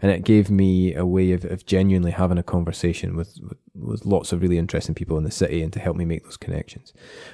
And 0.00 0.10
it 0.10 0.24
gave 0.24 0.50
me 0.50 0.94
a 0.94 1.04
way 1.06 1.32
of, 1.32 1.44
of 1.44 1.66
genuinely 1.66 2.12
having 2.12 2.38
a 2.38 2.42
conversation 2.42 3.16
with, 3.16 3.38
with, 3.42 3.58
with 3.74 4.06
lots 4.06 4.32
of 4.32 4.42
really 4.42 4.58
interesting 4.58 4.94
people 4.94 5.18
in 5.18 5.24
the 5.24 5.30
city 5.30 5.62
and 5.62 5.72
to 5.72 5.80
help 5.80 5.96
me 5.96 6.04
make 6.04 6.24
those 6.24 6.36
connections. 6.36 6.92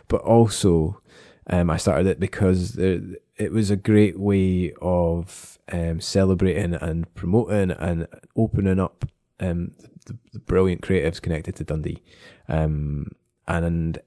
But 0.09 0.23
also, 0.23 1.01
um, 1.49 1.71
I 1.71 1.77
started 1.77 2.07
it 2.07 2.21
because 2.21 2.73
there, 2.73 3.01
it 3.37 3.53
was 3.53 3.71
a 3.71 3.77
great 3.77 4.19
way 4.19 4.73
of 4.81 5.59
um, 5.71 6.01
celebrating 6.01 6.75
and 6.75 7.13
promoting 7.15 7.71
and 7.71 8.07
opening 8.37 8.81
up 8.81 9.05
um, 9.41 9.73
the, 10.07 10.17
the, 10.33 10.39
brilliant 10.41 10.83
creatives 10.83 11.23
connected 11.23 11.55
to 11.57 11.65
Dundee. 11.65 12.03
Um, 12.49 13.13
and 13.49 13.99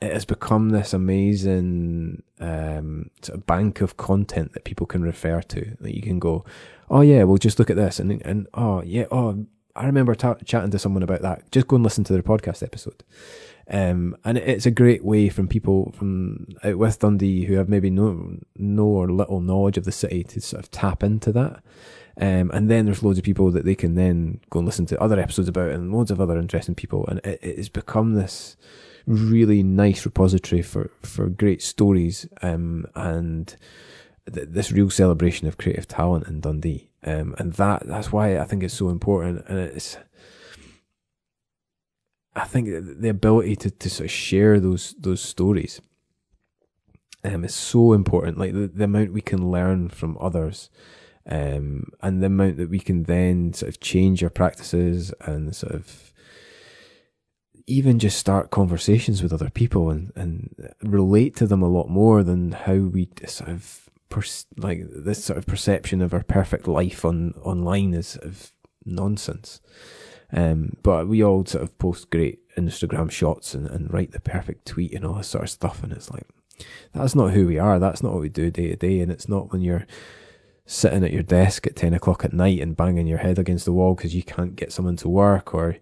it 0.00 0.12
has 0.12 0.24
become 0.24 0.70
this 0.70 0.92
amazing 0.92 2.22
um, 2.40 3.10
sort 3.22 3.38
of 3.38 3.46
bank 3.46 3.80
of 3.80 3.96
content 3.96 4.52
that 4.52 4.64
people 4.64 4.86
can 4.86 5.02
refer 5.02 5.40
to. 5.40 5.76
That 5.80 5.94
you 5.94 6.02
can 6.02 6.18
go, 6.18 6.44
oh 6.90 7.00
yeah, 7.00 7.22
well 7.22 7.38
just 7.38 7.58
look 7.58 7.70
at 7.70 7.76
this, 7.76 7.98
and 7.98 8.20
and 8.24 8.46
oh 8.52 8.82
yeah, 8.82 9.06
oh 9.10 9.46
I 9.74 9.86
remember 9.86 10.14
ta- 10.14 10.36
chatting 10.44 10.70
to 10.72 10.78
someone 10.78 11.02
about 11.02 11.22
that. 11.22 11.50
Just 11.52 11.68
go 11.68 11.76
and 11.76 11.84
listen 11.84 12.04
to 12.04 12.12
their 12.12 12.22
podcast 12.22 12.62
episode. 12.62 13.04
Um, 13.70 14.16
and 14.24 14.38
it's 14.38 14.66
a 14.66 14.70
great 14.70 15.04
way 15.04 15.28
from 15.28 15.46
people 15.46 15.92
from 15.92 16.46
out 16.64 16.78
with 16.78 16.98
Dundee 16.98 17.44
who 17.44 17.54
have 17.54 17.68
maybe 17.68 17.90
no 17.90 18.38
no 18.56 18.84
or 18.84 19.10
little 19.10 19.40
knowledge 19.40 19.76
of 19.76 19.84
the 19.84 19.92
city 19.92 20.24
to 20.24 20.40
sort 20.40 20.62
of 20.62 20.70
tap 20.70 21.02
into 21.02 21.32
that. 21.32 21.62
Um, 22.20 22.50
and 22.52 22.68
then 22.68 22.84
there's 22.84 23.02
loads 23.02 23.18
of 23.18 23.24
people 23.24 23.50
that 23.52 23.64
they 23.64 23.76
can 23.76 23.94
then 23.94 24.40
go 24.50 24.58
and 24.58 24.66
listen 24.66 24.86
to 24.86 25.00
other 25.00 25.20
episodes 25.20 25.48
about, 25.48 25.70
and 25.70 25.92
loads 25.92 26.10
of 26.10 26.20
other 26.20 26.38
interesting 26.38 26.74
people, 26.74 27.06
and 27.06 27.20
it, 27.20 27.38
it 27.42 27.56
has 27.56 27.68
become 27.68 28.14
this 28.14 28.56
really 29.06 29.62
nice 29.62 30.04
repository 30.04 30.60
for 30.60 30.90
for 31.02 31.28
great 31.28 31.62
stories 31.62 32.28
um, 32.42 32.84
and 32.94 33.56
th- 34.32 34.48
this 34.50 34.72
real 34.72 34.90
celebration 34.90 35.48
of 35.48 35.56
creative 35.56 35.88
talent 35.88 36.26
in 36.26 36.40
Dundee. 36.40 36.90
Um, 37.04 37.34
and 37.38 37.52
that 37.54 37.86
that's 37.86 38.12
why 38.12 38.38
I 38.38 38.44
think 38.44 38.62
it's 38.62 38.74
so 38.74 38.88
important. 38.88 39.44
And 39.48 39.58
it's 39.58 39.96
I 42.34 42.44
think 42.44 42.68
the 43.00 43.08
ability 43.08 43.56
to, 43.56 43.70
to 43.70 43.90
sort 43.90 44.06
of 44.06 44.10
share 44.10 44.58
those 44.58 44.94
those 44.98 45.20
stories 45.20 45.80
um, 47.22 47.44
is 47.44 47.54
so 47.54 47.92
important. 47.92 48.38
Like 48.38 48.52
the, 48.52 48.66
the 48.66 48.84
amount 48.84 49.12
we 49.12 49.20
can 49.20 49.50
learn 49.50 49.88
from 49.88 50.18
others 50.20 50.68
Um, 51.28 51.92
and 52.00 52.22
the 52.22 52.26
amount 52.26 52.56
that 52.56 52.70
we 52.70 52.80
can 52.80 53.02
then 53.02 53.52
sort 53.52 53.68
of 53.68 53.80
change 53.80 54.24
our 54.24 54.30
practices 54.30 55.12
and 55.20 55.54
sort 55.54 55.74
of 55.74 56.12
even 57.66 57.98
just 57.98 58.18
start 58.18 58.50
conversations 58.50 59.22
with 59.22 59.32
other 59.32 59.50
people 59.50 59.90
and, 59.90 60.10
and 60.16 60.72
relate 60.82 61.36
to 61.36 61.46
them 61.46 61.62
a 61.62 61.68
lot 61.68 61.90
more 61.90 62.22
than 62.22 62.52
how 62.52 62.76
we 62.76 63.10
sort 63.26 63.50
of 63.50 63.90
pers- 64.08 64.46
like 64.56 64.80
this 64.90 65.22
sort 65.22 65.36
of 65.36 65.46
perception 65.46 66.00
of 66.00 66.14
our 66.14 66.22
perfect 66.22 66.66
life 66.66 67.04
on 67.04 67.34
online 67.42 67.92
is 67.92 68.08
sort 68.08 68.24
of 68.24 68.52
nonsense. 68.86 69.60
Um, 70.32 70.76
but 70.82 71.08
we 71.08 71.22
all 71.22 71.44
sort 71.44 71.62
of 71.62 71.78
post 71.78 72.10
great 72.10 72.40
Instagram 72.56 73.10
shots 73.10 73.54
and, 73.54 73.66
and 73.66 73.92
write 73.92 74.12
the 74.12 74.20
perfect 74.20 74.66
tweet 74.66 74.94
and 74.94 75.04
all 75.04 75.14
this 75.14 75.28
sort 75.28 75.44
of 75.44 75.50
stuff. 75.50 75.82
And 75.82 75.92
it's 75.92 76.10
like, 76.10 76.26
that's 76.92 77.14
not 77.14 77.32
who 77.32 77.46
we 77.46 77.58
are. 77.58 77.78
That's 77.78 78.02
not 78.02 78.12
what 78.12 78.22
we 78.22 78.28
do 78.28 78.50
day 78.50 78.68
to 78.68 78.76
day. 78.76 79.00
And 79.00 79.12
it's 79.12 79.28
not 79.28 79.52
when 79.52 79.60
you're 79.60 79.86
sitting 80.68 81.02
at 81.02 81.14
your 81.14 81.22
desk 81.22 81.66
at 81.66 81.74
10 81.74 81.94
o'clock 81.94 82.26
at 82.26 82.34
night 82.34 82.60
and 82.60 82.76
banging 82.76 83.06
your 83.06 83.18
head 83.18 83.38
against 83.38 83.64
the 83.64 83.72
wall 83.72 83.94
because 83.94 84.14
you 84.14 84.22
can't 84.22 84.54
get 84.54 84.70
someone 84.70 84.96
to 84.96 85.08
work 85.08 85.54
or 85.54 85.78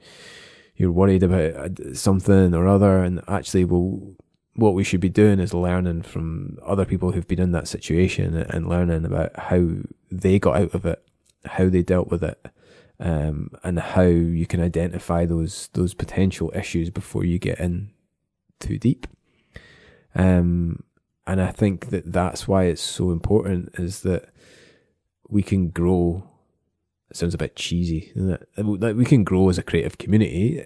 you're 0.77 0.93
worried 0.93 1.25
about 1.25 1.81
uh, 1.81 1.93
something 1.93 2.55
or 2.55 2.69
other. 2.69 3.03
And 3.03 3.21
actually, 3.27 3.65
well, 3.65 4.15
what 4.55 4.75
we 4.75 4.85
should 4.85 5.01
be 5.01 5.09
doing 5.09 5.41
is 5.41 5.53
learning 5.53 6.03
from 6.03 6.57
other 6.65 6.85
people 6.85 7.11
who've 7.11 7.27
been 7.27 7.41
in 7.41 7.51
that 7.51 7.67
situation 7.67 8.37
and 8.37 8.69
learning 8.69 9.05
about 9.05 9.37
how 9.37 9.67
they 10.13 10.39
got 10.39 10.57
out 10.57 10.73
of 10.73 10.87
it, 10.87 11.05
how 11.47 11.69
they 11.69 11.83
dealt 11.83 12.09
with 12.09 12.23
it, 12.23 12.47
um, 13.01 13.51
and 13.65 13.81
how 13.81 14.03
you 14.03 14.47
can 14.47 14.61
identify 14.61 15.27
those 15.27 15.69
those 15.73 15.95
potential 15.95 16.53
issues 16.55 16.91
before 16.91 17.25
you 17.25 17.41
get 17.41 17.59
in 17.59 17.91
too 18.61 18.79
deep. 18.79 19.09
Um, 20.15 20.85
and 21.27 21.43
I 21.43 21.51
think 21.51 21.87
that 21.91 22.13
that's 22.13 22.47
why 22.47 22.65
it's 22.65 22.81
so 22.81 23.11
important 23.11 23.71
is 23.75 24.03
that 24.03 24.31
we 25.29 25.43
can 25.43 25.71
grow. 25.71 26.29
It 27.11 27.17
sounds 27.17 27.35
a 27.35 27.39
bit 27.39 27.57
cheesy, 27.57 28.13
Like 28.17 28.97
we 28.97 29.05
can 29.05 29.23
grow 29.23 29.49
as 29.49 29.59
a 29.59 29.63
creative 29.63 29.99
community 29.99 30.65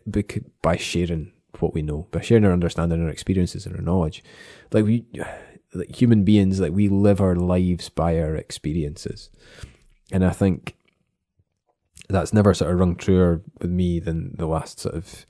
by 0.62 0.76
sharing 0.76 1.32
what 1.58 1.74
we 1.74 1.82
know, 1.82 2.06
by 2.10 2.22
sharing 2.22 2.44
our 2.44 2.52
understanding, 2.52 3.02
our 3.02 3.10
experiences, 3.10 3.66
and 3.66 3.76
our 3.76 3.82
knowledge. 3.82 4.24
Like 4.72 4.84
we, 4.84 5.04
like 5.74 5.94
human 5.94 6.24
beings, 6.24 6.60
like 6.60 6.72
we 6.72 6.88
live 6.88 7.20
our 7.20 7.36
lives 7.36 7.88
by 7.88 8.18
our 8.18 8.36
experiences, 8.36 9.30
and 10.10 10.24
I 10.24 10.30
think 10.30 10.76
that's 12.08 12.32
never 12.32 12.54
sort 12.54 12.72
of 12.72 12.80
rung 12.80 12.96
truer 12.96 13.42
with 13.60 13.70
me 13.70 14.00
than 14.00 14.34
the 14.36 14.46
last 14.46 14.80
sort 14.80 14.94
of 14.94 15.26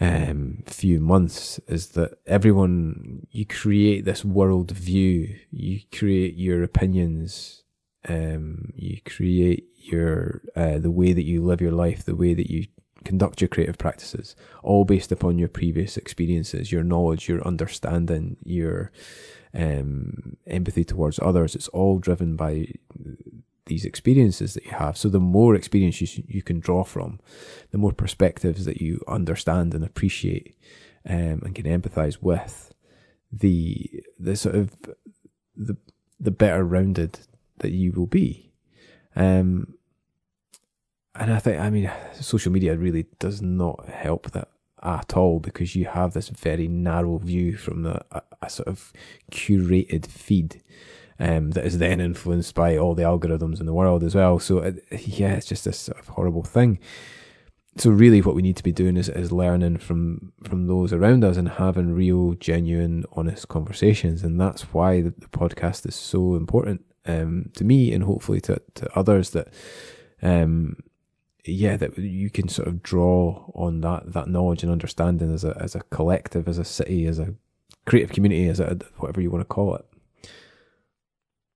um, 0.00 0.62
few 0.66 1.00
months 1.00 1.58
is 1.68 1.88
that 1.88 2.18
everyone 2.26 3.26
you 3.30 3.46
create 3.46 4.04
this 4.04 4.24
world 4.24 4.70
view, 4.70 5.36
you 5.50 5.80
create 5.92 6.36
your 6.36 6.62
opinions, 6.62 7.62
um, 8.08 8.72
you 8.74 9.00
create 9.04 9.64
your 9.76 10.42
uh, 10.54 10.78
the 10.78 10.90
way 10.90 11.12
that 11.12 11.24
you 11.24 11.44
live 11.44 11.60
your 11.60 11.72
life, 11.72 12.04
the 12.04 12.16
way 12.16 12.34
that 12.34 12.50
you 12.50 12.66
conduct 13.04 13.40
your 13.40 13.48
creative 13.48 13.78
practices, 13.78 14.34
all 14.62 14.84
based 14.84 15.12
upon 15.12 15.38
your 15.38 15.48
previous 15.48 15.96
experiences, 15.96 16.72
your 16.72 16.82
knowledge, 16.82 17.28
your 17.28 17.46
understanding, 17.46 18.36
your 18.42 18.90
um, 19.54 20.36
empathy 20.46 20.84
towards 20.84 21.18
others. 21.20 21.54
It's 21.54 21.68
all 21.68 21.98
driven 21.98 22.36
by 22.36 22.68
these 23.66 23.84
experiences 23.84 24.54
that 24.54 24.64
you 24.64 24.72
have. 24.72 24.96
So 24.96 25.08
the 25.08 25.20
more 25.20 25.54
experience 25.54 26.00
you, 26.00 26.24
you 26.26 26.42
can 26.42 26.60
draw 26.60 26.84
from, 26.84 27.20
the 27.70 27.78
more 27.78 27.92
perspectives 27.92 28.64
that 28.64 28.80
you 28.80 29.02
understand 29.08 29.74
and 29.74 29.84
appreciate 29.84 30.56
um, 31.08 31.42
and 31.44 31.54
can 31.54 31.64
empathize 31.64 32.22
with, 32.22 32.72
the 33.32 34.02
the 34.18 34.36
sort 34.36 34.54
of 34.54 34.76
the 35.56 35.76
the 36.18 36.30
better 36.30 36.64
rounded 36.64 37.18
that 37.58 37.72
you 37.72 37.92
will 37.92 38.06
be. 38.06 38.52
Um, 39.14 39.74
and 41.14 41.32
I 41.32 41.38
think, 41.38 41.60
I 41.60 41.70
mean, 41.70 41.90
social 42.20 42.52
media 42.52 42.76
really 42.76 43.06
does 43.18 43.40
not 43.40 43.88
help 43.88 44.30
that 44.32 44.48
at 44.82 45.16
all 45.16 45.40
because 45.40 45.74
you 45.74 45.86
have 45.86 46.12
this 46.12 46.28
very 46.28 46.68
narrow 46.68 47.18
view 47.18 47.56
from 47.56 47.82
the, 47.82 48.04
a, 48.12 48.22
a 48.42 48.50
sort 48.50 48.68
of 48.68 48.92
curated 49.30 50.06
feed 50.06 50.62
um, 51.18 51.52
that 51.52 51.64
is 51.64 51.78
then 51.78 52.00
influenced 52.00 52.54
by 52.54 52.76
all 52.76 52.94
the 52.94 53.02
algorithms 53.02 53.60
in 53.60 53.66
the 53.66 53.72
world 53.72 54.04
as 54.04 54.14
well. 54.14 54.38
So 54.38 54.58
it, 54.58 54.84
yeah, 55.06 55.34
it's 55.34 55.46
just 55.46 55.64
this 55.64 55.78
sort 55.78 55.98
of 55.98 56.08
horrible 56.08 56.44
thing. 56.44 56.78
So 57.78 57.90
really, 57.90 58.22
what 58.22 58.34
we 58.34 58.42
need 58.42 58.56
to 58.56 58.62
be 58.62 58.72
doing 58.72 58.96
is, 58.96 59.10
is 59.10 59.32
learning 59.32 59.78
from 59.78 60.32
from 60.42 60.66
those 60.66 60.94
around 60.94 61.24
us 61.24 61.36
and 61.36 61.46
having 61.46 61.92
real, 61.92 62.32
genuine, 62.32 63.04
honest 63.12 63.48
conversations, 63.48 64.22
and 64.22 64.40
that's 64.40 64.62
why 64.72 65.02
the, 65.02 65.10
the 65.10 65.26
podcast 65.26 65.86
is 65.86 65.94
so 65.94 66.36
important 66.36 66.86
um, 67.06 67.50
to 67.54 67.64
me 67.64 67.92
and 67.92 68.04
hopefully 68.04 68.40
to, 68.42 68.60
to 68.74 68.98
others 68.98 69.30
that 69.30 69.48
um, 70.22 70.76
yeah, 71.44 71.76
that 71.76 71.96
you 71.98 72.30
can 72.30 72.48
sort 72.48 72.68
of 72.68 72.82
draw 72.82 73.50
on 73.54 73.80
that 73.82 74.12
that 74.12 74.28
knowledge 74.28 74.62
and 74.62 74.72
understanding 74.72 75.32
as 75.32 75.44
a 75.44 75.56
as 75.60 75.74
a 75.74 75.80
collective, 75.90 76.48
as 76.48 76.58
a 76.58 76.64
city, 76.64 77.06
as 77.06 77.18
a 77.18 77.34
creative 77.84 78.12
community, 78.12 78.48
as 78.48 78.60
a 78.60 78.78
whatever 78.96 79.20
you 79.20 79.30
want 79.30 79.42
to 79.42 79.54
call 79.54 79.76
it. 79.76 79.84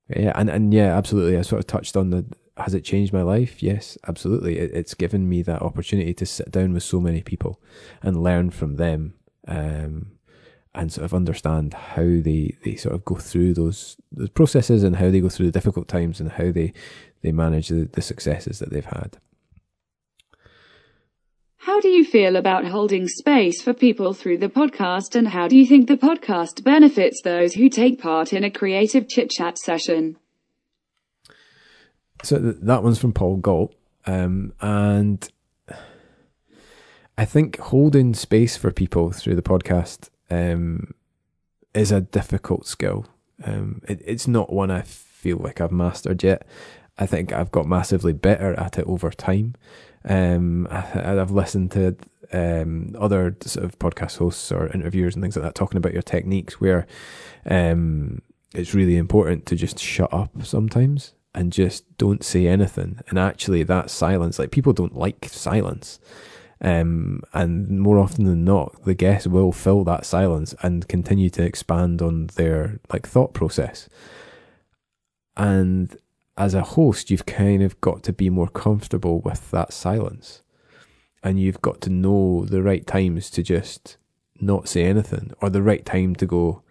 Yeah, 0.08 0.32
and, 0.34 0.50
and 0.50 0.74
yeah, 0.74 0.96
absolutely. 0.96 1.38
I 1.38 1.42
sort 1.42 1.60
of 1.60 1.66
touched 1.66 1.96
on 1.96 2.10
the 2.10 2.26
has 2.56 2.74
it 2.74 2.84
changed 2.84 3.12
my 3.12 3.22
life? 3.22 3.62
Yes, 3.62 3.96
absolutely. 4.06 4.58
It, 4.58 4.72
it's 4.74 4.94
given 4.94 5.28
me 5.28 5.42
that 5.42 5.62
opportunity 5.62 6.12
to 6.14 6.26
sit 6.26 6.50
down 6.50 6.72
with 6.72 6.82
so 6.82 7.00
many 7.00 7.22
people 7.22 7.60
and 8.02 8.22
learn 8.22 8.50
from 8.50 8.76
them, 8.76 9.14
um, 9.48 10.12
and 10.74 10.92
sort 10.92 11.04
of 11.04 11.14
understand 11.14 11.74
how 11.74 12.02
they, 12.02 12.56
they 12.64 12.76
sort 12.76 12.94
of 12.94 13.04
go 13.04 13.16
through 13.16 13.54
those 13.54 13.96
those 14.12 14.30
processes 14.30 14.82
and 14.82 14.96
how 14.96 15.10
they 15.10 15.20
go 15.20 15.28
through 15.28 15.46
the 15.46 15.52
difficult 15.52 15.88
times 15.88 16.20
and 16.20 16.32
how 16.32 16.52
they 16.52 16.72
they 17.22 17.32
manage 17.32 17.68
the, 17.68 17.88
the 17.92 18.02
successes 18.02 18.58
that 18.60 18.70
they've 18.70 18.84
had. 18.84 19.18
How 21.58 21.78
do 21.80 21.88
you 21.88 22.04
feel 22.04 22.36
about 22.36 22.64
holding 22.64 23.06
space 23.06 23.60
for 23.60 23.74
people 23.74 24.14
through 24.14 24.38
the 24.38 24.48
podcast 24.48 25.14
and 25.14 25.28
how 25.28 25.46
do 25.46 25.56
you 25.56 25.66
think 25.66 25.88
the 25.88 25.96
podcast 25.96 26.64
benefits 26.64 27.20
those 27.20 27.52
who 27.54 27.68
take 27.68 28.00
part 28.00 28.32
in 28.32 28.44
a 28.44 28.50
creative 28.50 29.08
chit 29.08 29.28
chat 29.30 29.58
session? 29.58 30.16
So 32.22 32.38
th- 32.38 32.56
that 32.62 32.82
one's 32.82 32.98
from 32.98 33.12
Paul 33.12 33.36
Galt. 33.36 33.74
Um, 34.06 34.54
and 34.62 35.28
I 37.18 37.26
think 37.26 37.58
holding 37.58 38.14
space 38.14 38.56
for 38.56 38.70
people 38.72 39.12
through 39.12 39.36
the 39.36 39.42
podcast 39.42 40.08
um, 40.30 40.94
is 41.74 41.92
a 41.92 42.00
difficult 42.00 42.66
skill. 42.66 43.06
Um, 43.44 43.82
it, 43.88 44.00
it's 44.04 44.28
not 44.28 44.52
one 44.52 44.70
I 44.70 44.82
feel 44.82 45.38
like 45.38 45.60
I've 45.60 45.72
mastered 45.72 46.22
yet. 46.22 46.46
I 46.98 47.06
think 47.06 47.32
I've 47.32 47.50
got 47.50 47.66
massively 47.66 48.12
better 48.12 48.58
at 48.58 48.78
it 48.78 48.86
over 48.86 49.10
time. 49.10 49.54
Um, 50.04 50.66
I, 50.70 50.80
have 50.80 51.30
listened 51.30 51.72
to 51.72 51.96
um, 52.32 52.94
other 52.98 53.36
sort 53.42 53.64
of 53.64 53.78
podcast 53.78 54.18
hosts 54.18 54.50
or 54.52 54.68
interviewers 54.68 55.14
and 55.14 55.22
things 55.22 55.36
like 55.36 55.42
that 55.44 55.54
talking 55.54 55.78
about 55.78 55.92
your 55.92 56.02
techniques 56.02 56.60
where 56.60 56.86
um, 57.46 58.22
it's 58.54 58.74
really 58.74 58.96
important 58.96 59.46
to 59.46 59.56
just 59.56 59.78
shut 59.78 60.12
up 60.12 60.30
sometimes 60.44 61.14
and 61.34 61.52
just 61.52 61.96
don't 61.96 62.24
say 62.24 62.46
anything. 62.46 63.00
And 63.08 63.18
actually, 63.18 63.62
that 63.64 63.90
silence, 63.90 64.38
like 64.38 64.50
people 64.50 64.72
don't 64.72 64.96
like 64.96 65.28
silence. 65.30 66.00
Um, 66.62 67.22
and 67.32 67.80
more 67.80 67.98
often 67.98 68.24
than 68.24 68.44
not, 68.44 68.84
the 68.84 68.94
guest 68.94 69.26
will 69.26 69.52
fill 69.52 69.82
that 69.84 70.04
silence 70.04 70.54
and 70.62 70.86
continue 70.88 71.30
to 71.30 71.42
expand 71.42 72.02
on 72.02 72.28
their 72.34 72.80
like 72.92 73.06
thought 73.06 73.32
process. 73.32 73.88
And 75.36 75.96
as 76.36 76.54
a 76.54 76.62
host, 76.62 77.10
you've 77.10 77.26
kind 77.26 77.62
of 77.62 77.80
got 77.80 78.02
to 78.04 78.12
be 78.12 78.28
more 78.28 78.48
comfortable 78.48 79.20
with 79.20 79.50
that 79.52 79.72
silence. 79.72 80.42
And 81.22 81.40
you've 81.40 81.62
got 81.62 81.80
to 81.82 81.90
know 81.90 82.44
the 82.44 82.62
right 82.62 82.86
times 82.86 83.30
to 83.30 83.42
just 83.42 83.96
not 84.40 84.68
say 84.68 84.84
anything 84.84 85.32
or 85.40 85.50
the 85.50 85.62
right 85.62 85.84
time 85.84 86.14
to 86.16 86.26
go, 86.26 86.62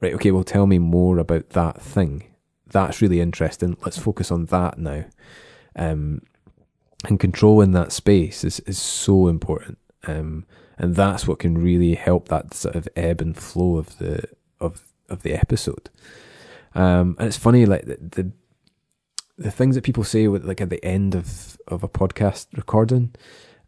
right, 0.00 0.14
okay, 0.14 0.30
well, 0.30 0.44
tell 0.44 0.66
me 0.66 0.78
more 0.78 1.18
about 1.18 1.50
that 1.50 1.80
thing. 1.80 2.24
That's 2.68 3.02
really 3.02 3.20
interesting. 3.20 3.76
Let's 3.84 3.98
focus 3.98 4.30
on 4.30 4.46
that 4.46 4.78
now. 4.78 5.04
Um, 5.76 6.22
and 7.04 7.18
controlling 7.18 7.72
that 7.72 7.92
space 7.92 8.44
is, 8.44 8.60
is 8.60 8.78
so 8.78 9.28
important. 9.28 9.78
Um, 10.06 10.46
and 10.78 10.96
that's 10.96 11.26
what 11.26 11.38
can 11.38 11.58
really 11.58 11.94
help 11.94 12.28
that 12.28 12.54
sort 12.54 12.74
of 12.74 12.88
ebb 12.96 13.20
and 13.20 13.36
flow 13.36 13.76
of 13.76 13.98
the 13.98 14.24
of 14.60 14.82
of 15.08 15.22
the 15.22 15.34
episode. 15.34 15.90
Um, 16.74 17.16
and 17.18 17.28
it's 17.28 17.36
funny, 17.36 17.66
like 17.66 17.84
the, 17.84 17.98
the 18.00 18.32
the 19.38 19.50
things 19.50 19.74
that 19.74 19.84
people 19.84 20.04
say 20.04 20.28
with 20.28 20.44
like 20.44 20.60
at 20.60 20.70
the 20.70 20.84
end 20.84 21.14
of 21.14 21.58
of 21.66 21.82
a 21.82 21.88
podcast 21.88 22.46
recording 22.56 23.14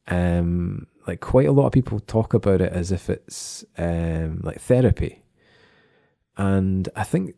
um 0.09 0.87
like 1.07 1.21
quite 1.21 1.47
a 1.47 1.53
lot 1.53 1.67
of 1.67 1.73
people 1.73 2.01
talk 2.01 2.35
about 2.35 2.61
it 2.61 2.73
as 2.73 2.93
if 2.93 3.09
it's 3.09 3.65
um 3.79 4.41
like 4.43 4.61
therapy 4.61 5.23
and 6.37 6.89
i 6.95 7.03
think 7.03 7.35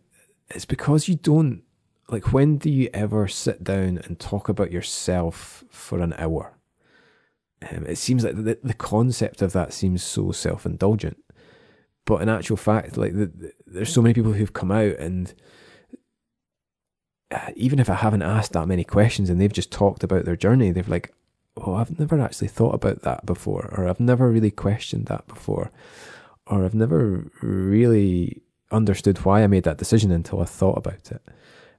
it's 0.51 0.65
because 0.65 1.09
you 1.09 1.15
don't 1.15 1.63
like 2.09 2.33
when 2.33 2.57
do 2.57 2.71
you 2.71 2.89
ever 2.95 3.27
sit 3.27 3.65
down 3.65 3.99
and 4.05 4.19
talk 4.19 4.49
about 4.49 4.73
yourself 4.73 5.65
for 5.71 6.01
an 6.01 6.15
hour 6.19 6.53
um, 7.71 7.87
it 7.87 7.97
seems 7.97 8.25
like 8.25 8.37
the, 8.37 8.59
the 8.63 8.75
concept 8.75 9.43
of 9.43 9.53
that 9.53 9.73
seems 9.73 10.03
so 10.03 10.31
self-indulgent 10.31 11.17
but 12.05 12.23
in 12.23 12.29
actual 12.29 12.57
fact 12.57 12.97
like 12.97 13.13
the, 13.13 13.27
the, 13.27 13.53
there's 13.67 13.93
so 13.93 14.03
many 14.03 14.15
people 14.15 14.33
who've 14.33 14.53
come 14.53 14.71
out 14.71 14.97
and 14.99 15.35
uh, 17.31 17.51
even 17.57 17.79
if 17.79 17.91
I 17.91 17.95
haven't 17.95 18.23
asked 18.23 18.53
that 18.53 18.69
many 18.69 18.85
questions 18.85 19.31
and 19.31 19.41
they've 19.41 19.53
just 19.53 19.73
talked 19.73 20.05
about 20.05 20.25
their 20.25 20.37
journey, 20.37 20.71
they've 20.71 20.89
like, 20.89 21.13
oh, 21.57 21.75
I've 21.75 21.99
never 21.99 22.21
actually 22.21 22.49
thought 22.49 22.75
about 22.75 23.03
that 23.03 23.27
before, 23.27 23.73
or 23.77 23.89
I've 23.89 24.01
never 24.01 24.31
really 24.31 24.51
questioned 24.51 25.07
that 25.07 25.27
before, 25.27 25.71
or 26.47 26.65
I've 26.65 26.75
never 26.75 27.31
really 27.43 28.43
understood 28.71 29.25
why 29.25 29.43
I 29.43 29.47
made 29.47 29.65
that 29.65 29.79
decision 29.79 30.13
until 30.13 30.41
I 30.41 30.45
thought 30.45 30.79
about 30.79 31.11
it. 31.11 31.23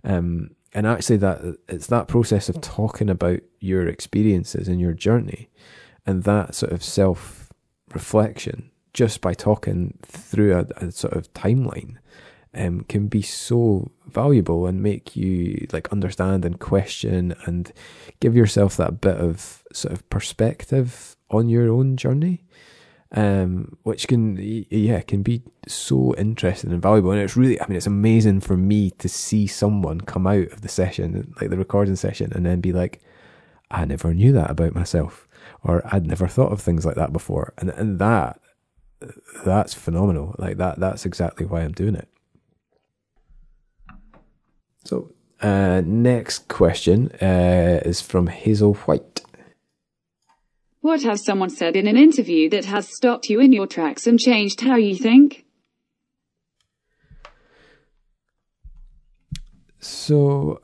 Um, 0.08 0.52
and 0.74 0.88
actually, 0.88 1.18
that 1.18 1.58
it's 1.68 1.88
that 1.88 2.08
process 2.08 2.50
of 2.50 2.62
talking 2.62 3.10
about 3.10 3.42
your 3.60 3.88
experiences 3.88 4.68
and 4.68 4.80
your 4.80 4.94
journey, 4.94 5.50
and 6.06 6.24
that 6.24 6.56
sort 6.56 6.72
of 6.72 6.84
self 6.84 7.52
reflection, 7.94 8.72
just 8.94 9.22
by 9.22 9.34
talking 9.34 9.98
through 10.04 10.56
a, 10.56 10.86
a 10.86 10.92
sort 10.92 11.14
of 11.14 11.32
timeline, 11.34 11.98
um, 12.54 12.82
can 12.90 13.08
be 13.08 13.22
so 13.22 13.92
valuable 14.08 14.66
and 14.66 14.82
make 14.82 15.16
you 15.16 15.68
like 15.72 15.92
understand 15.92 16.46
and 16.46 16.60
question 16.60 17.36
and 17.46 17.74
give 18.20 18.36
yourself 18.36 18.78
that 18.78 19.02
bit 19.02 19.18
of 19.18 19.64
sort 19.74 19.94
of 19.94 20.10
perspective 20.10 21.16
on 21.30 21.50
your 21.50 21.70
own 21.70 21.98
journey 21.98 22.44
um, 23.12 23.78
which 23.84 24.08
can 24.08 24.38
yeah 24.70 25.02
can 25.02 25.24
be 25.24 25.42
so 25.68 26.14
interesting 26.18 26.72
and 26.72 26.82
valuable. 26.82 27.12
And 27.12 27.22
it's 27.22 27.38
really, 27.38 27.60
I 27.62 27.68
mean, 27.68 27.78
it's 27.78 27.88
amazing 27.88 28.42
for 28.42 28.58
me 28.58 28.92
to 28.92 29.08
see 29.10 29.48
someone 29.48 30.02
come 30.02 30.28
out 30.28 30.52
of 30.52 30.62
the 30.62 30.70
session, 30.70 31.34
like 31.40 31.50
the 31.50 31.58
recording 31.58 31.96
session, 31.96 32.32
and 32.34 32.46
then 32.46 32.62
be 32.62 32.74
like, 32.74 33.02
I 33.72 33.86
never 33.86 34.14
knew 34.14 34.32
that 34.34 34.52
about 34.52 34.76
myself, 34.76 35.28
or 35.64 35.82
I'd 35.86 36.08
never 36.08 36.28
thought 36.28 36.52
of 36.52 36.62
things 36.62 36.86
like 36.86 36.96
that 36.96 37.14
before, 37.14 37.54
and 37.58 37.70
and 37.72 38.00
that 38.00 38.40
that's 39.46 39.74
phenomenal. 39.74 40.36
Like 40.38 40.58
that, 40.58 40.80
that's 40.80 41.06
exactly 41.06 41.46
why 41.46 41.62
I'm 41.62 41.74
doing 41.74 41.96
it. 41.96 42.10
So, 44.84 45.12
uh, 45.42 45.82
next 45.86 46.48
question 46.48 47.12
uh, 47.22 47.82
is 47.86 48.02
from 48.02 48.28
Hazel 48.28 48.74
White. 48.74 49.22
What 50.88 51.04
has 51.04 51.22
someone 51.22 51.50
said 51.50 51.76
in 51.76 51.86
an 51.86 51.98
interview 51.98 52.50
that 52.52 52.64
has 52.64 52.88
stopped 52.88 53.30
you 53.30 53.42
in 53.42 53.52
your 53.52 53.68
tracks 53.68 54.08
and 54.08 54.18
changed 54.18 54.62
how 54.62 54.78
you 54.78 54.96
think? 54.96 55.44
So, 59.82 60.62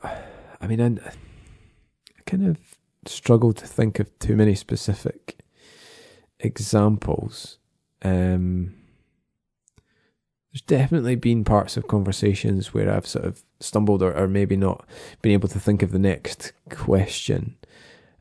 I 0.62 0.66
mean, 0.66 0.80
I, 0.80 0.86
I 0.86 2.22
kind 2.24 2.46
of 2.46 2.56
struggle 3.04 3.52
to 3.52 3.66
think 3.66 4.00
of 4.00 4.18
too 4.18 4.34
many 4.34 4.54
specific 4.54 5.40
examples. 6.40 7.58
Um, 8.00 8.76
there's 10.50 10.62
definitely 10.62 11.16
been 11.16 11.44
parts 11.44 11.76
of 11.76 11.86
conversations 11.86 12.72
where 12.72 12.90
I've 12.90 13.06
sort 13.06 13.26
of 13.26 13.42
stumbled 13.60 14.02
or, 14.02 14.16
or 14.16 14.26
maybe 14.26 14.56
not 14.56 14.88
been 15.20 15.32
able 15.32 15.50
to 15.50 15.60
think 15.60 15.82
of 15.82 15.92
the 15.92 15.98
next 15.98 16.54
question. 16.70 17.58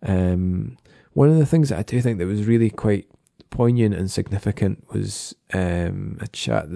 Um, 0.05 0.77
one 1.14 1.30
of 1.30 1.38
the 1.38 1.45
things 1.45 1.70
that 1.70 1.80
I 1.80 1.84
do 1.84 2.01
think 2.01 2.18
that 2.20 2.28
was 2.28 2.45
really 2.45 2.70
quite 2.70 3.07
poignant 3.49 3.93
and 3.93 4.09
significant 4.09 4.86
was 4.91 5.36
um, 5.53 6.18
a 6.22 6.28
chat 6.28 6.68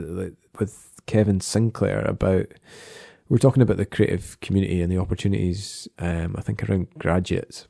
with 0.60 1.02
Kevin 1.06 1.40
Sinclair 1.40 2.02
about. 2.02 2.48
We 3.30 3.36
are 3.36 3.40
talking 3.40 3.62
about 3.62 3.76
the 3.76 3.86
creative 3.86 4.40
community 4.40 4.82
and 4.82 4.90
the 4.90 5.00
opportunities, 5.00 5.86
um, 6.00 6.36
I 6.38 6.42
think, 6.42 6.64
around 6.64 6.88
graduates 6.98 7.68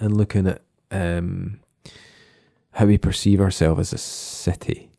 and 0.00 0.16
looking 0.16 0.48
at 0.48 0.62
um, 0.90 1.60
how 2.72 2.86
we 2.86 2.98
perceive 2.98 3.40
ourselves 3.40 3.80
as 3.80 3.92
a 3.92 3.98
city. 3.98 4.90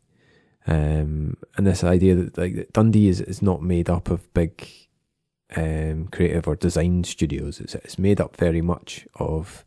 Um, 0.66 1.36
and 1.56 1.66
this 1.66 1.84
idea 1.84 2.14
that 2.14 2.38
like 2.38 2.54
that 2.54 2.72
Dundee 2.72 3.08
is, 3.08 3.20
is 3.20 3.42
not 3.42 3.62
made 3.62 3.90
up 3.90 4.10
of 4.10 4.32
big 4.32 4.68
um, 5.54 6.08
creative 6.08 6.48
or 6.48 6.56
design 6.56 7.04
studios. 7.04 7.60
It's, 7.60 7.74
it's 7.74 7.98
made 7.98 8.20
up 8.20 8.36
very 8.36 8.62
much 8.62 9.06
of 9.16 9.64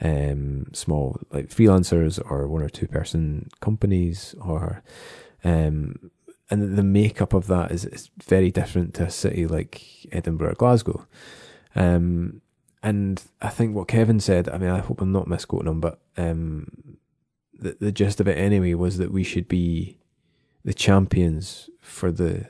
um, 0.00 0.66
small 0.72 1.20
like 1.30 1.48
freelancers 1.48 2.20
or 2.30 2.48
one 2.48 2.62
or 2.62 2.68
two 2.68 2.86
person 2.86 3.48
companies 3.60 4.34
or 4.40 4.82
um, 5.44 6.10
and 6.50 6.76
the 6.76 6.82
makeup 6.82 7.32
of 7.32 7.46
that 7.46 7.70
is, 7.70 7.84
is 7.84 8.10
very 8.22 8.50
different 8.50 8.94
to 8.94 9.04
a 9.04 9.10
city 9.10 9.46
like 9.46 9.82
Edinburgh 10.12 10.50
or 10.50 10.54
Glasgow. 10.54 11.06
Um, 11.74 12.42
and 12.82 13.22
I 13.40 13.48
think 13.48 13.74
what 13.74 13.88
Kevin 13.88 14.20
said, 14.20 14.48
I 14.48 14.58
mean, 14.58 14.70
I 14.70 14.80
hope 14.80 15.00
I'm 15.00 15.12
not 15.12 15.26
misquoting 15.26 15.68
him, 15.68 15.80
but 15.80 16.00
um, 16.16 16.98
the, 17.58 17.76
the 17.80 17.92
gist 17.92 18.20
of 18.20 18.28
it 18.28 18.36
anyway 18.36 18.74
was 18.74 18.98
that 18.98 19.10
we 19.10 19.24
should 19.24 19.48
be 19.48 19.98
the 20.64 20.74
champions 20.74 21.70
for 21.80 22.10
the 22.10 22.46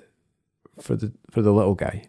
for 0.81 0.97
the 0.97 1.13
for 1.31 1.41
the 1.41 1.53
little 1.53 1.75
guy, 1.75 2.09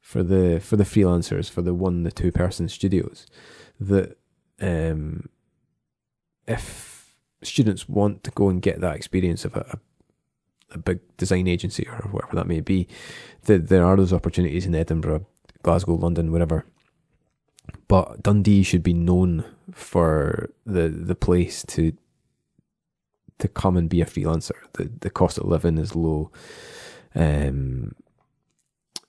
for 0.00 0.22
the 0.22 0.60
for 0.60 0.76
the 0.76 0.84
freelancers, 0.84 1.50
for 1.50 1.62
the 1.62 1.74
one 1.74 2.04
the 2.04 2.12
two 2.12 2.30
person 2.30 2.68
studios. 2.68 3.26
That 3.80 4.17
um, 4.60 5.28
if 6.46 7.14
students 7.42 7.88
want 7.88 8.24
to 8.24 8.30
go 8.32 8.48
and 8.48 8.62
get 8.62 8.80
that 8.80 8.96
experience 8.96 9.44
of 9.44 9.54
a, 9.54 9.78
a, 10.72 10.78
big 10.78 11.00
design 11.16 11.46
agency 11.46 11.86
or 11.86 12.08
whatever 12.10 12.36
that 12.36 12.46
may 12.46 12.60
be, 12.60 12.88
that 13.44 13.68
there 13.68 13.84
are 13.84 13.96
those 13.96 14.12
opportunities 14.12 14.66
in 14.66 14.74
Edinburgh, 14.74 15.26
Glasgow, 15.62 15.94
London, 15.94 16.32
whatever. 16.32 16.64
But 17.86 18.22
Dundee 18.22 18.62
should 18.62 18.82
be 18.82 18.94
known 18.94 19.44
for 19.72 20.50
the 20.64 20.88
the 20.88 21.14
place 21.14 21.62
to 21.68 21.92
to 23.38 23.48
come 23.48 23.76
and 23.76 23.88
be 23.88 24.00
a 24.00 24.06
freelancer. 24.06 24.56
The 24.74 24.90
the 25.00 25.10
cost 25.10 25.38
of 25.38 25.46
living 25.46 25.78
is 25.78 25.94
low, 25.94 26.30
um, 27.14 27.94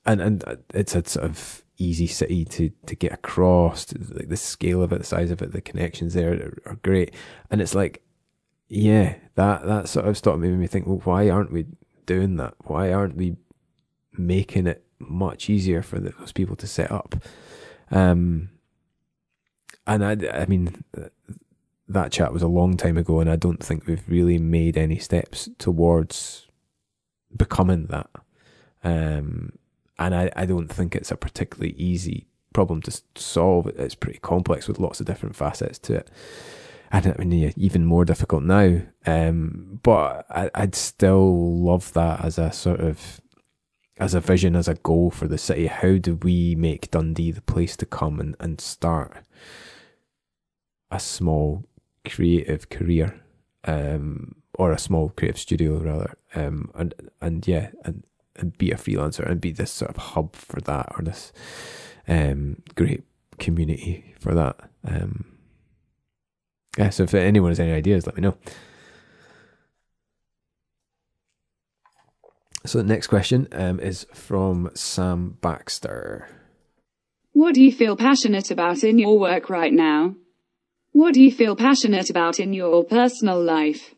and 0.06 0.20
and 0.20 0.58
it's 0.74 0.94
a 0.94 1.06
sort 1.06 1.24
of 1.26 1.62
easy 1.80 2.06
city 2.06 2.44
to 2.44 2.70
to 2.86 2.94
get 2.94 3.12
across. 3.12 3.92
Like 3.92 4.28
the 4.28 4.36
scale 4.36 4.82
of 4.82 4.92
it, 4.92 4.98
the 4.98 5.04
size 5.04 5.30
of 5.30 5.42
it, 5.42 5.52
the 5.52 5.60
connections 5.60 6.14
there 6.14 6.52
are, 6.66 6.76
great, 6.76 7.14
and 7.50 7.60
it's 7.60 7.74
like, 7.74 8.02
yeah, 8.68 9.16
that 9.34 9.66
that 9.66 9.88
sort 9.88 10.06
of 10.06 10.16
stopped 10.16 10.38
making 10.38 10.60
me 10.60 10.66
think. 10.66 10.86
Well, 10.86 11.00
why 11.04 11.30
aren't 11.30 11.52
we 11.52 11.66
doing 12.06 12.36
that? 12.36 12.54
Why 12.64 12.92
aren't 12.92 13.16
we 13.16 13.36
making 14.12 14.66
it 14.66 14.84
much 14.98 15.48
easier 15.48 15.82
for 15.82 15.98
those 15.98 16.32
people 16.32 16.56
to 16.56 16.66
set 16.66 16.92
up? 16.92 17.16
Um, 17.90 18.50
and 19.86 20.04
I, 20.04 20.42
I 20.42 20.46
mean, 20.46 20.84
that 21.88 22.12
chat 22.12 22.32
was 22.32 22.42
a 22.42 22.48
long 22.48 22.76
time 22.76 22.96
ago, 22.96 23.20
and 23.20 23.28
I 23.28 23.36
don't 23.36 23.62
think 23.62 23.86
we've 23.86 24.08
really 24.08 24.38
made 24.38 24.76
any 24.76 24.98
steps 24.98 25.48
towards 25.58 26.46
becoming 27.36 27.86
that. 27.86 28.10
Um, 28.84 29.52
and 30.00 30.14
I, 30.14 30.30
I 30.34 30.46
don't 30.46 30.68
think 30.68 30.96
it's 30.96 31.10
a 31.12 31.16
particularly 31.16 31.74
easy 31.74 32.26
problem 32.54 32.80
to 32.82 33.02
solve. 33.14 33.66
It's 33.68 33.94
pretty 33.94 34.18
complex 34.18 34.66
with 34.66 34.80
lots 34.80 34.98
of 34.98 35.06
different 35.06 35.36
facets 35.36 35.78
to 35.80 35.96
it. 35.96 36.10
And 36.90 37.06
I 37.06 37.22
mean, 37.22 37.52
even 37.56 37.84
more 37.84 38.04
difficult 38.04 38.42
now. 38.42 38.80
Um, 39.06 39.78
but 39.82 40.26
I, 40.30 40.50
I'd 40.54 40.74
still 40.74 41.62
love 41.62 41.92
that 41.92 42.24
as 42.24 42.38
a 42.38 42.50
sort 42.50 42.80
of 42.80 43.20
as 43.98 44.14
a 44.14 44.20
vision, 44.20 44.56
as 44.56 44.66
a 44.66 44.74
goal 44.74 45.10
for 45.10 45.28
the 45.28 45.38
city. 45.38 45.66
How 45.66 45.98
do 45.98 46.16
we 46.16 46.54
make 46.54 46.90
Dundee 46.90 47.30
the 47.30 47.42
place 47.42 47.76
to 47.76 47.86
come 47.86 48.18
and, 48.18 48.34
and 48.40 48.60
start 48.60 49.18
a 50.90 50.98
small 50.98 51.64
creative 52.08 52.70
career, 52.70 53.20
um, 53.64 54.36
or 54.54 54.72
a 54.72 54.78
small 54.78 55.10
creative 55.10 55.38
studio 55.38 55.76
rather, 55.76 56.16
um, 56.34 56.72
and 56.74 56.94
and 57.20 57.46
yeah, 57.46 57.68
and 57.84 58.02
and 58.40 58.56
be 58.58 58.70
a 58.70 58.76
freelancer 58.76 59.28
and 59.28 59.40
be 59.40 59.52
this 59.52 59.70
sort 59.70 59.90
of 59.90 59.96
hub 59.96 60.34
for 60.34 60.60
that 60.62 60.92
or 60.96 61.04
this 61.04 61.32
um, 62.08 62.62
great 62.74 63.04
community 63.38 64.14
for 64.18 64.34
that. 64.34 64.56
Um, 64.86 65.24
yeah, 66.78 66.90
so 66.90 67.04
if 67.04 67.14
anyone 67.14 67.50
has 67.50 67.60
any 67.60 67.72
ideas, 67.72 68.06
let 68.06 68.16
me 68.16 68.22
know. 68.22 68.36
So 72.66 72.78
the 72.78 72.84
next 72.84 73.06
question 73.06 73.48
um, 73.52 73.80
is 73.80 74.06
from 74.12 74.70
Sam 74.74 75.38
Baxter. 75.40 76.28
What 77.32 77.54
do 77.54 77.62
you 77.62 77.72
feel 77.72 77.96
passionate 77.96 78.50
about 78.50 78.84
in 78.84 78.98
your 78.98 79.18
work 79.18 79.48
right 79.48 79.72
now? 79.72 80.14
What 80.92 81.14
do 81.14 81.22
you 81.22 81.32
feel 81.32 81.56
passionate 81.56 82.10
about 82.10 82.38
in 82.38 82.52
your 82.52 82.84
personal 82.84 83.42
life? 83.42 83.94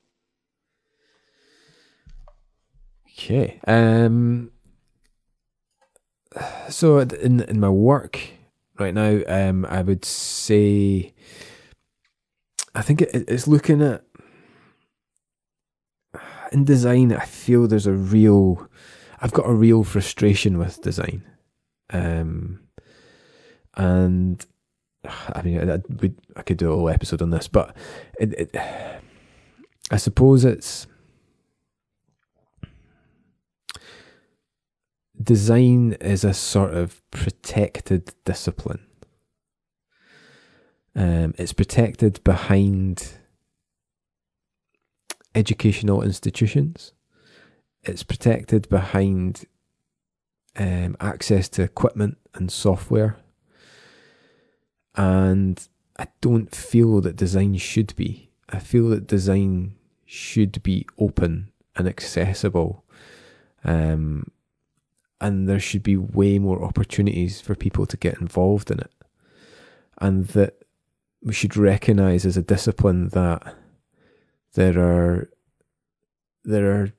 Okay. 3.19 3.61
Um. 3.67 4.51
So 6.69 6.99
in 6.99 7.43
in 7.43 7.61
my 7.61 7.69
work 7.69 8.19
right 8.79 8.95
now, 8.95 9.21
um, 9.27 9.67
I 9.67 9.83
would 9.83 10.05
say, 10.05 11.13
I 12.75 12.83
think 12.83 13.03
it, 13.03 13.11
it's 13.29 13.47
looking 13.47 13.83
at 13.83 14.05
in 16.53 16.65
design. 16.65 17.13
I 17.13 17.25
feel 17.25 17.67
there's 17.67 17.87
a 17.87 17.93
real, 17.93 18.69
I've 19.21 19.33
got 19.33 19.49
a 19.49 19.53
real 19.53 19.85
frustration 19.85 20.59
with 20.59 20.81
design, 20.81 21.23
um, 21.91 22.61
and 23.75 24.45
I 25.05 25.43
mean, 25.43 25.71
I, 25.71 25.75
I, 25.75 26.11
I 26.37 26.43
could 26.43 26.57
do 26.57 26.73
a 26.73 26.77
whole 26.77 26.89
episode 26.89 27.21
on 27.21 27.31
this, 27.31 27.49
but 27.49 27.77
it, 28.19 28.33
it 28.33 28.57
I 29.91 29.97
suppose 29.97 30.45
it's 30.45 30.87
design 35.23 35.93
is 36.01 36.25
a 36.25 36.35
sort 36.35 36.75
of 36.75 37.03
protected 37.11 38.13
discipline. 38.25 38.87
Um, 40.95 41.35
it's 41.39 41.53
protected 41.53 42.23
behind 42.25 43.15
educational 45.35 46.03
institutions. 46.03 46.93
It's 47.83 48.03
protected 48.03 48.69
behind 48.69 49.47
um, 50.57 50.97
access 51.01 51.49
to 51.51 51.63
equipment 51.63 52.19
and 52.35 52.53
software. 52.53 53.17
And 54.95 55.67
I 55.99 56.09
don't 56.21 56.55
feel 56.55 57.01
that 57.01 57.17
design 57.17 57.57
should 57.57 57.97
be. 57.97 58.31
I 58.51 58.59
feel 58.59 58.91
that 58.91 59.07
design 59.07 59.77
should 60.05 60.63
be 60.63 60.87
open 60.99 61.51
and 61.75 61.89
accessible. 61.89 62.85
Um, 63.65 64.31
and 65.23 65.49
there 65.49 65.61
should 65.61 65.85
be 65.85 65.97
way 65.97 66.39
more 66.39 66.63
opportunities 66.65 67.41
for 67.41 67.55
people 67.55 67.87
to 67.87 67.97
get 67.97 68.21
involved 68.21 68.71
in 68.71 68.81
it. 68.81 68.91
And 69.99 70.27
that 70.29 70.65
we 71.23 71.33
should 71.33 71.57
recognize 71.57 72.27
as 72.27 72.37
a 72.37 72.43
discipline 72.43 73.09
that 73.09 73.55
there 74.55 74.79
are 74.79 75.31
there 76.45 76.73
are 76.73 76.93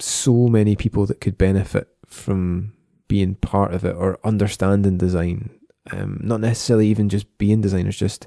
so 0.00 0.48
many 0.48 0.74
people 0.74 1.06
that 1.06 1.20
could 1.20 1.38
benefit 1.38 1.88
from 2.04 2.72
being 3.06 3.36
part 3.36 3.72
of 3.72 3.84
it 3.84 3.94
or 3.94 4.18
understanding 4.24 4.98
design. 4.98 5.50
Um, 5.92 6.20
not 6.22 6.40
necessarily 6.40 6.88
even 6.88 7.08
just 7.08 7.38
being 7.38 7.60
designers, 7.60 7.96
just 7.96 8.26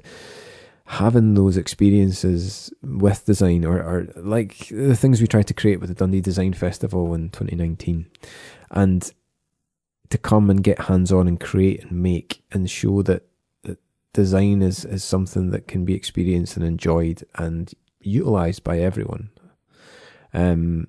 having 0.92 1.32
those 1.32 1.56
experiences 1.56 2.70
with 2.82 3.24
design 3.24 3.64
or, 3.64 3.78
or 3.78 4.06
like 4.16 4.68
the 4.68 4.94
things 4.94 5.22
we 5.22 5.26
tried 5.26 5.46
to 5.46 5.54
create 5.54 5.80
with 5.80 5.88
the 5.88 5.94
Dundee 5.94 6.20
Design 6.20 6.52
Festival 6.52 7.14
in 7.14 7.30
2019 7.30 8.10
and 8.72 9.10
to 10.10 10.18
come 10.18 10.50
and 10.50 10.62
get 10.62 10.82
hands 10.82 11.10
on 11.10 11.26
and 11.26 11.40
create 11.40 11.84
and 11.84 11.92
make 11.92 12.42
and 12.52 12.70
show 12.70 13.00
that, 13.04 13.22
that 13.62 13.78
design 14.12 14.60
is, 14.60 14.84
is 14.84 15.02
something 15.02 15.50
that 15.50 15.66
can 15.66 15.86
be 15.86 15.94
experienced 15.94 16.58
and 16.58 16.66
enjoyed 16.66 17.24
and 17.36 17.72
utilized 18.00 18.62
by 18.62 18.78
everyone. 18.78 19.30
Um, 20.34 20.88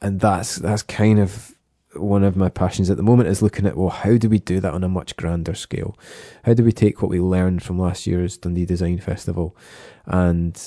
and 0.00 0.20
that's 0.20 0.56
that's 0.56 0.84
kind 0.84 1.18
of 1.18 1.56
one 1.94 2.22
of 2.22 2.36
my 2.36 2.48
passions 2.48 2.88
at 2.88 2.96
the 2.96 3.02
moment 3.02 3.28
is 3.28 3.42
looking 3.42 3.66
at 3.66 3.76
well 3.76 3.88
how 3.88 4.16
do 4.16 4.28
we 4.28 4.38
do 4.38 4.60
that 4.60 4.72
on 4.72 4.84
a 4.84 4.88
much 4.88 5.16
grander 5.16 5.54
scale? 5.54 5.98
How 6.44 6.54
do 6.54 6.64
we 6.64 6.72
take 6.72 7.02
what 7.02 7.10
we 7.10 7.20
learned 7.20 7.62
from 7.62 7.78
last 7.78 8.06
year's 8.06 8.36
dundee 8.36 8.66
design 8.66 8.98
festival 8.98 9.56
and 10.06 10.60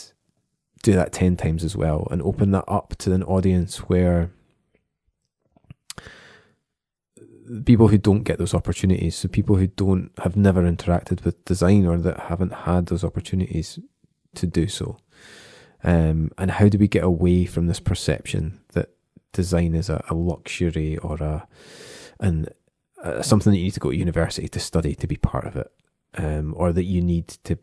do 0.81 0.93
that 0.93 1.13
10 1.13 1.37
times 1.37 1.63
as 1.63 1.75
well 1.75 2.07
and 2.11 2.21
open 2.21 2.51
that 2.51 2.65
up 2.67 2.95
to 2.97 3.13
an 3.13 3.23
audience 3.23 3.77
where 3.77 4.31
people 7.65 7.87
who 7.87 7.97
don't 7.97 8.23
get 8.23 8.37
those 8.37 8.53
opportunities 8.53 9.15
so 9.15 9.27
people 9.27 9.55
who 9.55 9.67
don't 9.67 10.11
have 10.19 10.35
never 10.35 10.63
interacted 10.63 11.23
with 11.23 11.43
design 11.45 11.85
or 11.85 11.97
that 11.97 12.21
haven't 12.21 12.53
had 12.53 12.87
those 12.87 13.03
opportunities 13.03 13.79
to 14.35 14.47
do 14.47 14.67
so. 14.67 14.97
Um, 15.83 16.31
and 16.37 16.51
how 16.51 16.69
do 16.69 16.77
we 16.77 16.87
get 16.87 17.03
away 17.03 17.45
from 17.45 17.67
this 17.67 17.79
perception 17.79 18.61
that 18.73 18.89
design 19.33 19.75
is 19.75 19.89
a, 19.89 20.03
a 20.09 20.13
luxury 20.13 20.97
or 20.97 21.17
a 21.17 21.47
and 22.19 22.49
uh, 23.03 23.21
something 23.21 23.51
that 23.51 23.57
you 23.57 23.65
need 23.65 23.73
to 23.73 23.79
go 23.79 23.91
to 23.91 23.97
university 23.97 24.47
to 24.47 24.59
study 24.59 24.95
to 24.95 25.07
be 25.07 25.17
part 25.17 25.45
of 25.45 25.55
it, 25.57 25.71
um, 26.15 26.53
or 26.57 26.71
that 26.71 26.85
you 26.85 27.01
need 27.01 27.27
to 27.27 27.57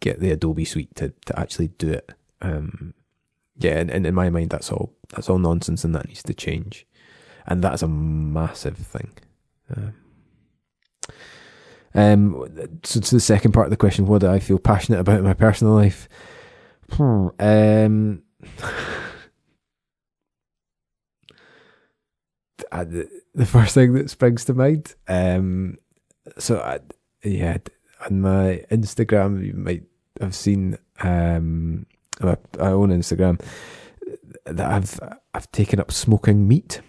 get 0.00 0.20
the 0.20 0.30
Adobe 0.30 0.64
suite 0.64 0.94
to, 0.94 1.12
to 1.24 1.38
actually 1.38 1.68
do 1.68 1.90
it. 1.90 2.12
Um, 2.40 2.94
yeah, 3.58 3.78
and, 3.78 3.90
and 3.90 4.06
in 4.06 4.14
my 4.14 4.30
mind, 4.30 4.50
that's 4.50 4.70
all 4.70 4.94
that's 5.08 5.28
all 5.28 5.38
nonsense, 5.38 5.84
and 5.84 5.94
that 5.94 6.06
needs 6.06 6.22
to 6.22 6.34
change, 6.34 6.86
and 7.46 7.62
that's 7.64 7.82
a 7.82 7.88
massive 7.88 8.76
thing. 8.76 9.12
Um, 9.74 9.94
um 11.94 12.46
so 12.84 13.00
to 13.00 13.14
the 13.14 13.20
second 13.20 13.52
part 13.52 13.66
of 13.66 13.70
the 13.70 13.76
question, 13.76 14.06
what 14.06 14.20
do 14.20 14.28
I 14.28 14.38
feel 14.38 14.58
passionate 14.58 15.00
about 15.00 15.18
in 15.18 15.24
my 15.24 15.34
personal 15.34 15.74
life? 15.74 16.08
Hmm, 16.92 17.28
um, 17.40 18.22
I, 22.72 22.84
the 22.84 23.46
first 23.46 23.74
thing 23.74 23.94
that 23.94 24.10
springs 24.10 24.44
to 24.46 24.54
mind. 24.54 24.94
Um, 25.08 25.78
so 26.38 26.60
I, 26.60 26.80
yeah, 27.22 27.58
on 28.04 28.20
my 28.20 28.64
Instagram, 28.70 29.44
you 29.44 29.54
might 29.54 29.84
have 30.20 30.34
seen. 30.34 30.78
Um, 31.00 31.86
I 32.22 32.36
own 32.58 32.88
Instagram 32.88 33.40
that 34.46 34.70
I've 34.70 34.98
I've 35.34 35.50
taken 35.52 35.80
up 35.80 35.92
smoking 35.92 36.48
meat. 36.48 36.80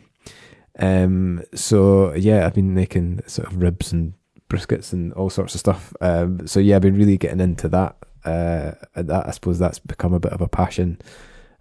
Um, 0.79 1.43
so 1.53 2.13
yeah, 2.13 2.45
I've 2.45 2.53
been 2.53 2.73
making 2.73 3.21
sort 3.27 3.47
of 3.47 3.61
ribs 3.61 3.91
and 3.91 4.13
briskets 4.49 4.93
and 4.93 5.11
all 5.13 5.29
sorts 5.29 5.53
of 5.55 5.59
stuff. 5.59 5.93
Um, 5.99 6.47
so 6.47 6.59
yeah, 6.59 6.77
I've 6.77 6.81
been 6.81 6.97
really 6.97 7.17
getting 7.17 7.41
into 7.41 7.67
that. 7.69 7.97
Uh, 8.23 8.71
that 8.95 9.27
I 9.27 9.31
suppose 9.31 9.59
that's 9.59 9.79
become 9.79 10.13
a 10.13 10.19
bit 10.19 10.33
of 10.33 10.41
a 10.41 10.47
passion. 10.47 10.99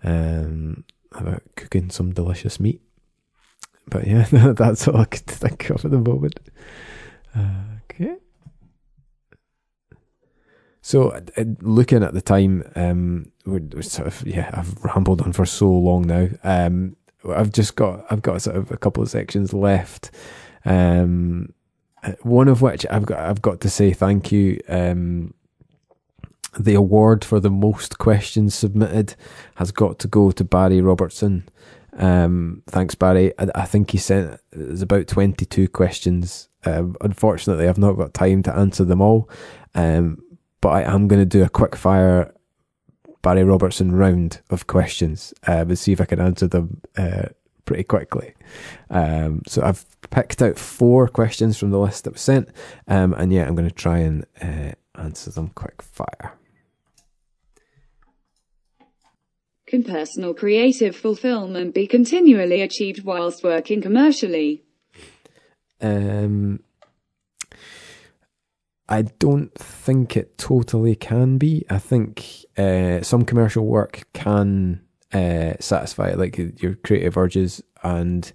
Um, 0.05 0.85
about 1.13 1.43
cooking 1.57 1.91
some 1.91 2.13
delicious 2.13 2.61
meat. 2.61 2.83
But 3.89 4.07
yeah, 4.07 4.27
that's 4.31 4.89
all 4.89 4.97
I 4.97 5.05
could 5.05 5.27
think 5.27 5.71
of 5.71 5.85
at 5.85 5.91
the 5.91 5.99
moment. 5.99 6.41
okay. 7.37 8.17
So, 10.81 11.11
uh, 11.11 11.45
looking 11.63 12.05
at 12.05 12.15
the 12.15 12.21
time, 12.21 12.63
um, 12.77 13.33
we're, 13.45 13.59
we're, 13.59 13.83
sort 13.83 14.07
of 14.07 14.25
yeah, 14.25 14.51
I've 14.53 14.85
rambled 14.85 15.21
on 15.21 15.33
for 15.33 15.45
so 15.45 15.69
long 15.69 16.03
now. 16.03 16.29
Um, 16.45 16.97
I've 17.29 17.51
just 17.51 17.75
got 17.75 18.07
I've 18.11 18.23
got 18.23 18.43
sort 18.43 18.57
of 18.57 18.71
a 18.71 18.77
couple 18.77 19.03
of 19.03 19.11
sections 19.11 19.53
left. 19.53 20.11
Um, 20.65 21.53
uh, 22.03 22.13
one 22.23 22.47
of 22.49 22.63
which 22.63 22.87
I've 22.89 23.07
got 23.07 23.19
I've 23.19 23.43
got 23.43 23.61
to 23.63 23.71
say 23.71 23.93
thank 23.93 24.31
you. 24.31 24.61
Um, 24.69 25.35
the 26.59 26.75
award 26.75 27.25
for 27.25 27.41
the 27.41 27.51
most 27.51 27.99
questions 27.99 28.55
submitted 28.55 29.15
has 29.57 29.73
got 29.73 29.99
to 29.99 30.09
go 30.09 30.31
to 30.31 30.45
Barry 30.45 30.81
Robertson. 30.81 31.49
Um, 31.97 32.63
thanks, 32.67 32.95
Barry. 32.95 33.33
I, 33.39 33.49
I, 33.55 33.65
think 33.65 33.91
he 33.91 33.99
sent 33.99 34.39
there's 34.51 34.83
about 34.83 35.07
22 35.07 35.69
questions. 35.69 36.49
Um, 36.65 36.97
unfortunately, 37.01 37.69
I've 37.69 37.79
not 37.79 37.95
got 37.95 38.13
time 38.13 38.43
to 38.45 38.55
answer 38.55 38.85
them 38.85 39.01
all, 39.01 39.31
um, 39.75 40.19
but 40.61 40.71
I 40.71 40.83
am 40.83 41.09
going 41.09 41.23
to 41.23 41.27
do 41.27 41.43
a 41.43 41.49
quick 41.49 41.75
fire 41.75 42.35
Barry 43.23 43.45
Robertson 43.45 43.93
round 43.93 44.41
of 44.51 44.67
questions 44.67 45.33
uh, 45.49 45.65
and 45.67 45.79
see 45.79 45.93
if 45.93 46.01
I 46.01 46.05
can 46.05 46.21
answer 46.21 46.47
them 46.47 46.81
uh, 46.97 47.29
pretty 47.65 47.85
quickly. 47.85 48.35
Um, 48.91 49.43
so 49.47 49.63
I've 49.63 49.85
picked 50.11 50.43
out 50.43 50.59
four 50.59 51.09
questions 51.09 51.59
from 51.59 51.71
the 51.71 51.79
list 51.79 52.05
that 52.05 52.13
was 52.13 52.21
sent, 52.21 52.51
um, 52.89 53.15
and 53.15 53.33
yeah, 53.33 53.47
I'm 53.47 53.55
going 53.55 53.69
to 53.69 53.75
try 53.75 53.99
and 53.99 54.27
uh, 54.41 54.73
answer 54.97 55.31
them 55.31 55.49
quick 55.49 55.83
fire. 55.83 56.35
Can 59.67 59.83
personal 59.83 60.33
creative 60.33 60.95
fulfillment 60.95 61.75
be 61.75 61.89
continually 61.89 62.63
achieved 62.63 63.05
whilst 63.05 63.43
working 63.43 63.83
commercially? 63.83 64.63
Um, 65.81 66.61
I 68.89 69.03
don't 69.03 69.53
think 69.55 70.17
it 70.17 70.39
totally 70.39 70.95
can 70.95 71.39
be. 71.39 71.65
I 71.69 71.79
think 71.79 72.25
uh, 72.57 73.03
some 73.03 73.25
commercial 73.25 73.67
work 73.67 74.07
can 74.13 74.83
uh, 75.13 75.55
satisfy 75.59 76.15
like 76.15 76.39
your 76.39 76.77
creative 76.77 77.17
urges, 77.17 77.61
and 77.83 78.33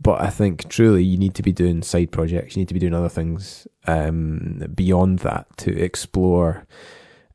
but 0.00 0.20
I 0.20 0.28
think 0.28 0.68
truly 0.68 1.02
you 1.02 1.16
need 1.16 1.34
to 1.36 1.42
be 1.42 1.52
doing 1.52 1.82
side 1.82 2.12
projects. 2.12 2.56
You 2.56 2.60
need 2.60 2.68
to 2.68 2.74
be 2.74 2.80
doing 2.80 2.94
other 2.94 3.08
things 3.08 3.66
um, 3.86 4.66
beyond 4.74 5.20
that 5.20 5.46
to 5.58 5.70
explore 5.70 6.66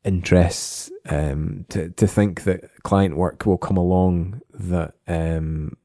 interests 0.04 0.92
um, 1.10 1.66
to 1.70 1.90
to 1.90 2.08
think 2.08 2.44
that 2.44 2.70
client 2.84 3.18
work 3.18 3.46
will 3.46 3.58
come 3.58 3.78
along 3.78 4.42
that 4.54 4.94
um, 5.08 5.76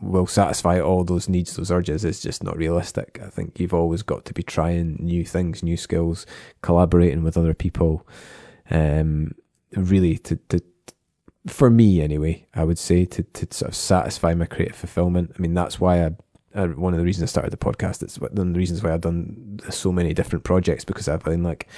will 0.00 0.26
satisfy 0.26 0.80
all 0.80 1.04
those 1.04 1.28
needs, 1.28 1.56
those 1.56 1.70
urges 1.70 2.04
is 2.04 2.20
just 2.20 2.42
not 2.42 2.56
realistic. 2.56 3.20
I 3.22 3.28
think 3.28 3.60
you've 3.60 3.74
always 3.74 4.02
got 4.02 4.24
to 4.26 4.34
be 4.34 4.42
trying 4.42 4.96
new 4.98 5.24
things, 5.24 5.62
new 5.62 5.76
skills, 5.76 6.26
collaborating 6.62 7.22
with 7.22 7.36
other 7.36 7.54
people. 7.54 8.06
Um, 8.70 9.34
really, 9.76 10.16
to, 10.18 10.36
to 10.48 10.62
for 11.46 11.70
me 11.70 12.00
anyway, 12.00 12.46
I 12.54 12.64
would 12.64 12.78
say 12.78 13.04
to 13.04 13.22
to 13.22 13.46
sort 13.50 13.70
of 13.70 13.76
satisfy 13.76 14.34
my 14.34 14.46
creative 14.46 14.76
fulfillment. 14.76 15.32
I 15.36 15.40
mean, 15.40 15.54
that's 15.54 15.80
why 15.80 16.04
I. 16.04 16.10
Uh, 16.52 16.66
one 16.66 16.92
of 16.92 16.98
the 16.98 17.04
reasons 17.04 17.22
I 17.22 17.30
started 17.30 17.52
the 17.52 17.56
podcast. 17.56 18.02
It's 18.02 18.18
one 18.18 18.32
of 18.32 18.54
the 18.54 18.58
reasons 18.58 18.82
why 18.82 18.92
I've 18.92 19.02
done 19.02 19.60
so 19.70 19.92
many 19.92 20.12
different 20.12 20.44
projects 20.44 20.84
because 20.84 21.06
I've 21.06 21.22
been 21.22 21.44
like, 21.44 21.68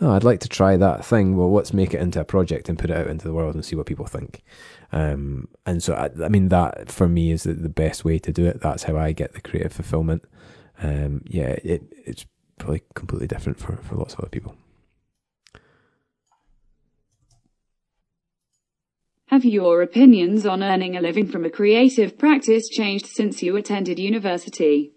oh, 0.00 0.12
I'd 0.12 0.24
like 0.24 0.40
to 0.40 0.48
try 0.48 0.76
that 0.76 1.04
thing. 1.04 1.36
Well, 1.36 1.52
let's 1.52 1.72
make 1.72 1.94
it 1.94 2.00
into 2.00 2.20
a 2.20 2.24
project 2.24 2.68
and 2.68 2.78
put 2.78 2.90
it 2.90 2.96
out 2.96 3.08
into 3.08 3.26
the 3.26 3.34
world 3.34 3.54
and 3.54 3.64
see 3.64 3.76
what 3.76 3.86
people 3.86 4.06
think. 4.06 4.42
Um, 4.92 5.48
and 5.66 5.82
so, 5.82 5.94
I, 5.94 6.10
I, 6.24 6.28
mean, 6.28 6.48
that 6.48 6.90
for 6.90 7.08
me 7.08 7.30
is 7.30 7.42
the, 7.42 7.54
the, 7.54 7.68
best 7.68 8.04
way 8.04 8.18
to 8.20 8.32
do 8.32 8.46
it. 8.46 8.60
That's 8.60 8.84
how 8.84 8.96
I 8.96 9.12
get 9.12 9.34
the 9.34 9.40
creative 9.40 9.72
fulfillment. 9.72 10.24
Um, 10.82 11.22
yeah, 11.26 11.56
it, 11.62 11.82
it's 12.06 12.24
probably 12.58 12.82
completely 12.94 13.26
different 13.26 13.58
for, 13.58 13.76
for 13.76 13.96
lots 13.96 14.14
of 14.14 14.20
other 14.20 14.30
people. 14.30 14.54
Have 19.26 19.44
your 19.44 19.82
opinions 19.82 20.46
on 20.46 20.62
earning 20.62 20.96
a 20.96 21.02
living 21.02 21.26
from 21.28 21.44
a 21.44 21.50
creative 21.50 22.16
practice 22.16 22.66
changed 22.66 23.06
since 23.06 23.42
you 23.42 23.56
attended 23.56 23.98
university? 23.98 24.92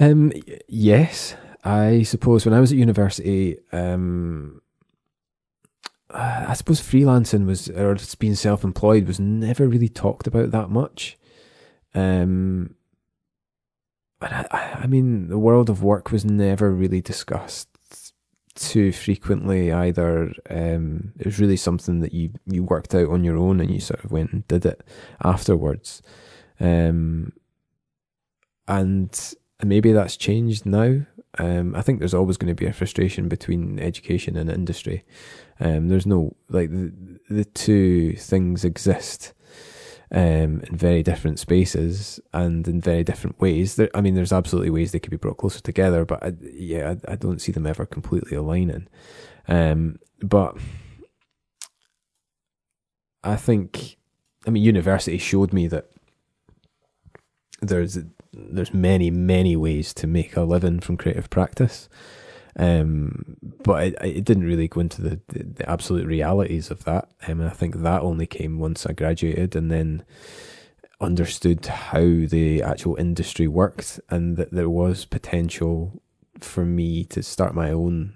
Um, 0.00 0.32
yes, 0.68 1.36
I 1.64 2.02
suppose 2.02 2.44
when 2.44 2.54
I 2.54 2.60
was 2.60 2.72
at 2.72 2.78
university, 2.78 3.58
um, 3.70 4.60
I 6.10 6.54
suppose 6.54 6.80
freelancing 6.80 7.46
was 7.46 7.70
or 7.70 7.96
being 8.18 8.34
self-employed 8.34 9.06
was 9.06 9.20
never 9.20 9.66
really 9.66 9.88
talked 9.88 10.26
about 10.26 10.50
that 10.50 10.68
much. 10.68 11.16
Um, 11.94 12.74
and 14.20 14.46
I, 14.50 14.80
I 14.82 14.86
mean, 14.86 15.28
the 15.28 15.38
world 15.38 15.70
of 15.70 15.82
work 15.82 16.10
was 16.12 16.24
never 16.24 16.70
really 16.70 17.00
discussed 17.00 17.68
too 18.54 18.92
frequently 18.92 19.72
either. 19.72 20.32
Um, 20.50 21.12
it 21.18 21.26
was 21.26 21.40
really 21.40 21.56
something 21.56 22.00
that 22.00 22.12
you 22.12 22.32
you 22.46 22.62
worked 22.62 22.94
out 22.94 23.08
on 23.08 23.24
your 23.24 23.36
own 23.38 23.60
and 23.60 23.70
you 23.70 23.80
sort 23.80 24.04
of 24.04 24.12
went 24.12 24.32
and 24.32 24.46
did 24.48 24.66
it 24.66 24.82
afterwards. 25.24 26.02
Um, 26.60 27.32
and 28.68 29.34
maybe 29.64 29.92
that's 29.92 30.16
changed 30.16 30.66
now. 30.66 31.06
Um, 31.38 31.74
I 31.74 31.82
think 31.82 31.98
there's 31.98 32.14
always 32.14 32.36
going 32.36 32.54
to 32.54 32.60
be 32.60 32.66
a 32.66 32.72
frustration 32.72 33.28
between 33.28 33.78
education 33.78 34.36
and 34.36 34.50
industry. 34.50 35.04
Um, 35.60 35.88
there's 35.88 36.06
no 36.06 36.36
like 36.48 36.70
the, 36.70 36.92
the 37.30 37.44
two 37.44 38.14
things 38.16 38.64
exist 38.64 39.32
um, 40.12 40.60
in 40.60 40.76
very 40.76 41.02
different 41.02 41.38
spaces 41.38 42.20
and 42.34 42.68
in 42.68 42.80
very 42.80 43.02
different 43.02 43.40
ways. 43.40 43.76
There, 43.76 43.88
I 43.94 44.02
mean, 44.02 44.14
there's 44.14 44.32
absolutely 44.32 44.70
ways 44.70 44.92
they 44.92 44.98
could 44.98 45.10
be 45.10 45.16
brought 45.16 45.38
closer 45.38 45.60
together, 45.60 46.04
but 46.04 46.22
I, 46.22 46.32
yeah, 46.52 46.94
I, 47.08 47.12
I, 47.12 47.16
don't 47.16 47.40
see 47.40 47.50
them 47.50 47.66
ever 47.66 47.86
completely 47.86 48.36
aligning. 48.36 48.88
Um, 49.48 49.98
but 50.20 50.58
I 53.24 53.36
think, 53.36 53.96
I 54.46 54.50
mean, 54.50 54.62
university 54.62 55.16
showed 55.16 55.54
me 55.54 55.66
that 55.68 55.86
there's 57.62 57.98
there's 58.32 58.74
many 58.74 59.10
many 59.10 59.56
ways 59.56 59.92
to 59.94 60.06
make 60.06 60.36
a 60.36 60.42
living 60.42 60.80
from 60.80 60.96
creative 60.96 61.30
practice. 61.30 61.88
Um, 62.54 63.38
but 63.64 63.86
it, 63.86 63.94
it 64.02 64.24
didn't 64.24 64.44
really 64.44 64.68
go 64.68 64.80
into 64.80 65.00
the, 65.00 65.20
the, 65.28 65.42
the 65.42 65.70
absolute 65.70 66.06
realities 66.06 66.70
of 66.70 66.84
that. 66.84 67.08
Um, 67.26 67.40
and 67.40 67.48
I 67.48 67.52
think 67.52 67.76
that 67.76 68.02
only 68.02 68.26
came 68.26 68.58
once 68.58 68.84
I 68.84 68.92
graduated 68.92 69.56
and 69.56 69.70
then 69.70 70.04
understood 71.00 71.64
how 71.66 72.00
the 72.00 72.62
actual 72.62 72.96
industry 72.96 73.48
worked 73.48 74.00
and 74.08 74.36
that 74.36 74.52
there 74.52 74.70
was 74.70 75.04
potential 75.04 76.02
for 76.40 76.64
me 76.64 77.04
to 77.04 77.22
start 77.22 77.54
my 77.54 77.70
own 77.70 78.14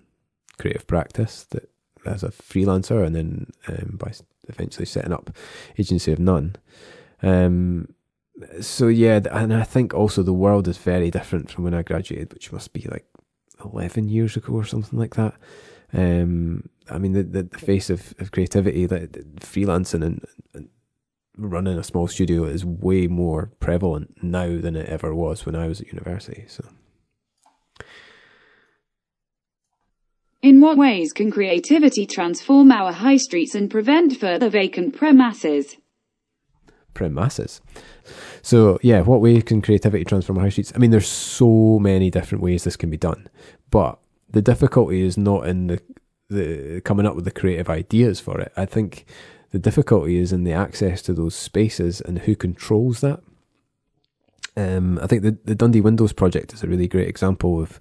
creative 0.58 0.86
practice 0.86 1.44
that 1.50 1.70
as 2.06 2.22
a 2.22 2.28
freelancer 2.28 3.04
and 3.04 3.14
then 3.14 3.50
um, 3.66 3.96
by 3.98 4.12
eventually 4.48 4.86
setting 4.86 5.12
up 5.12 5.30
agency 5.76 6.12
of 6.12 6.20
none 6.20 6.54
um, 7.22 7.88
so 8.61 8.89
yeah 8.89 9.20
and 9.30 9.55
i 9.55 9.62
think 9.62 9.95
also 9.95 10.22
the 10.22 10.32
world 10.32 10.68
is 10.68 10.76
very 10.76 11.11
different 11.11 11.51
from 11.51 11.64
when 11.64 11.72
i 11.74 11.82
graduated 11.82 12.32
which 12.34 12.53
must 12.53 12.72
be 12.72 12.87
like 12.91 13.07
11 13.64 14.09
years 14.09 14.37
ago 14.37 14.53
or 14.55 14.64
something 14.64 14.99
like 14.99 15.14
that. 15.14 15.34
Um, 15.93 16.68
I 16.91 16.99
mean, 16.99 17.12
the, 17.12 17.22
the, 17.22 17.43
the 17.45 17.59
face 17.59 17.91
of, 17.91 18.14
of 18.18 18.32
creativity, 18.32 18.87
that 18.87 19.41
freelancing 19.41 20.05
and, 20.05 20.24
and 20.55 20.68
running 21.37 21.78
a 21.78 21.84
small 21.84 22.07
studio 22.09 22.45
is 22.45 22.64
way 22.64 23.07
more 23.07 23.53
prevalent 23.61 24.22
now 24.22 24.59
than 24.61 24.76
it 24.76 24.89
ever 24.89 25.14
was 25.14 25.47
when 25.47 25.55
I 25.55 25.68
was 25.68 25.80
at 25.80 25.89
university. 25.89 26.45
So. 26.49 26.64
In 30.43 30.61
what 30.61 30.76
ways 30.76 31.12
can 31.12 31.30
creativity 31.30 32.07
transform 32.07 32.70
our 32.70 32.93
high 32.93 33.16
streets 33.16 33.55
and 33.55 33.70
prevent 33.70 34.16
further 34.16 34.49
vacant 34.49 34.95
premises? 34.95 35.76
Premises. 36.97 37.61
So 38.42 38.78
yeah, 38.82 39.03
what 39.03 39.20
way 39.20 39.40
can 39.42 39.61
creativity 39.61 40.05
transform 40.05 40.38
our 40.38 40.44
high 40.44 40.51
streets? 40.51 40.72
I 40.74 40.78
mean, 40.78 40.90
there's 40.90 41.09
so 41.09 41.78
many 41.78 42.11
different 42.11 42.42
ways 42.42 42.64
this 42.64 42.76
can 42.76 42.90
be 42.90 42.97
done, 42.97 43.28
but 43.70 43.99
the 44.30 44.42
difficulty 44.42 45.03
is 45.03 45.16
not 45.16 45.47
in 45.47 45.66
the 45.68 45.80
the 46.28 46.80
coming 46.80 47.07
up 47.07 47.14
with 47.14 47.24
the 47.24 47.30
creative 47.30 47.70
ideas 47.70 48.18
for 48.18 48.40
it. 48.40 48.53
I 48.57 48.64
think 48.64 49.07
the 49.51 49.59
difficulty 49.59 50.16
is 50.16 50.32
in 50.32 50.44
the 50.44 50.53
access 50.53 51.03
to 51.03 51.12
those 51.14 51.36
spaces 51.36 52.01
and 52.01 52.20
who 52.20 52.34
controls 52.34 53.01
that. 53.01 53.20
Um, 54.57 54.99
I 55.03 55.07
think 55.07 55.22
the 55.22 55.38
the 55.44 55.55
Dundee 55.55 55.80
Windows 55.80 56.12
project 56.12 56.53
is 56.53 56.62
a 56.62 56.66
really 56.66 56.88
great 56.88 57.09
example 57.09 57.61
of 57.61 57.78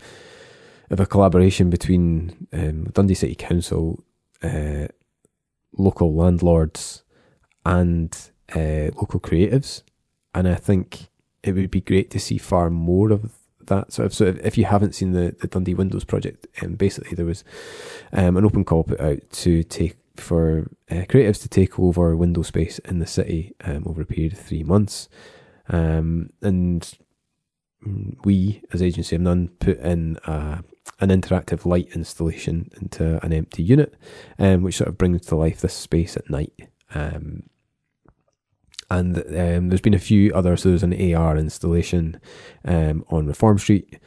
of 0.92 1.00
a 1.00 1.06
collaboration 1.06 1.70
between 1.70 2.48
um, 2.54 2.86
Dundee 2.94 3.16
City 3.16 3.36
Council, 3.36 4.04
uh, 4.44 4.88
local 5.78 6.14
landlords, 6.16 7.04
and 7.66 8.16
uh, 8.54 8.92
local 8.96 9.20
creatives 9.20 9.82
and 10.36 10.48
I 10.48 10.56
think 10.56 11.08
it 11.42 11.54
would 11.54 11.72
be 11.72 11.82
great 11.82 12.12
to 12.12 12.20
see 12.20 12.38
far 12.38 12.70
more 12.70 13.12
of 13.12 13.32
that 13.68 13.94
sort 13.94 14.08
of. 14.08 14.14
So 14.14 14.36
if, 14.44 14.58
you 14.58 14.66
haven't 14.66 14.94
seen 14.94 15.14
the, 15.14 15.36
the 15.40 15.48
Dundee 15.48 15.74
Windows 15.74 16.04
project, 16.04 16.46
um, 16.62 16.74
basically 16.74 17.16
there 17.16 17.26
was 17.26 17.44
um, 18.12 18.38
an 18.38 18.46
open 18.46 18.66
call 18.66 18.84
put 18.84 19.00
out 19.00 19.30
to 19.32 19.64
take 19.64 19.96
for 20.18 20.72
uh, 20.90 21.04
creatives 21.10 21.42
to 21.42 21.50
take 21.50 21.78
over 21.78 22.16
window 22.16 22.42
space 22.42 22.80
in 22.80 23.00
the 23.00 23.06
city 23.06 23.54
um, 23.64 23.84
over 23.86 24.02
a 24.02 24.06
period 24.06 24.34
of 24.34 24.40
three 24.40 24.64
months, 24.64 25.10
um, 25.70 26.30
and 26.42 26.98
we 28.24 28.62
as 28.72 28.82
agency 28.82 29.16
of 29.16 29.22
none 29.22 29.50
put 29.60 29.78
in 29.80 30.18
uh, 30.26 30.62
an 31.00 31.10
interactive 31.10 31.66
light 31.66 31.90
installation 31.94 32.70
into 32.80 33.24
an 33.26 33.34
empty 33.34 33.62
unit, 33.62 33.94
um, 34.40 34.64
which 34.64 34.78
sort 34.78 34.88
of 34.88 34.98
brings 34.98 35.26
to 35.26 35.36
life 35.36 35.62
this 35.62 35.74
space 35.74 36.16
at 36.16 36.30
night. 36.30 36.54
Um, 36.94 37.44
and 38.90 39.18
um, 39.18 39.70
there's 39.70 39.82
been 39.82 39.94
a 39.94 40.00
few 40.00 40.34
others. 40.34 40.62
So 40.62 40.70
there's 40.70 40.84
an 40.84 41.16
AR 41.16 41.38
installation 41.38 42.20
um, 42.64 43.04
on 43.10 43.28
Reform 43.28 43.58
Street, 43.58 44.00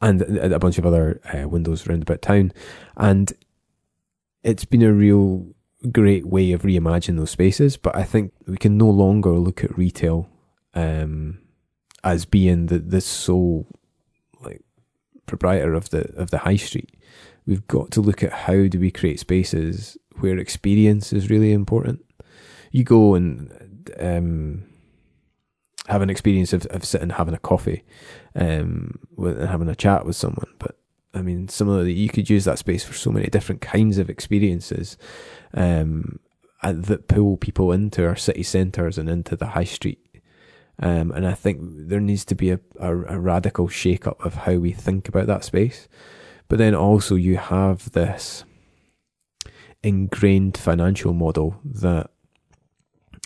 and 0.00 0.22
a 0.22 0.58
bunch 0.58 0.78
of 0.78 0.86
other 0.86 1.20
uh, 1.32 1.48
windows 1.48 1.86
around 1.86 2.02
about 2.02 2.22
town, 2.22 2.52
and 2.96 3.32
it's 4.42 4.64
been 4.64 4.82
a 4.82 4.92
real 4.92 5.46
great 5.90 6.26
way 6.26 6.52
of 6.52 6.62
reimagining 6.62 7.16
those 7.16 7.30
spaces. 7.30 7.76
But 7.76 7.96
I 7.96 8.02
think 8.02 8.32
we 8.46 8.56
can 8.56 8.76
no 8.76 8.88
longer 8.88 9.32
look 9.32 9.64
at 9.64 9.76
retail 9.76 10.28
um, 10.74 11.38
as 12.04 12.24
being 12.24 12.66
the 12.66 12.78
the 12.78 13.00
sole 13.00 13.66
like 14.40 14.62
proprietor 15.26 15.74
of 15.74 15.90
the 15.90 16.12
of 16.16 16.30
the 16.30 16.38
high 16.38 16.56
street. 16.56 16.90
We've 17.46 17.66
got 17.68 17.90
to 17.92 18.00
look 18.00 18.22
at 18.22 18.32
how 18.32 18.66
do 18.66 18.80
we 18.80 18.90
create 18.90 19.20
spaces 19.20 19.96
where 20.18 20.38
experience 20.38 21.12
is 21.12 21.30
really 21.30 21.52
important. 21.52 22.04
You 22.72 22.84
go 22.84 23.14
and 23.14 23.50
um, 23.98 24.64
have 25.88 26.02
an 26.02 26.10
experience 26.10 26.52
of, 26.52 26.66
of 26.66 26.84
sitting 26.84 27.10
having 27.10 27.34
a 27.34 27.38
coffee 27.38 27.84
um, 28.34 28.98
with, 29.16 29.38
and 29.38 29.48
having 29.48 29.68
a 29.68 29.74
chat 29.74 30.04
with 30.04 30.16
someone. 30.16 30.52
But 30.58 30.78
I 31.14 31.22
mean, 31.22 31.48
similarly, 31.48 31.92
you 31.92 32.08
could 32.08 32.28
use 32.28 32.44
that 32.44 32.58
space 32.58 32.84
for 32.84 32.94
so 32.94 33.10
many 33.10 33.26
different 33.28 33.60
kinds 33.60 33.98
of 33.98 34.10
experiences 34.10 34.98
um, 35.54 36.18
that 36.62 37.08
pull 37.08 37.36
people 37.36 37.72
into 37.72 38.06
our 38.06 38.16
city 38.16 38.42
centres 38.42 38.98
and 38.98 39.08
into 39.08 39.36
the 39.36 39.46
high 39.46 39.64
street. 39.64 40.00
Um, 40.78 41.10
and 41.12 41.26
I 41.26 41.32
think 41.32 41.60
there 41.62 42.00
needs 42.00 42.24
to 42.26 42.34
be 42.34 42.50
a, 42.50 42.60
a, 42.78 42.94
a 42.94 43.18
radical 43.18 43.68
shake 43.68 44.06
up 44.06 44.22
of 44.24 44.34
how 44.34 44.56
we 44.56 44.72
think 44.72 45.08
about 45.08 45.26
that 45.26 45.44
space. 45.44 45.88
But 46.48 46.58
then 46.58 46.74
also, 46.74 47.14
you 47.14 47.38
have 47.38 47.92
this 47.92 48.44
ingrained 49.82 50.58
financial 50.58 51.14
model 51.14 51.60
that 51.64 52.10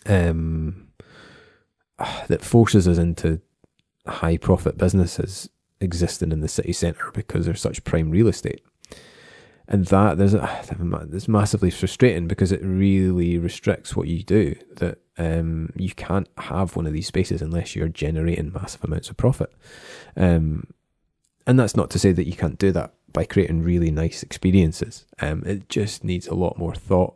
um, 0.06 0.88
that 2.28 2.42
forces 2.42 2.88
us 2.88 2.98
into 2.98 3.40
high 4.06 4.36
profit 4.36 4.78
businesses 4.78 5.48
existing 5.80 6.32
in 6.32 6.40
the 6.40 6.48
city 6.48 6.72
centre 6.72 7.10
because 7.12 7.46
they're 7.46 7.54
such 7.54 7.84
prime 7.84 8.10
real 8.10 8.28
estate. 8.28 8.62
And 9.68 9.86
that 9.86 10.18
there's 10.18 10.34
it's 11.12 11.28
massively 11.28 11.70
frustrating 11.70 12.26
because 12.26 12.52
it 12.52 12.60
really 12.62 13.38
restricts 13.38 13.94
what 13.94 14.08
you 14.08 14.22
do. 14.22 14.56
That 14.76 14.98
um, 15.16 15.72
you 15.76 15.90
can't 15.90 16.28
have 16.38 16.76
one 16.76 16.86
of 16.86 16.92
these 16.92 17.06
spaces 17.06 17.42
unless 17.42 17.76
you're 17.76 17.88
generating 17.88 18.52
massive 18.52 18.84
amounts 18.84 19.10
of 19.10 19.16
profit. 19.16 19.52
Um, 20.16 20.66
and 21.46 21.58
that's 21.58 21.76
not 21.76 21.90
to 21.90 21.98
say 21.98 22.12
that 22.12 22.26
you 22.26 22.34
can't 22.34 22.58
do 22.58 22.72
that 22.72 22.94
by 23.12 23.24
creating 23.24 23.62
really 23.62 23.90
nice 23.90 24.22
experiences. 24.22 25.06
Um, 25.20 25.42
it 25.44 25.68
just 25.68 26.04
needs 26.04 26.26
a 26.26 26.34
lot 26.34 26.58
more 26.58 26.74
thought 26.74 27.14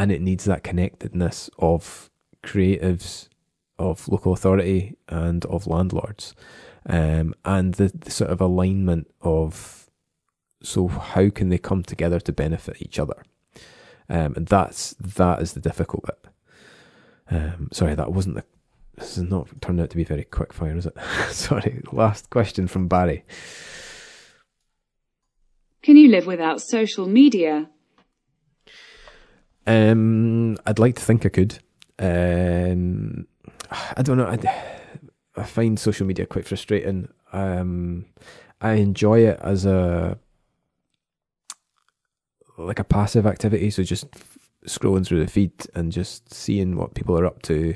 and 0.00 0.10
it 0.10 0.22
needs 0.22 0.46
that 0.46 0.64
connectedness 0.64 1.50
of 1.58 2.10
creatives, 2.42 3.28
of 3.78 4.08
local 4.08 4.32
authority, 4.32 4.96
and 5.08 5.44
of 5.44 5.66
landlords, 5.66 6.34
um, 6.86 7.34
and 7.44 7.74
the, 7.74 7.92
the 7.94 8.10
sort 8.10 8.30
of 8.30 8.40
alignment 8.40 9.10
of 9.20 9.90
so 10.62 10.88
how 10.88 11.28
can 11.28 11.50
they 11.50 11.58
come 11.58 11.82
together 11.82 12.18
to 12.18 12.32
benefit 12.32 12.80
each 12.80 12.98
other, 12.98 13.22
um, 14.08 14.32
and 14.36 14.46
that's 14.46 14.94
that 14.98 15.42
is 15.42 15.52
the 15.52 15.60
difficult 15.60 16.06
bit. 16.06 16.24
Um, 17.30 17.68
sorry, 17.70 17.94
that 17.94 18.10
wasn't 18.10 18.36
the. 18.36 18.44
This 18.94 19.16
has 19.16 19.24
not 19.24 19.48
turned 19.60 19.82
out 19.82 19.90
to 19.90 19.96
be 19.98 20.04
very 20.04 20.24
quick 20.24 20.54
fire, 20.54 20.78
is 20.78 20.86
it? 20.86 20.94
sorry. 21.28 21.82
Last 21.92 22.30
question 22.30 22.68
from 22.68 22.88
Barry. 22.88 23.22
Can 25.82 25.98
you 25.98 26.08
live 26.08 26.26
without 26.26 26.62
social 26.62 27.06
media? 27.06 27.68
Um, 29.66 30.56
I'd 30.66 30.78
like 30.78 30.96
to 30.96 31.02
think 31.02 31.26
I 31.26 31.28
could. 31.28 31.58
Um, 31.98 33.26
I 33.70 34.02
don't 34.02 34.16
know. 34.16 34.26
I, 34.26 34.38
I 35.36 35.44
find 35.44 35.78
social 35.78 36.06
media 36.06 36.26
quite 36.26 36.46
frustrating. 36.46 37.08
Um, 37.32 38.06
I 38.60 38.72
enjoy 38.74 39.20
it 39.20 39.38
as 39.42 39.64
a 39.64 40.18
like 42.58 42.78
a 42.78 42.84
passive 42.84 43.26
activity, 43.26 43.70
so 43.70 43.82
just 43.82 44.06
scrolling 44.66 45.06
through 45.06 45.20
the 45.20 45.30
feed 45.30 45.52
and 45.74 45.92
just 45.92 46.32
seeing 46.32 46.76
what 46.76 46.94
people 46.94 47.18
are 47.18 47.26
up 47.26 47.42
to. 47.42 47.74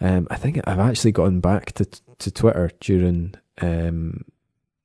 Um, 0.00 0.28
I 0.30 0.36
think 0.36 0.60
I've 0.64 0.78
actually 0.78 1.12
gone 1.12 1.40
back 1.40 1.72
to 1.72 1.86
to 2.18 2.30
Twitter 2.30 2.70
during 2.80 3.34
um, 3.60 4.24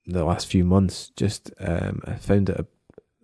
the 0.06 0.24
last 0.24 0.48
few 0.48 0.64
months. 0.64 1.12
Just 1.16 1.52
um, 1.60 2.02
I 2.06 2.16
found 2.16 2.50
it 2.50 2.60
a, 2.60 2.66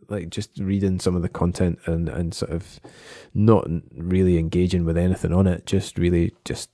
like 0.09 0.29
just 0.29 0.57
reading 0.59 0.99
some 0.99 1.15
of 1.15 1.21
the 1.21 1.29
content 1.29 1.79
and 1.85 2.09
and 2.09 2.33
sort 2.33 2.51
of 2.51 2.79
not 3.33 3.67
really 3.95 4.37
engaging 4.37 4.85
with 4.85 4.97
anything 4.97 5.33
on 5.33 5.47
it. 5.47 5.65
Just 5.65 5.97
really 5.97 6.33
just 6.45 6.69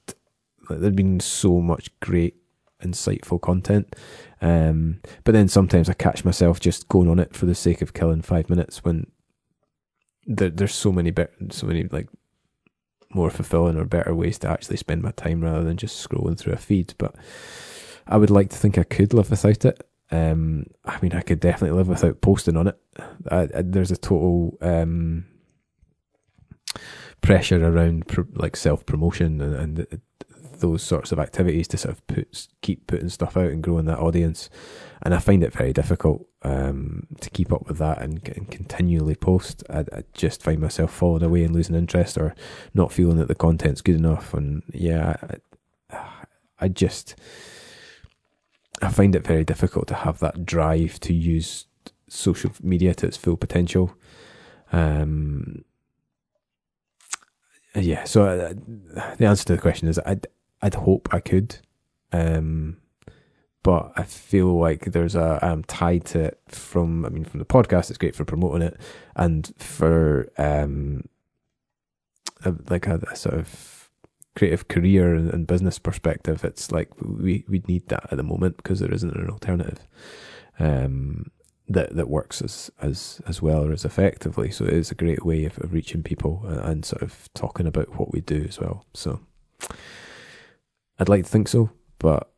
like, 0.69 0.79
there'd 0.79 0.95
been 0.95 1.19
so 1.19 1.61
much 1.61 1.89
great 1.99 2.35
insightful 2.81 3.41
content. 3.41 3.95
Um, 4.41 5.01
but 5.23 5.31
then 5.31 5.47
sometimes 5.47 5.89
I 5.89 5.93
catch 5.93 6.25
myself 6.25 6.59
just 6.59 6.87
going 6.87 7.09
on 7.09 7.19
it 7.19 7.35
for 7.35 7.45
the 7.45 7.55
sake 7.55 7.81
of 7.81 7.93
killing 7.93 8.21
five 8.21 8.49
minutes 8.49 8.83
when 8.83 9.07
there, 10.25 10.49
there's 10.49 10.73
so 10.73 10.91
many 10.91 11.11
be- 11.11 11.25
so 11.51 11.67
many 11.67 11.83
like 11.83 12.09
more 13.13 13.29
fulfilling 13.29 13.77
or 13.77 13.85
better 13.85 14.13
ways 14.13 14.37
to 14.39 14.49
actually 14.49 14.77
spend 14.77 15.01
my 15.01 15.11
time 15.11 15.41
rather 15.41 15.63
than 15.63 15.77
just 15.77 16.07
scrolling 16.07 16.37
through 16.37 16.53
a 16.53 16.57
feed. 16.57 16.93
But 16.97 17.15
I 18.07 18.17
would 18.17 18.29
like 18.29 18.49
to 18.49 18.57
think 18.57 18.77
I 18.77 18.83
could 18.83 19.13
live 19.13 19.29
without 19.29 19.65
it. 19.65 19.87
Um, 20.11 20.67
I 20.83 20.99
mean, 21.01 21.13
I 21.13 21.21
could 21.21 21.39
definitely 21.39 21.77
live 21.77 21.87
without 21.87 22.21
posting 22.21 22.57
on 22.57 22.67
it. 22.67 22.79
I, 23.29 23.41
I, 23.41 23.61
there's 23.63 23.91
a 23.91 23.97
total 23.97 24.57
um, 24.61 25.25
pressure 27.21 27.65
around 27.65 28.05
like 28.35 28.55
self 28.55 28.85
promotion 28.85 29.41
and, 29.41 29.79
and 29.79 30.01
those 30.59 30.83
sorts 30.83 31.11
of 31.11 31.19
activities 31.19 31.67
to 31.69 31.77
sort 31.77 31.95
of 31.95 32.07
put 32.07 32.47
keep 32.61 32.87
putting 32.87 33.09
stuff 33.09 33.35
out 33.35 33.49
and 33.51 33.63
growing 33.63 33.85
that 33.85 33.99
audience. 33.99 34.49
And 35.01 35.13
I 35.13 35.19
find 35.19 35.43
it 35.43 35.53
very 35.53 35.73
difficult 35.73 36.27
um, 36.41 37.07
to 37.21 37.29
keep 37.29 37.51
up 37.51 37.67
with 37.67 37.77
that 37.79 38.01
and, 38.01 38.27
and 38.29 38.49
continually 38.49 39.15
post. 39.15 39.63
I, 39.69 39.79
I, 39.79 40.03
just 40.13 40.41
find 40.41 40.59
myself 40.59 40.91
falling 40.91 41.23
away 41.23 41.43
and 41.43 41.53
losing 41.53 41.75
interest 41.75 42.17
or 42.17 42.33
not 42.73 42.91
feeling 42.91 43.17
that 43.17 43.27
the 43.27 43.35
content's 43.35 43.81
good 43.81 43.95
enough. 43.95 44.33
And 44.33 44.63
yeah, 44.73 45.15
I, 45.91 45.97
I 46.59 46.67
just 46.67 47.15
I 48.81 48.89
find 48.89 49.15
it 49.15 49.25
very 49.25 49.43
difficult 49.43 49.87
to 49.87 49.95
have 49.95 50.19
that 50.19 50.45
drive 50.45 50.99
to 51.01 51.13
use 51.13 51.65
social 52.07 52.51
media 52.61 52.93
to 52.95 53.07
its 53.07 53.17
full 53.17 53.37
potential. 53.37 53.95
Um, 54.71 55.63
yeah, 57.75 58.03
so 58.05 58.25
uh, 58.25 58.53
the 59.17 59.25
answer 59.25 59.45
to 59.45 59.55
the 59.55 59.61
question 59.61 59.87
is 59.87 59.99
I'd 60.05 60.27
I'd 60.61 60.75
hope 60.75 61.09
I 61.11 61.19
could, 61.19 61.57
um, 62.11 62.77
but 63.63 63.91
I 63.95 64.03
feel 64.03 64.57
like 64.57 64.91
there's 64.91 65.15
a 65.15 65.39
I'm 65.41 65.63
tied 65.63 66.05
to 66.05 66.25
it 66.25 66.39
from 66.47 67.05
I 67.05 67.09
mean 67.09 67.25
from 67.25 67.39
the 67.39 67.45
podcast. 67.45 67.89
It's 67.89 67.97
great 67.97 68.15
for 68.15 68.25
promoting 68.25 68.61
it, 68.61 68.79
and 69.15 69.51
for 69.57 70.29
um, 70.37 71.07
a, 72.43 72.53
like 72.69 72.87
a, 72.87 73.01
a 73.11 73.15
sort 73.15 73.35
of 73.35 73.74
creative 74.35 74.67
career 74.67 75.15
and, 75.15 75.33
and, 75.33 75.47
business 75.47 75.79
perspective. 75.79 76.43
It's 76.43 76.71
like 76.71 76.89
we 76.99 77.45
we 77.47 77.63
need 77.67 77.87
that 77.89 78.11
at 78.11 78.17
the 78.17 78.23
moment 78.23 78.57
because 78.57 78.79
there 78.79 78.93
isn't 78.93 79.15
an 79.15 79.29
alternative. 79.29 79.87
Um, 80.59 81.31
that 81.67 81.95
that 81.95 82.09
works 82.09 82.41
as 82.41 82.69
as 82.81 83.21
as 83.27 83.41
well 83.41 83.65
or 83.65 83.71
as 83.71 83.85
effectively. 83.85 84.51
So 84.51 84.65
it 84.65 84.73
is 84.73 84.91
a 84.91 84.95
great 84.95 85.25
way 85.25 85.45
of, 85.45 85.57
of 85.59 85.73
reaching 85.73 86.03
people 86.03 86.43
and, 86.45 86.59
and, 86.59 86.85
sort 86.85 87.01
of 87.01 87.29
talking 87.33 87.67
about 87.67 87.97
what 87.97 88.11
we 88.11 88.21
do 88.21 88.45
as 88.47 88.59
well. 88.59 88.85
So 88.93 89.21
I'd 90.99 91.09
like 91.09 91.23
to 91.23 91.29
think 91.29 91.47
so, 91.47 91.71
but 91.99 92.31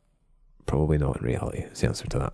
probably 0.66 0.98
not 0.98 1.18
in 1.18 1.26
reality. 1.26 1.60
Is 1.60 1.82
the 1.82 1.88
answer 1.88 2.08
to 2.08 2.20
that. 2.20 2.34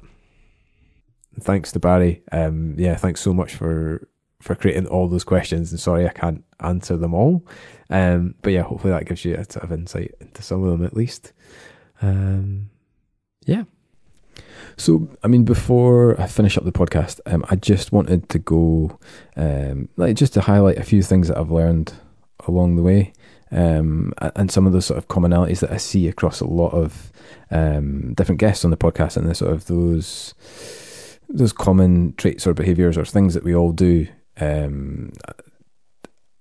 Thanks 1.39 1.71
to 1.71 1.79
Barry. 1.79 2.21
Um, 2.31 2.75
yeah, 2.77 2.95
thanks 2.95 3.21
so 3.21 3.33
much 3.33 3.55
for 3.55 4.07
for 4.43 4.55
creating 4.55 4.87
all 4.87 5.07
those 5.07 5.23
questions. 5.23 5.71
And 5.71 5.79
sorry 5.79 6.05
I 6.05 6.11
can't 6.11 6.43
answer 6.59 6.97
them 6.97 7.13
all. 7.13 7.45
Um, 7.89 8.35
but 8.41 8.51
yeah, 8.51 8.63
hopefully 8.63 8.91
that 8.91 9.05
gives 9.05 9.23
you 9.23 9.35
a 9.35 9.45
sort 9.45 9.63
of 9.63 9.71
insight 9.71 10.13
into 10.19 10.41
some 10.41 10.63
of 10.63 10.69
them 10.71 10.85
at 10.85 10.95
least. 10.95 11.31
Um, 12.01 12.69
yeah. 13.45 13.63
So, 14.75 15.07
I 15.23 15.27
mean, 15.27 15.43
before 15.43 16.19
I 16.19 16.27
finish 16.27 16.57
up 16.57 16.65
the 16.65 16.71
podcast, 16.71 17.19
um, 17.25 17.45
I 17.49 17.55
just 17.55 17.91
wanted 17.91 18.27
to 18.29 18.39
go, 18.39 18.99
um, 19.35 19.89
like, 19.97 20.15
just 20.15 20.33
to 20.33 20.41
highlight 20.41 20.77
a 20.77 20.83
few 20.83 21.03
things 21.03 21.27
that 21.27 21.37
I've 21.37 21.51
learned 21.51 21.93
along 22.47 22.75
the 22.75 22.81
way, 22.81 23.13
um, 23.51 24.13
and 24.17 24.49
some 24.49 24.65
of 24.65 24.73
the 24.73 24.81
sort 24.81 24.97
of 24.97 25.07
commonalities 25.07 25.59
that 25.59 25.71
I 25.71 25.77
see 25.77 26.07
across 26.07 26.41
a 26.41 26.47
lot 26.47 26.73
of 26.73 27.11
um, 27.51 28.15
different 28.15 28.39
guests 28.39 28.65
on 28.65 28.71
the 28.71 28.77
podcast, 28.77 29.15
and 29.15 29.29
the 29.29 29.35
sort 29.35 29.53
of 29.53 29.67
those 29.67 30.33
those 31.29 31.53
common 31.53 32.13
traits 32.17 32.45
or 32.45 32.53
behaviors 32.53 32.97
or 32.97 33.05
things 33.05 33.33
that 33.35 33.43
we 33.43 33.55
all 33.55 33.71
do. 33.71 34.07
Um, 34.39 35.13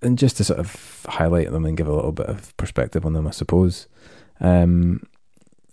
and 0.00 0.18
just 0.18 0.36
to 0.38 0.44
sort 0.44 0.58
of 0.58 1.06
highlight 1.08 1.52
them 1.52 1.64
and 1.64 1.76
give 1.76 1.86
a 1.86 1.94
little 1.94 2.12
bit 2.12 2.26
of 2.26 2.56
perspective 2.56 3.06
on 3.06 3.12
them, 3.12 3.26
I 3.26 3.30
suppose. 3.30 3.86
Um, 4.40 5.02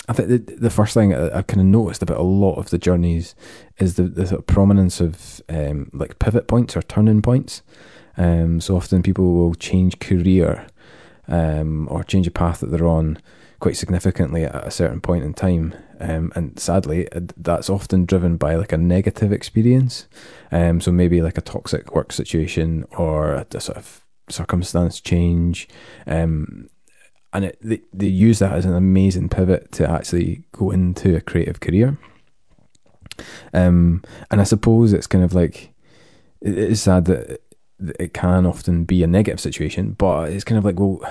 I 0.07 0.13
think 0.13 0.30
the, 0.30 0.55
the 0.55 0.70
first 0.70 0.93
thing 0.93 1.13
I, 1.13 1.36
have 1.36 1.47
kind 1.47 1.61
of 1.61 1.67
noticed 1.67 2.01
about 2.01 2.17
a 2.17 2.24
lot 2.24 2.55
of 2.55 2.70
the 2.70 2.78
journeys 2.78 3.36
is 3.78 3.95
the, 3.95 4.03
the 4.03 4.28
sort 4.28 4.39
of 4.39 4.47
prominence 4.47 4.99
of 4.99 5.41
um, 5.49 5.89
like 5.93 6.20
pivot 6.20 6.47
points 6.47 6.76
or 6.76 6.82
turning 6.82 7.22
points. 7.22 7.61
Um, 8.17 8.59
so 8.59 8.76
often 8.76 9.03
people 9.03 9.34
will 9.34 9.55
change 9.55 9.99
career 9.99 10.67
um, 11.28 11.88
or 11.89 12.03
change 12.03 12.28
a 12.28 12.32
path 12.32 12.59
that 12.59 12.72
they're 12.72 12.88
on 12.88 13.20
quite 13.60 13.78
significantly 13.78 14.43
at 14.43 14.68
a 14.68 14.72
certain 14.72 15.01
point 15.01 15.24
in 15.24 15.34
time. 15.34 15.74
Um, 15.99 16.32
and 16.36 16.57
sadly, 16.60 17.07
that's 17.36 17.70
often 17.70 18.05
driven 18.05 18.38
by 18.38 18.55
like 18.55 18.72
a 18.72 18.78
negative 18.78 19.32
experience. 19.32 20.07
Um, 20.51 20.80
so 20.82 20.91
maybe 20.91 21.22
like 21.22 21.38
a 21.38 21.41
toxic 21.41 21.93
work 21.93 22.12
situation 22.12 22.86
or 22.97 23.34
a, 23.34 23.45
a 23.53 23.60
sort 23.60 23.78
of 23.78 24.05
circumstance 24.30 25.01
change. 25.01 25.68
Um, 26.07 26.70
and 27.34 27.45
it, 27.45 27.60
they, 27.62 27.82
they 27.93 28.07
use 28.07 28.39
that 28.39 28.53
as 28.53 28.66
an 28.66 28.74
amazing 28.74 29.30
pivot 29.30 29.72
to 29.74 29.89
actually 29.89 30.43
go 30.51 30.72
into 30.72 31.16
a 31.16 31.22
creative 31.22 31.60
career. 31.60 31.97
Um, 33.53 34.03
and 34.32 34.39
I 34.39 34.45
suppose 34.45 34.93
it's 34.93 35.07
kind 35.07 35.24
of 35.24 35.34
like 35.34 35.74
it 36.41 36.57
is 36.57 36.82
sad 36.82 37.05
that 37.05 37.41
it 37.99 38.14
can 38.14 38.45
often 38.45 38.86
be 38.86 39.03
a 39.03 39.07
negative 39.07 39.39
situation, 39.39 39.91
but 39.91 40.30
it's 40.30 40.43
kind 40.43 40.57
of 40.57 40.66
like, 40.66 40.80
well, 40.80 41.01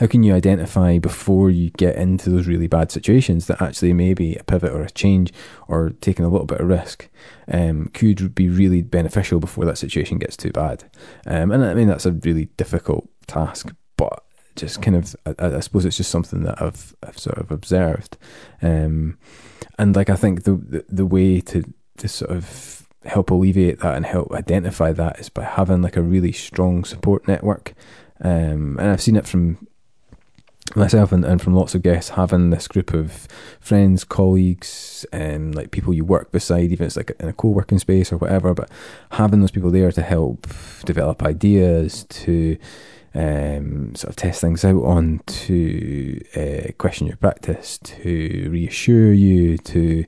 how 0.00 0.06
can 0.06 0.22
you 0.22 0.34
identify 0.34 0.98
before 0.98 1.50
you 1.50 1.70
get 1.70 1.96
into 1.96 2.30
those 2.30 2.46
really 2.46 2.66
bad 2.66 2.90
situations 2.90 3.46
that 3.46 3.60
actually 3.62 3.92
maybe 3.92 4.34
a 4.36 4.44
pivot 4.44 4.72
or 4.72 4.82
a 4.82 4.90
change 4.90 5.32
or 5.68 5.90
taking 6.00 6.24
a 6.24 6.28
little 6.28 6.46
bit 6.46 6.60
of 6.60 6.68
risk? 6.68 7.08
Um, 7.48 7.90
could 7.94 8.34
be 8.34 8.48
really 8.48 8.82
beneficial 8.82 9.40
before 9.40 9.64
that 9.64 9.78
situation 9.78 10.18
gets 10.18 10.36
too 10.36 10.50
bad? 10.50 10.84
Um, 11.26 11.50
and 11.50 11.64
I 11.64 11.74
mean, 11.74 11.88
that's 11.88 12.06
a 12.06 12.12
really 12.12 12.46
difficult 12.56 13.08
task, 13.26 13.74
but 13.96 14.22
just 14.56 14.82
kind 14.82 14.96
of 14.96 15.14
I, 15.26 15.56
I, 15.56 15.60
suppose 15.60 15.84
it's 15.84 15.98
just 15.98 16.10
something 16.10 16.42
that 16.42 16.60
I've 16.60 16.96
I've 17.02 17.18
sort 17.18 17.38
of 17.38 17.50
observed, 17.50 18.16
um, 18.62 19.18
and 19.78 19.94
like 19.94 20.10
I 20.10 20.16
think 20.16 20.44
the, 20.44 20.52
the 20.52 20.84
the 20.88 21.06
way 21.06 21.40
to 21.42 21.62
to 21.98 22.08
sort 22.08 22.30
of 22.30 22.88
help 23.04 23.30
alleviate 23.30 23.80
that 23.80 23.94
and 23.94 24.04
help 24.04 24.32
identify 24.32 24.92
that 24.92 25.20
is 25.20 25.28
by 25.28 25.44
having 25.44 25.82
like 25.82 25.96
a 25.96 26.02
really 26.02 26.32
strong 26.32 26.84
support 26.84 27.28
network, 27.28 27.74
um, 28.20 28.78
and 28.78 28.90
I've 28.90 29.00
seen 29.00 29.16
it 29.16 29.26
from 29.26 29.66
myself 30.74 31.12
and, 31.12 31.24
and 31.24 31.40
from 31.40 31.54
lots 31.54 31.74
of 31.74 31.82
guests 31.82 32.10
having 32.10 32.50
this 32.50 32.66
group 32.66 32.92
of 32.92 33.28
friends, 33.60 34.04
colleagues, 34.04 35.06
and 35.12 35.46
um, 35.46 35.52
like 35.52 35.70
people 35.70 35.94
you 35.94 36.04
work 36.04 36.32
beside, 36.32 36.72
even 36.72 36.84
if 36.84 36.88
it's 36.88 36.96
like 36.96 37.12
in 37.20 37.28
a 37.28 37.32
co-working 37.32 37.78
space 37.78 38.12
or 38.12 38.16
whatever, 38.16 38.54
but 38.54 38.70
having 39.12 39.40
those 39.40 39.50
people 39.50 39.70
there 39.70 39.92
to 39.92 40.02
help 40.02 40.46
develop 40.84 41.22
ideas 41.22 42.04
to 42.04 42.56
um, 43.14 43.94
sort 43.94 44.10
of 44.10 44.16
test 44.16 44.40
things 44.40 44.64
out 44.64 44.82
on, 44.82 45.20
to 45.26 46.20
uh, 46.36 46.72
question 46.78 47.06
your 47.06 47.16
practice, 47.16 47.78
to 47.78 48.48
reassure 48.50 49.12
you, 49.12 49.56
to, 49.58 50.04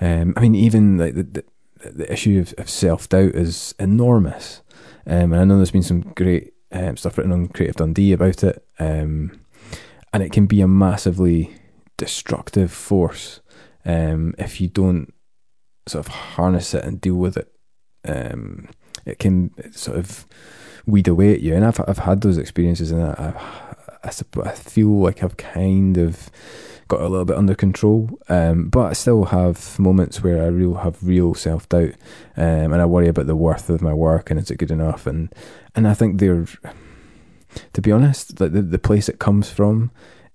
um, 0.00 0.34
I 0.36 0.40
mean, 0.40 0.54
even 0.54 0.98
like 0.98 1.14
the, 1.14 1.22
the, 1.22 1.44
the 1.90 2.12
issue 2.12 2.38
of, 2.40 2.54
of 2.58 2.68
self 2.68 3.08
doubt 3.08 3.34
is 3.34 3.74
enormous. 3.78 4.62
Um, 5.06 5.32
and 5.32 5.36
I 5.36 5.44
know 5.44 5.56
there's 5.56 5.70
been 5.70 5.82
some 5.82 6.02
great 6.14 6.52
um, 6.72 6.96
stuff 6.96 7.16
written 7.18 7.32
on 7.32 7.48
Creative 7.48 7.76
Dundee 7.76 8.12
about 8.12 8.42
it. 8.42 8.66
Um, 8.78 9.40
and 10.12 10.22
it 10.22 10.32
can 10.32 10.46
be 10.46 10.60
a 10.60 10.68
massively 10.68 11.54
destructive 11.96 12.72
force 12.72 13.40
um, 13.84 14.34
if 14.38 14.60
you 14.60 14.68
don't 14.68 15.12
sort 15.86 16.06
of 16.06 16.12
harness 16.12 16.74
it 16.74 16.84
and 16.84 17.00
deal 17.00 17.16
with 17.16 17.36
it. 17.36 17.52
Um, 18.04 18.68
it 19.04 19.18
can 19.18 19.50
sort 19.72 19.98
of 19.98 20.26
weed 20.86 21.08
away 21.08 21.32
at 21.32 21.40
you. 21.40 21.54
And 21.54 21.64
I've 21.64 21.80
I've 21.86 21.98
had 21.98 22.20
those 22.20 22.38
experiences, 22.38 22.90
and 22.90 23.02
I 23.02 23.34
I, 24.04 24.08
I 24.08 24.50
feel 24.50 25.00
like 25.00 25.22
I've 25.22 25.36
kind 25.36 25.96
of 25.96 26.30
got 26.92 27.00
a 27.00 27.08
little 27.08 27.24
bit 27.24 27.38
under 27.38 27.54
control. 27.54 28.10
Um, 28.28 28.68
but 28.68 28.90
I 28.90 28.92
still 28.92 29.24
have 29.24 29.78
moments 29.78 30.22
where 30.22 30.42
I 30.42 30.46
real 30.46 30.74
have 30.74 31.02
real 31.02 31.34
self 31.34 31.68
doubt, 31.68 31.94
um, 32.36 32.72
and 32.72 32.82
I 32.82 32.86
worry 32.86 33.08
about 33.08 33.26
the 33.26 33.36
worth 33.36 33.70
of 33.70 33.80
my 33.80 33.94
work 33.94 34.30
and 34.30 34.38
is 34.38 34.50
it 34.50 34.58
good 34.58 34.70
enough? 34.70 35.06
And 35.06 35.32
and 35.74 35.88
I 35.88 35.94
think 35.94 36.18
they're, 36.18 36.46
to 37.72 37.80
be 37.80 37.92
honest, 37.92 38.40
like 38.40 38.52
the 38.52 38.62
the 38.62 38.78
place 38.78 39.08
it 39.08 39.18
comes 39.18 39.50
from 39.50 39.90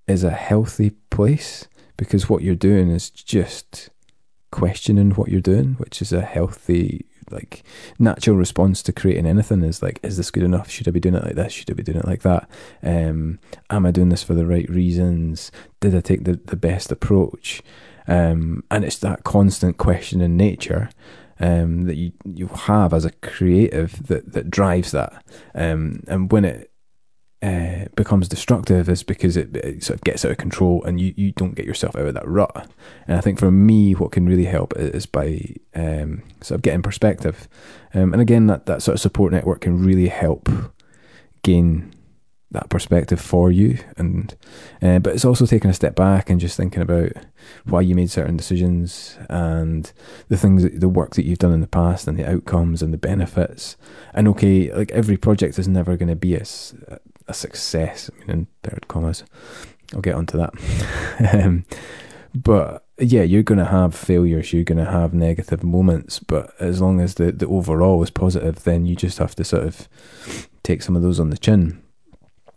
is 0.08 0.24
a 0.24 0.30
healthy 0.30 0.90
place 1.10 1.68
because 1.96 2.28
what 2.28 2.42
you're 2.42 2.54
doing 2.54 2.90
is 2.90 3.08
just 3.10 3.90
questioning 4.50 5.12
what 5.12 5.28
you're 5.28 5.40
doing, 5.40 5.74
which 5.74 6.02
is 6.02 6.12
a 6.12 6.22
healthy 6.22 7.06
like 7.30 7.62
natural 7.98 8.36
response 8.36 8.82
to 8.84 8.92
creating 8.92 9.26
anything 9.26 9.62
is 9.62 9.82
like, 9.82 10.00
is 10.02 10.16
this 10.16 10.30
good 10.30 10.42
enough? 10.42 10.70
Should 10.70 10.88
I 10.88 10.90
be 10.90 11.00
doing 11.00 11.14
it 11.14 11.24
like 11.24 11.34
this? 11.34 11.52
Should 11.52 11.70
I 11.70 11.74
be 11.74 11.82
doing 11.82 11.98
it 11.98 12.06
like 12.06 12.22
that? 12.22 12.48
Um, 12.82 13.38
am 13.70 13.86
I 13.86 13.90
doing 13.90 14.08
this 14.08 14.22
for 14.22 14.34
the 14.34 14.46
right 14.46 14.68
reasons? 14.68 15.50
Did 15.80 15.94
I 15.94 16.00
take 16.00 16.24
the, 16.24 16.40
the 16.44 16.56
best 16.56 16.92
approach? 16.92 17.62
Um, 18.06 18.64
and 18.70 18.84
it's 18.84 18.98
that 18.98 19.24
constant 19.24 19.76
question 19.76 20.20
in 20.20 20.36
nature 20.36 20.88
um, 21.40 21.84
that 21.84 21.96
you 21.96 22.12
you 22.24 22.48
have 22.48 22.92
as 22.92 23.04
a 23.04 23.12
creative 23.12 24.06
that 24.08 24.32
that 24.32 24.50
drives 24.50 24.90
that. 24.92 25.24
Um, 25.54 26.02
and 26.08 26.30
when 26.32 26.44
it 26.44 26.67
uh, 27.40 27.84
becomes 27.94 28.28
destructive 28.28 28.88
is 28.88 29.02
because 29.02 29.36
it, 29.36 29.54
it, 29.56 29.84
sort 29.84 29.98
of 29.98 30.04
gets 30.04 30.24
out 30.24 30.32
of 30.32 30.38
control 30.38 30.82
and 30.84 31.00
you, 31.00 31.14
you 31.16 31.32
don't 31.32 31.54
get 31.54 31.66
yourself 31.66 31.94
out 31.94 32.06
of 32.06 32.14
that 32.14 32.26
rut. 32.26 32.68
And 33.06 33.16
I 33.16 33.20
think 33.20 33.38
for 33.38 33.50
me, 33.50 33.92
what 33.92 34.12
can 34.12 34.26
really 34.26 34.46
help 34.46 34.76
is 34.76 35.06
by 35.06 35.54
um, 35.74 36.22
sort 36.40 36.58
of 36.58 36.62
getting 36.62 36.82
perspective. 36.82 37.48
Um, 37.94 38.12
and 38.12 38.20
again, 38.20 38.48
that, 38.48 38.66
that 38.66 38.82
sort 38.82 38.96
of 38.96 39.00
support 39.00 39.32
network 39.32 39.60
can 39.60 39.84
really 39.84 40.08
help 40.08 40.48
gain 41.42 41.94
that 42.50 42.70
perspective 42.70 43.20
for 43.20 43.50
you. 43.50 43.78
And 43.96 44.34
uh, 44.80 44.98
but 44.98 45.14
it's 45.14 45.24
also 45.24 45.46
taking 45.46 45.70
a 45.70 45.74
step 45.74 45.94
back 45.94 46.30
and 46.30 46.40
just 46.40 46.56
thinking 46.56 46.82
about 46.82 47.12
why 47.64 47.82
you 47.82 47.94
made 47.94 48.10
certain 48.10 48.36
decisions 48.36 49.18
and 49.28 49.92
the 50.28 50.36
things, 50.36 50.62
that, 50.62 50.80
the 50.80 50.88
work 50.88 51.14
that 51.14 51.24
you've 51.24 51.38
done 51.38 51.52
in 51.52 51.60
the 51.60 51.66
past, 51.66 52.08
and 52.08 52.18
the 52.18 52.28
outcomes 52.28 52.82
and 52.82 52.92
the 52.92 52.98
benefits. 52.98 53.76
And 54.14 54.26
okay, 54.28 54.72
like 54.72 54.90
every 54.92 55.16
project 55.16 55.58
is 55.58 55.68
never 55.68 55.96
going 55.96 56.08
to 56.08 56.16
be 56.16 56.34
a, 56.34 56.44
a 57.28 57.34
success. 57.34 58.10
I 58.12 58.18
mean, 58.20 58.30
in 58.30 58.46
inverted 58.64 58.88
commas. 58.88 59.24
I'll 59.94 60.00
get 60.00 60.14
onto 60.14 60.36
that. 60.38 60.52
um, 61.34 61.64
but 62.34 62.84
yeah, 62.98 63.22
you're 63.22 63.42
going 63.42 63.58
to 63.58 63.64
have 63.64 63.94
failures. 63.94 64.52
You're 64.52 64.64
going 64.64 64.84
to 64.84 64.90
have 64.90 65.14
negative 65.14 65.62
moments. 65.62 66.18
But 66.18 66.52
as 66.60 66.80
long 66.80 67.00
as 67.00 67.14
the, 67.14 67.32
the 67.32 67.46
overall 67.46 68.02
is 68.02 68.10
positive, 68.10 68.64
then 68.64 68.86
you 68.86 68.96
just 68.96 69.18
have 69.18 69.34
to 69.36 69.44
sort 69.44 69.64
of 69.64 69.88
take 70.62 70.82
some 70.82 70.96
of 70.96 71.02
those 71.02 71.20
on 71.20 71.30
the 71.30 71.38
chin 71.38 71.82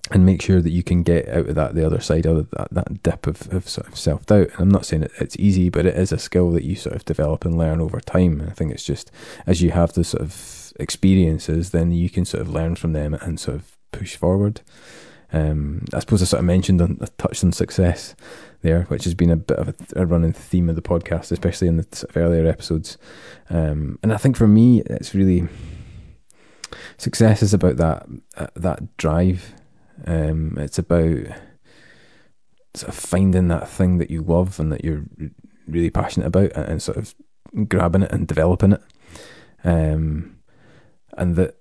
and 0.09 0.25
make 0.25 0.41
sure 0.41 0.61
that 0.61 0.71
you 0.71 0.83
can 0.83 1.03
get 1.03 1.29
out 1.29 1.47
of 1.47 1.55
that 1.55 1.73
the 1.73 1.85
other 1.85 2.01
side 2.01 2.25
of 2.25 2.49
that, 2.51 2.67
that 2.71 3.03
dip 3.03 3.27
of, 3.27 3.53
of 3.53 3.69
sort 3.69 3.87
of 3.87 3.97
self 3.97 4.25
doubt. 4.25 4.49
And 4.53 4.59
I'm 4.59 4.69
not 4.69 4.85
saying 4.85 5.03
it, 5.03 5.11
it's 5.19 5.37
easy, 5.37 5.69
but 5.69 5.85
it 5.85 5.95
is 5.95 6.11
a 6.11 6.17
skill 6.17 6.51
that 6.51 6.63
you 6.63 6.75
sort 6.75 6.95
of 6.95 7.05
develop 7.05 7.45
and 7.45 7.57
learn 7.57 7.79
over 7.79 7.99
time. 7.99 8.41
And 8.41 8.49
I 8.49 8.53
think 8.53 8.71
it's 8.71 8.85
just 8.85 9.11
as 9.45 9.61
you 9.61 9.71
have 9.71 9.93
the 9.93 10.03
sort 10.03 10.23
of 10.23 10.73
experiences, 10.79 11.69
then 11.69 11.91
you 11.91 12.09
can 12.09 12.25
sort 12.25 12.41
of 12.41 12.49
learn 12.49 12.75
from 12.75 12.93
them 12.93 13.13
and 13.13 13.39
sort 13.39 13.57
of 13.57 13.77
push 13.91 14.15
forward. 14.15 14.61
Um, 15.33 15.85
I 15.93 15.99
suppose 15.99 16.21
I 16.21 16.25
sort 16.25 16.39
of 16.39 16.45
mentioned 16.45 16.81
on, 16.81 16.97
I 17.01 17.07
touched 17.17 17.43
on 17.43 17.53
success 17.53 18.15
there, 18.61 18.83
which 18.83 19.05
has 19.05 19.13
been 19.13 19.31
a 19.31 19.37
bit 19.37 19.57
of 19.57 19.69
a, 19.69 19.75
a 19.95 20.05
running 20.05 20.33
theme 20.33 20.69
of 20.69 20.75
the 20.75 20.81
podcast, 20.81 21.31
especially 21.31 21.67
in 21.67 21.77
the 21.77 21.87
sort 21.91 22.09
of 22.09 22.17
earlier 22.17 22.47
episodes. 22.47 22.97
Um, 23.49 23.97
and 24.03 24.11
I 24.13 24.17
think 24.17 24.35
for 24.35 24.47
me, 24.47 24.81
it's 24.81 25.15
really 25.15 25.47
success 26.97 27.41
is 27.41 27.53
about 27.53 27.77
that 27.77 28.07
uh, 28.37 28.47
that 28.55 28.97
drive. 28.97 29.53
Um, 30.05 30.57
it's 30.57 30.79
about 30.79 31.27
sort 32.73 32.89
of 32.89 32.95
finding 32.95 33.47
that 33.49 33.69
thing 33.69 33.97
that 33.97 34.11
you 34.11 34.21
love 34.21 34.59
and 34.59 34.71
that 34.71 34.83
you're 34.83 35.03
really 35.67 35.89
passionate 35.89 36.27
about, 36.27 36.51
and, 36.53 36.65
and 36.67 36.81
sort 36.81 36.97
of 36.97 37.15
grabbing 37.69 38.03
it 38.03 38.11
and 38.11 38.27
developing 38.27 38.73
it. 38.73 38.81
Um, 39.63 40.39
and 41.17 41.35
that 41.35 41.60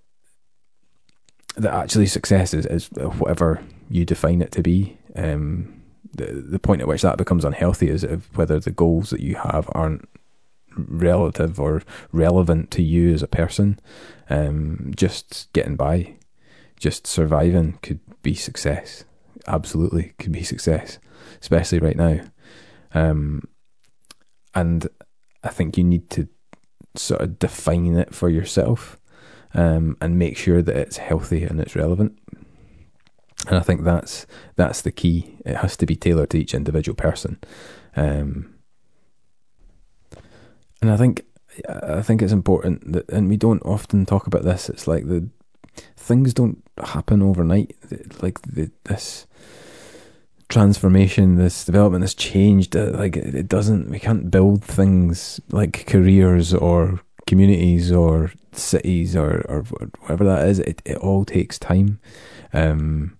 that 1.56 1.74
actually 1.74 2.06
success 2.06 2.54
is, 2.54 2.66
is 2.66 2.88
whatever 2.92 3.62
you 3.88 4.04
define 4.04 4.40
it 4.40 4.52
to 4.52 4.62
be. 4.62 4.98
Um, 5.16 5.82
the 6.12 6.26
the 6.26 6.58
point 6.58 6.80
at 6.80 6.88
which 6.88 7.02
that 7.02 7.18
becomes 7.18 7.44
unhealthy 7.44 7.88
is 7.88 8.06
whether 8.34 8.58
the 8.58 8.70
goals 8.70 9.10
that 9.10 9.20
you 9.20 9.36
have 9.36 9.68
aren't 9.72 10.08
relative 10.76 11.60
or 11.60 11.82
relevant 12.12 12.70
to 12.72 12.82
you 12.82 13.12
as 13.12 13.22
a 13.22 13.28
person. 13.28 13.78
Um, 14.28 14.92
just 14.94 15.52
getting 15.52 15.76
by, 15.76 16.14
just 16.78 17.06
surviving 17.06 17.78
could 17.82 18.00
be 18.22 18.34
success. 18.34 19.04
Absolutely, 19.46 20.14
could 20.18 20.32
be 20.32 20.44
success, 20.44 20.98
especially 21.40 21.78
right 21.78 21.96
now. 21.96 22.20
Um, 22.94 23.42
and 24.54 24.88
I 25.42 25.48
think 25.48 25.76
you 25.76 25.84
need 25.84 26.10
to 26.10 26.28
sort 26.96 27.20
of 27.20 27.38
define 27.38 27.96
it 27.96 28.14
for 28.14 28.28
yourself 28.28 28.99
um, 29.54 29.96
and 30.00 30.18
make 30.18 30.36
sure 30.36 30.62
that 30.62 30.76
it's 30.76 30.96
healthy 30.98 31.44
and 31.44 31.60
it's 31.60 31.76
relevant. 31.76 32.18
And 33.48 33.56
I 33.56 33.60
think 33.60 33.84
that's 33.84 34.26
that's 34.56 34.82
the 34.82 34.92
key. 34.92 35.36
It 35.46 35.56
has 35.56 35.76
to 35.78 35.86
be 35.86 35.96
tailored 35.96 36.30
to 36.30 36.38
each 36.38 36.54
individual 36.54 36.94
person. 36.94 37.38
Um, 37.96 38.54
and 40.82 40.90
I 40.90 40.96
think 40.96 41.24
I 41.68 42.02
think 42.02 42.22
it's 42.22 42.32
important 42.32 42.92
that, 42.92 43.10
and 43.10 43.28
we 43.28 43.36
don't 43.36 43.62
often 43.62 44.06
talk 44.06 44.26
about 44.26 44.44
this. 44.44 44.68
It's 44.68 44.86
like 44.86 45.08
the 45.08 45.28
things 45.96 46.34
don't 46.34 46.62
happen 46.82 47.22
overnight. 47.22 47.76
Like 48.22 48.40
the, 48.42 48.70
this 48.84 49.26
transformation, 50.48 51.36
this 51.36 51.64
development, 51.64 52.02
this 52.02 52.14
change. 52.14 52.74
Like 52.74 53.16
it 53.16 53.48
doesn't. 53.48 53.90
We 53.90 53.98
can't 53.98 54.30
build 54.30 54.64
things 54.64 55.40
like 55.50 55.86
careers 55.86 56.54
or 56.54 57.00
communities 57.26 57.92
or 57.92 58.32
cities 58.52 59.16
or, 59.16 59.44
or 59.48 59.62
whatever 60.00 60.24
that 60.24 60.48
is, 60.48 60.58
it, 60.58 60.82
it 60.84 60.96
all 60.98 61.24
takes 61.24 61.58
time. 61.58 62.00
Um, 62.52 63.18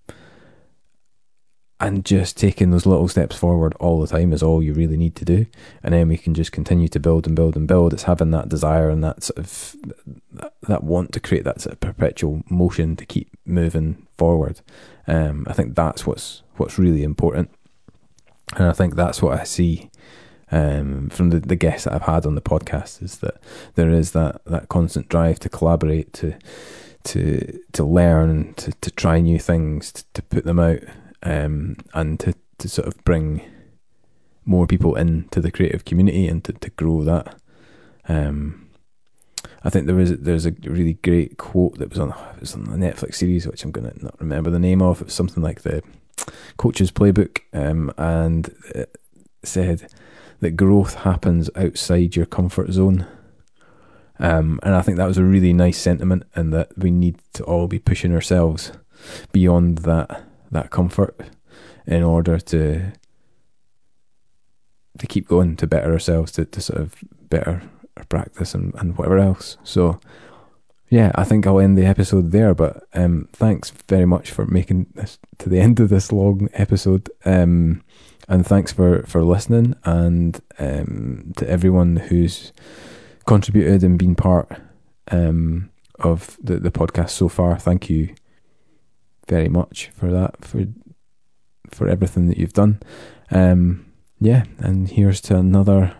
and 1.81 2.05
just 2.05 2.37
taking 2.37 2.69
those 2.69 2.85
little 2.85 3.07
steps 3.07 3.35
forward 3.35 3.73
all 3.79 3.99
the 3.99 4.07
time 4.07 4.31
is 4.31 4.43
all 4.43 4.61
you 4.61 4.71
really 4.71 4.97
need 4.97 5.15
to 5.15 5.25
do. 5.25 5.47
And 5.81 5.95
then 5.95 6.09
we 6.09 6.15
can 6.15 6.35
just 6.35 6.51
continue 6.51 6.87
to 6.89 6.99
build 6.99 7.25
and 7.25 7.35
build 7.35 7.55
and 7.55 7.67
build. 7.67 7.91
It's 7.91 8.03
having 8.03 8.29
that 8.31 8.49
desire 8.49 8.87
and 8.87 9.03
that 9.03 9.23
sort 9.23 9.39
of 9.39 9.75
that, 10.33 10.53
that 10.67 10.83
want 10.83 11.11
to 11.13 11.19
create 11.19 11.43
that 11.43 11.59
sort 11.59 11.73
of 11.73 11.79
perpetual 11.79 12.43
motion 12.51 12.95
to 12.97 13.05
keep 13.05 13.31
moving 13.45 14.05
forward. 14.15 14.61
Um, 15.07 15.47
I 15.49 15.53
think 15.53 15.75
that's 15.75 16.05
what's 16.05 16.43
what's 16.57 16.77
really 16.77 17.01
important. 17.01 17.49
And 18.55 18.67
I 18.67 18.73
think 18.73 18.95
that's 18.95 19.23
what 19.23 19.39
I 19.39 19.43
see 19.43 19.89
um, 20.51 21.09
from 21.09 21.29
the, 21.29 21.39
the 21.39 21.55
guests 21.55 21.85
that 21.85 21.93
I've 21.93 22.01
had 22.03 22.25
on 22.25 22.35
the 22.35 22.41
podcast 22.41 23.01
is 23.01 23.19
that 23.19 23.41
there 23.75 23.89
is 23.89 24.11
that, 24.11 24.41
that 24.45 24.69
constant 24.69 25.09
drive 25.09 25.39
to 25.39 25.49
collaborate, 25.49 26.13
to 26.13 26.35
to 27.03 27.59
to 27.71 27.83
learn, 27.83 28.53
to, 28.55 28.71
to 28.73 28.91
try 28.91 29.19
new 29.19 29.39
things, 29.39 29.91
to, 29.93 30.03
to 30.13 30.21
put 30.23 30.43
them 30.43 30.59
out, 30.59 30.79
um, 31.23 31.77
and 31.93 32.19
to, 32.19 32.33
to 32.59 32.69
sort 32.69 32.87
of 32.87 33.03
bring 33.03 33.41
more 34.45 34.67
people 34.67 34.95
into 34.95 35.39
the 35.39 35.51
creative 35.51 35.85
community 35.85 36.27
and 36.27 36.43
to, 36.43 36.53
to 36.53 36.69
grow 36.71 37.03
that. 37.03 37.35
Um, 38.07 38.69
I 39.63 39.69
think 39.69 39.85
there 39.85 39.95
was 39.95 40.17
there's 40.17 40.45
a 40.45 40.55
really 40.63 40.93
great 40.93 41.37
quote 41.37 41.77
that 41.77 41.89
was 41.89 41.99
on 41.99 42.09
it 42.09 42.41
was 42.41 42.55
on 42.55 42.65
the 42.65 42.77
Netflix 42.77 43.15
series, 43.15 43.47
which 43.47 43.63
I'm 43.63 43.71
going 43.71 43.89
to 43.89 44.03
not 44.03 44.19
remember 44.19 44.49
the 44.49 44.59
name 44.59 44.81
of. 44.81 45.01
It 45.01 45.05
was 45.05 45.13
something 45.13 45.43
like 45.43 45.61
the 45.61 45.81
coach's 46.57 46.91
playbook, 46.91 47.39
um, 47.53 47.93
and 47.97 48.53
it 48.75 48.97
said 49.43 49.91
that 50.41 50.57
growth 50.57 50.95
happens 50.95 51.49
outside 51.55 52.15
your 52.15 52.25
comfort 52.25 52.71
zone. 52.71 53.07
Um, 54.19 54.59
and 54.61 54.75
I 54.75 54.81
think 54.81 54.97
that 54.97 55.07
was 55.07 55.17
a 55.17 55.23
really 55.23 55.53
nice 55.53 55.79
sentiment, 55.79 56.23
and 56.35 56.53
that 56.53 56.77
we 56.77 56.91
need 56.91 57.19
to 57.33 57.43
all 57.45 57.67
be 57.67 57.79
pushing 57.79 58.13
ourselves 58.13 58.71
beyond 59.31 59.79
that 59.79 60.23
that 60.51 60.69
comfort 60.69 61.19
in 61.87 62.03
order 62.03 62.37
to 62.37 62.91
to 64.97 65.07
keep 65.07 65.27
going, 65.27 65.55
to 65.55 65.67
better 65.67 65.91
ourselves, 65.91 66.31
to, 66.33 66.45
to 66.45 66.61
sort 66.61 66.81
of 66.81 66.95
better 67.29 67.63
our 67.97 68.03
practice 68.05 68.53
and, 68.53 68.73
and 68.75 68.97
whatever 68.97 69.17
else. 69.17 69.57
So, 69.63 69.99
yeah, 70.89 71.11
I 71.15 71.23
think 71.23 71.47
I'll 71.47 71.59
end 71.59 71.77
the 71.77 71.85
episode 71.85 72.31
there. 72.31 72.53
But 72.53 72.83
um, 72.93 73.27
thanks 73.33 73.71
very 73.87 74.05
much 74.05 74.31
for 74.31 74.45
making 74.45 74.87
this 74.93 75.17
to 75.39 75.49
the 75.49 75.59
end 75.65 75.79
of 75.79 75.89
this 75.89 76.11
long 76.11 76.49
episode. 76.53 77.09
Um, 77.25 77.83
and 78.31 78.47
thanks 78.47 78.71
for 78.71 79.03
for 79.03 79.23
listening 79.23 79.75
and 79.83 80.41
um, 80.57 81.33
to 81.35 81.47
everyone 81.49 81.97
who's 81.97 82.53
contributed 83.27 83.83
and 83.83 83.99
been 83.99 84.15
part 84.15 84.49
um, 85.11 85.69
of 85.99 86.37
the 86.41 86.55
the 86.55 86.71
podcast 86.71 87.09
so 87.09 87.27
far. 87.27 87.59
Thank 87.59 87.89
you 87.89 88.15
very 89.27 89.49
much 89.49 89.91
for 89.93 90.09
that 90.11 90.45
for 90.45 90.63
for 91.69 91.89
everything 91.89 92.27
that 92.27 92.37
you've 92.37 92.53
done. 92.53 92.79
Um, 93.31 93.85
yeah, 94.21 94.45
and 94.59 94.89
here's 94.89 95.19
to 95.21 95.35
another 95.35 95.93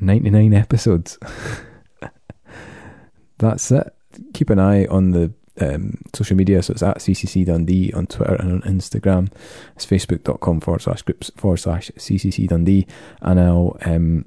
ninety 0.00 0.30
nine 0.30 0.54
episodes. 0.54 1.18
That's 3.38 3.70
it. 3.70 3.94
Keep 4.34 4.50
an 4.50 4.58
eye 4.58 4.86
on 4.86 5.12
the 5.12 5.32
um, 5.60 5.98
social 6.14 6.36
media. 6.36 6.62
So 6.62 6.72
it's 6.72 6.82
at 6.82 6.98
CCC 6.98 7.46
Dundee 7.46 7.92
on 7.92 8.06
Twitter 8.06 8.34
and 8.34 8.52
on 8.52 8.62
Instagram. 8.62 9.32
It's 9.74 9.86
facebook.com 9.86 10.60
forward 10.60 10.82
slash 10.82 11.02
groups 11.02 11.30
forward 11.36 11.58
slash 11.58 11.90
CCC 11.96 12.48
Dundee. 12.48 12.86
And 13.22 13.40
I'll 13.40 13.76
um, 13.84 14.26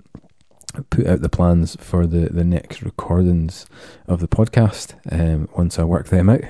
put 0.89 1.07
out 1.07 1.21
the 1.21 1.29
plans 1.29 1.75
for 1.79 2.05
the, 2.05 2.29
the 2.29 2.43
next 2.43 2.81
recordings 2.81 3.65
of 4.07 4.19
the 4.19 4.27
podcast 4.27 4.95
um, 5.11 5.49
once 5.55 5.79
I 5.79 5.83
work 5.83 6.09
them 6.09 6.29
out. 6.29 6.43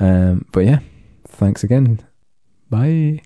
Um, 0.00 0.46
but 0.52 0.64
yeah, 0.64 0.80
thanks 1.26 1.64
again. 1.64 2.00
Bye. 2.70 3.22